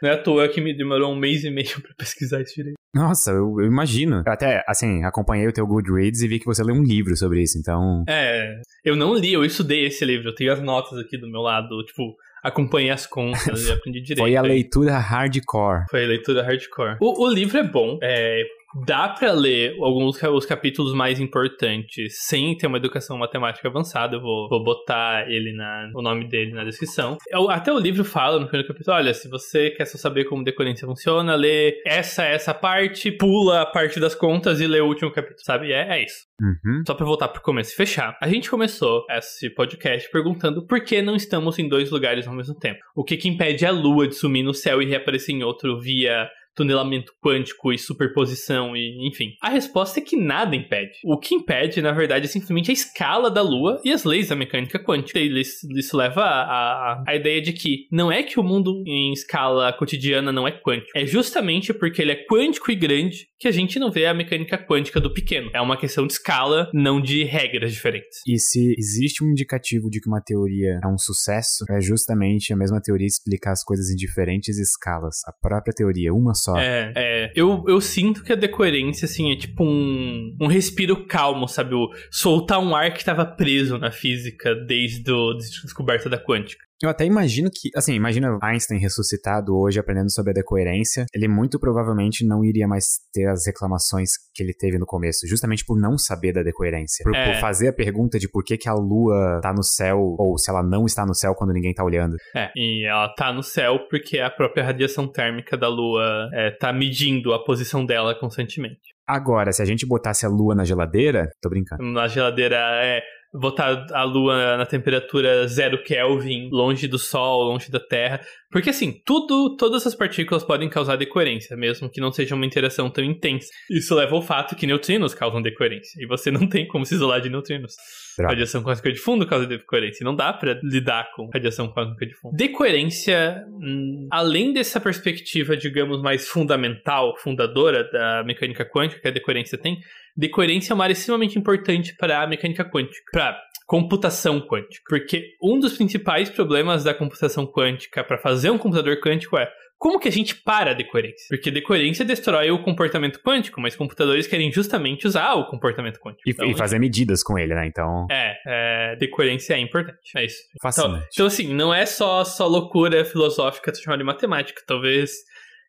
é 0.09 0.12
à 0.12 0.18
toa 0.18 0.48
que 0.48 0.61
me 0.61 0.76
demorou 0.76 1.12
um 1.12 1.16
mês 1.16 1.44
e 1.44 1.50
meio 1.50 1.68
pra 1.82 1.92
pesquisar 1.96 2.40
isso 2.40 2.55
direito. 2.55 2.76
Nossa, 2.94 3.30
eu, 3.30 3.61
eu 3.61 3.66
imagino. 3.66 4.22
Eu 4.26 4.32
até, 4.32 4.64
assim, 4.66 5.05
acompanhei 5.05 5.46
o 5.46 5.52
teu 5.52 5.66
Goodreads 5.66 6.22
e 6.22 6.28
vi 6.28 6.40
que 6.40 6.46
você 6.46 6.62
leu 6.62 6.74
um 6.74 6.82
livro 6.82 7.16
sobre 7.16 7.42
isso, 7.42 7.59
então... 7.59 8.05
É, 8.09 8.61
eu 8.84 8.96
não 8.96 9.14
li, 9.14 9.32
eu 9.32 9.44
estudei 9.44 9.86
esse 9.86 10.05
livro, 10.05 10.28
eu 10.28 10.34
tenho 10.34 10.52
as 10.52 10.61
notas 10.61 10.98
aqui 10.98 11.16
do 11.16 11.30
meu 11.30 11.40
lado, 11.40 11.84
tipo, 11.84 12.16
acompanhei 12.42 12.90
as 12.90 13.07
contas 13.07 13.66
e 13.66 13.70
aprendi 13.72 14.00
direito. 14.00 14.20
Foi 14.20 14.36
a 14.36 14.42
leitura 14.42 14.98
hardcore. 14.98 15.84
Foi 15.90 16.05
a 16.05 16.09
leitura 16.09 16.42
hardcore. 16.42 16.96
O, 17.00 17.26
o 17.26 17.30
livro 17.30 17.59
é 17.59 17.62
bom, 17.62 17.98
é, 18.02 18.42
dá 18.86 19.08
para 19.08 19.32
ler 19.32 19.76
alguns 19.80 20.20
os 20.22 20.46
capítulos 20.46 20.94
mais 20.94 21.18
importantes 21.18 22.26
sem 22.26 22.56
ter 22.56 22.66
uma 22.66 22.78
educação 22.78 23.16
matemática 23.18 23.68
avançada. 23.68 24.16
Eu 24.16 24.20
vou, 24.20 24.48
vou 24.48 24.62
botar 24.62 25.30
ele 25.30 25.52
na, 25.52 25.90
o 25.94 26.02
nome 26.02 26.28
dele 26.28 26.52
na 26.52 26.64
descrição. 26.64 27.16
Eu, 27.28 27.50
até 27.50 27.72
o 27.72 27.78
livro 27.78 28.04
fala 28.04 28.38
no 28.38 28.46
primeiro 28.46 28.68
capítulo: 28.68 28.96
olha, 28.96 29.14
se 29.14 29.28
você 29.28 29.70
quer 29.70 29.86
só 29.86 29.98
saber 29.98 30.24
como 30.24 30.44
decorrência 30.44 30.86
funciona, 30.86 31.34
lê 31.34 31.80
essa, 31.86 32.24
essa 32.24 32.54
parte, 32.54 33.10
pula 33.10 33.62
a 33.62 33.66
parte 33.66 33.98
das 33.98 34.14
contas 34.14 34.60
e 34.60 34.66
lê 34.66 34.80
o 34.80 34.86
último 34.86 35.10
capítulo, 35.10 35.44
sabe? 35.44 35.72
É, 35.72 35.98
é 35.98 36.04
isso. 36.04 36.30
Uhum. 36.40 36.82
Só 36.86 36.94
pra 36.94 37.04
voltar 37.04 37.28
pro 37.28 37.42
começo 37.42 37.72
e 37.72 37.76
fechar. 37.76 38.16
A 38.20 38.28
gente 38.28 38.50
começou 38.50 39.04
esse 39.10 39.50
podcast 39.50 40.10
perguntando 40.10 40.66
por 40.66 40.82
que 40.82 41.02
não 41.02 41.14
estamos 41.14 41.58
em 41.58 41.68
dois 41.68 41.90
lugares 41.90 42.26
ao 42.26 42.34
mesmo 42.34 42.54
tempo. 42.54 42.80
O 42.96 43.04
que 43.04 43.16
que 43.16 43.28
impede 43.28 43.66
a 43.66 43.70
lua 43.70 44.08
de 44.08 44.14
sumir 44.14 44.42
no 44.42 44.54
céu 44.54 44.80
e 44.80 44.86
reaparecer 44.86 45.34
em 45.34 45.42
outro 45.42 45.78
via 45.78 46.28
tunelamento 46.55 47.12
quântico 47.22 47.72
e 47.72 47.78
superposição 47.78 48.76
e 48.76 49.09
enfim. 49.09 49.34
A 49.42 49.51
resposta 49.51 50.01
é 50.01 50.03
que 50.03 50.16
nada 50.16 50.55
impede. 50.55 50.92
O 51.05 51.18
que 51.18 51.34
impede, 51.34 51.80
na 51.80 51.92
verdade, 51.92 52.26
é 52.26 52.28
simplesmente 52.28 52.70
a 52.70 52.74
escala 52.74 53.30
da 53.30 53.42
Lua 53.42 53.80
e 53.84 53.92
as 53.92 54.05
leis 54.05 54.28
da 54.28 54.36
mecânica 54.36 54.78
quântica. 54.78 55.18
Isso, 55.18 55.66
isso 55.76 55.96
leva 55.96 56.22
a, 56.22 57.03
a, 57.07 57.16
ideia 57.16 57.40
de 57.40 57.53
que 57.53 57.86
não 57.90 58.11
é 58.11 58.22
que 58.22 58.38
o 58.38 58.42
mundo 58.42 58.82
em 58.86 59.12
escala 59.12 59.72
cotidiana 59.72 60.32
não 60.32 60.46
é 60.46 60.53
quântico. 60.53 60.90
É 60.94 61.07
justamente 61.07 61.72
porque 61.72 62.03
ele 62.03 62.12
é 62.12 62.26
quântico 62.26 62.70
e 62.70 62.74
grande 62.74 63.28
que 63.38 63.48
a 63.48 63.53
gente 63.53 63.78
não 63.78 63.90
vê 63.90 64.07
a 64.07 64.14
mecânica 64.14 64.59
quântica 64.59 65.01
do 65.01 65.12
pequeno. 65.12 65.51
É 65.55 65.61
uma 65.61 65.76
questão 65.76 66.07
de 66.07 66.12
escala, 66.12 66.70
não 66.74 67.01
de 67.01 67.24
regras 67.24 67.72
diferentes. 67.72 68.20
E 68.26 68.38
se 68.38 68.74
existe 68.78 69.24
um 69.24 69.30
indicativo 69.30 69.88
de 69.88 70.01
que 70.01 70.09
uma 70.09 70.20
teoria 70.20 70.78
é 70.82 70.86
um 70.86 70.98
sucesso, 70.98 71.64
é 71.70 71.80
justamente 71.80 72.53
a 72.53 72.57
mesma 72.57 72.80
teoria 72.82 73.07
explicar 73.07 73.53
as 73.53 73.64
coisas 73.64 73.88
em 73.90 73.96
diferentes 73.96 74.59
escalas. 74.59 75.16
A 75.26 75.32
própria 75.32 75.72
teoria, 75.72 76.12
uma 76.12 76.34
É, 76.59 76.93
é. 76.97 77.32
Eu, 77.34 77.64
eu 77.68 77.80
sinto 77.80 78.22
que 78.22 78.32
a 78.32 78.36
decoerência, 78.36 79.05
assim, 79.05 79.32
é 79.32 79.36
tipo 79.36 79.64
um, 79.64 80.36
um 80.41 80.47
respiro 80.47 81.07
calmo, 81.07 81.47
sabe? 81.47 81.74
O 81.74 81.88
soltar 82.11 82.59
um 82.59 82.74
ar 82.74 82.93
que 82.93 82.99
estava 83.01 83.24
preso 83.24 83.78
na 83.78 83.91
física 83.91 84.55
desde 84.55 85.11
a 85.11 85.36
descoberta 85.36 86.09
da 86.09 86.18
quântica. 86.18 86.69
Eu 86.83 86.89
até 86.89 87.05
imagino 87.05 87.51
que, 87.53 87.68
assim, 87.76 87.93
imagina 87.93 88.39
Einstein 88.43 88.78
ressuscitado 88.78 89.55
hoje 89.55 89.78
aprendendo 89.78 90.11
sobre 90.11 90.31
a 90.31 90.35
decoerência, 90.35 91.05
ele 91.14 91.28
muito 91.28 91.61
provavelmente 91.61 92.26
não 92.26 92.43
iria 92.43 92.66
mais 92.66 93.01
ter 93.12 93.26
as 93.26 93.47
reclamações 93.47 94.12
que 94.35 94.43
ele 94.43 94.55
teve 94.55 94.78
no 94.78 94.87
começo, 94.87 95.28
justamente 95.28 95.62
por 95.66 95.78
não 95.78 95.99
saber 95.99 96.33
da 96.33 96.43
decoerência. 96.43 97.05
Por, 97.05 97.14
é. 97.14 97.33
por 97.33 97.41
fazer 97.41 97.68
a 97.68 97.72
pergunta 97.72 98.18
de 98.18 98.31
por 98.31 98.43
que, 98.43 98.57
que 98.57 98.68
a 98.68 98.72
lua 98.72 99.41
tá 99.43 99.53
no 99.53 99.62
céu, 99.62 99.99
ou 100.18 100.39
se 100.39 100.51
ela 100.51 100.62
não 100.62 100.87
está 100.87 101.05
no 101.05 101.14
céu 101.14 101.35
quando 101.35 101.53
ninguém 101.53 101.74
tá 101.74 101.85
olhando. 101.85 102.16
É, 102.35 102.51
e 102.57 102.87
ela 102.87 103.12
tá 103.14 103.31
no 103.31 103.43
céu 103.43 103.81
porque 103.91 104.18
a 104.18 104.31
própria 104.31 104.64
radiação 104.64 105.07
térmica 105.07 105.59
da 105.59 105.68
lua 105.68 106.31
é, 106.33 106.51
tá 106.51 106.72
medindo 106.72 107.35
a 107.35 107.45
posição 107.45 107.85
dela 107.85 108.14
constantemente. 108.18 108.81
Agora, 109.07 109.53
se 109.53 109.61
a 109.61 109.64
gente 109.66 109.87
botasse 109.87 110.24
a 110.24 110.28
lua 110.28 110.55
na 110.55 110.64
geladeira, 110.64 111.28
tô 111.43 111.51
brincando. 111.51 111.83
Na 111.83 112.09
geladeira 112.09 112.57
é 112.57 113.03
botar 113.33 113.87
a 113.93 114.03
Lua 114.03 114.57
na 114.57 114.66
temperatura 114.66 115.47
zero 115.47 115.83
Kelvin, 115.83 116.49
longe 116.51 116.89
do 116.89 116.99
Sol, 116.99 117.45
longe 117.45 117.70
da 117.70 117.78
Terra. 117.78 118.20
Porque 118.51 118.70
assim, 118.70 119.01
tudo, 119.05 119.57
todas 119.57 119.87
as 119.87 119.95
partículas 119.95 120.43
podem 120.43 120.68
causar 120.68 120.97
decoerência, 120.97 121.57
mesmo 121.57 121.89
que 121.89 122.01
não 122.01 122.11
seja 122.11 122.35
uma 122.35 122.45
interação 122.45 122.91
tão 122.91 123.05
intensa. 123.05 123.49
Isso 123.70 123.95
leva 123.95 124.16
ao 124.16 124.22
fato 124.22 124.57
que 124.57 124.66
neutrinos 124.66 125.14
causam 125.14 125.41
decoerência. 125.41 126.03
E 126.03 126.07
você 126.07 126.31
não 126.31 126.49
tem 126.49 126.66
como 126.66 126.85
se 126.85 126.95
isolar 126.95 127.20
de 127.20 127.31
neutrinos. 127.31 127.74
Radiação 128.18 128.62
cósmica 128.62 128.93
de 128.93 128.99
fundo 128.99 129.26
causa 129.26 129.47
decoerência. 129.47 130.05
Não 130.05 130.14
dá 130.14 130.33
para 130.33 130.59
lidar 130.64 131.11
com 131.14 131.31
radiação 131.33 131.68
cósmica 131.68 132.05
de 132.05 132.14
fundo. 132.14 132.37
Decoerência, 132.37 133.45
hum, 133.49 134.09
além 134.11 134.53
dessa 134.53 134.81
perspectiva, 134.81 135.57
digamos, 135.57 136.03
mais 136.03 136.28
fundamental, 136.28 137.16
fundadora 137.18 137.89
da 137.91 138.24
mecânica 138.24 138.64
quântica 138.64 139.01
que 139.01 139.09
a 139.09 139.12
decoerência 139.12 139.57
tem, 139.57 139.78
decoerência 140.16 140.72
é 140.72 140.74
uma 140.74 140.84
área 140.84 140.92
extremamente 140.92 141.38
importante 141.38 141.94
para 141.96 142.22
a 142.22 142.26
mecânica 142.26 142.64
quântica, 142.64 143.04
para 143.12 143.40
computação 143.66 144.40
quântica. 144.40 144.82
Porque 144.88 145.36
um 145.42 145.58
dos 145.58 145.76
principais 145.76 146.28
problemas 146.28 146.82
da 146.82 146.92
computação 146.92 147.46
quântica 147.46 148.02
para 148.02 148.18
fazer 148.18 148.50
um 148.50 148.58
computador 148.58 149.00
quântico 149.00 149.38
é 149.38 149.48
como 149.80 149.98
que 149.98 150.08
a 150.08 150.12
gente 150.12 150.34
para 150.34 150.72
a 150.72 150.74
decoerência? 150.74 151.26
Porque 151.30 151.50
decoerência 151.50 152.04
destrói 152.04 152.50
o 152.50 152.62
comportamento 152.62 153.18
quântico, 153.22 153.58
mas 153.62 153.74
computadores 153.74 154.26
querem 154.26 154.52
justamente 154.52 155.06
usar 155.06 155.32
o 155.32 155.46
comportamento 155.46 155.98
quântico. 155.98 156.28
E, 156.28 156.32
então, 156.32 156.50
e 156.50 156.54
fazer 156.54 156.78
medidas 156.78 157.22
com 157.22 157.38
ele, 157.38 157.54
né? 157.54 157.66
Então. 157.66 158.06
É, 158.11 158.34
é, 158.46 158.96
decoerência 158.96 159.54
é 159.54 159.58
importante. 159.58 159.98
É 160.14 160.26
isso. 160.26 160.36
Fascinante. 160.61 160.96
Então, 160.96 161.08
então, 161.14 161.26
assim, 161.26 161.54
não 161.54 161.72
é 161.72 161.86
só, 161.86 162.24
só 162.24 162.46
loucura 162.46 163.06
filosófica 163.06 163.72
chamar 163.74 163.96
de 163.96 164.04
matemática. 164.04 164.62
Talvez 164.66 165.12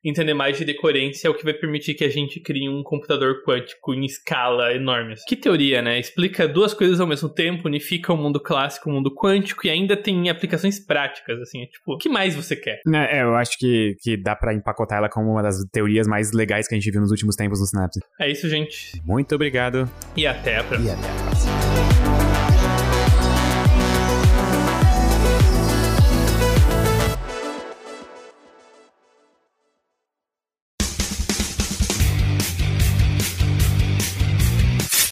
entender 0.04 0.34
mais 0.34 0.58
de 0.58 0.66
decorência 0.66 1.28
é 1.28 1.32
o 1.32 1.34
que 1.34 1.44
vai 1.44 1.54
permitir 1.54 1.94
que 1.94 2.04
a 2.04 2.10
gente 2.10 2.40
crie 2.40 2.70
um 2.70 2.84
computador 2.84 3.44
quântico 3.44 3.94
em 3.94 4.06
escala 4.06 4.74
enorme. 4.74 5.16
Que 5.28 5.36
teoria, 5.36 5.82
né? 5.82 6.00
Explica 6.00 6.48
duas 6.48 6.74
coisas 6.74 7.00
ao 7.00 7.08
mesmo 7.08 7.30
tempo, 7.30 7.68
unifica 7.68 8.14
o 8.14 8.18
mundo 8.18 8.40
clássico 8.40 8.90
e 8.90 8.92
o 8.92 8.96
mundo 8.96 9.14
quântico 9.14 9.66
e 9.68 9.70
ainda 9.70 9.96
tem 9.96 10.30
aplicações 10.30 10.80
práticas, 10.80 11.40
assim. 11.42 11.64
É 11.64 11.66
tipo, 11.66 11.94
o 11.94 11.98
que 11.98 12.10
mais 12.10 12.36
você 12.36 12.56
quer? 12.56 12.80
É, 12.94 13.20
é 13.20 13.24
eu 13.24 13.36
acho 13.36 13.58
que, 13.58 13.96
que 14.02 14.18
dá 14.18 14.36
para 14.36 14.54
empacotar 14.54 14.98
ela 14.98 15.10
como 15.10 15.32
uma 15.32 15.44
das 15.44 15.64
teorias 15.72 16.08
mais 16.08 16.32
legais 16.32 16.68
que 16.68 16.76
a 16.76 16.78
gente 16.78 16.90
viu 16.92 17.02
nos 17.02 17.12
últimos 17.12 17.36
tempos 17.36 17.60
no 17.60 17.66
Synapse. 17.66 18.00
É 18.20 18.30
isso, 18.30 18.50
gente. 18.50 19.02
Muito 19.06 19.36
obrigado. 19.36 19.90
E 20.16 20.26
até 20.26 20.58
a 20.58 20.64
próxima. 20.64 20.90
E 20.90 20.94
até 20.94 21.08
a 21.08 21.14
próxima. 21.14 21.31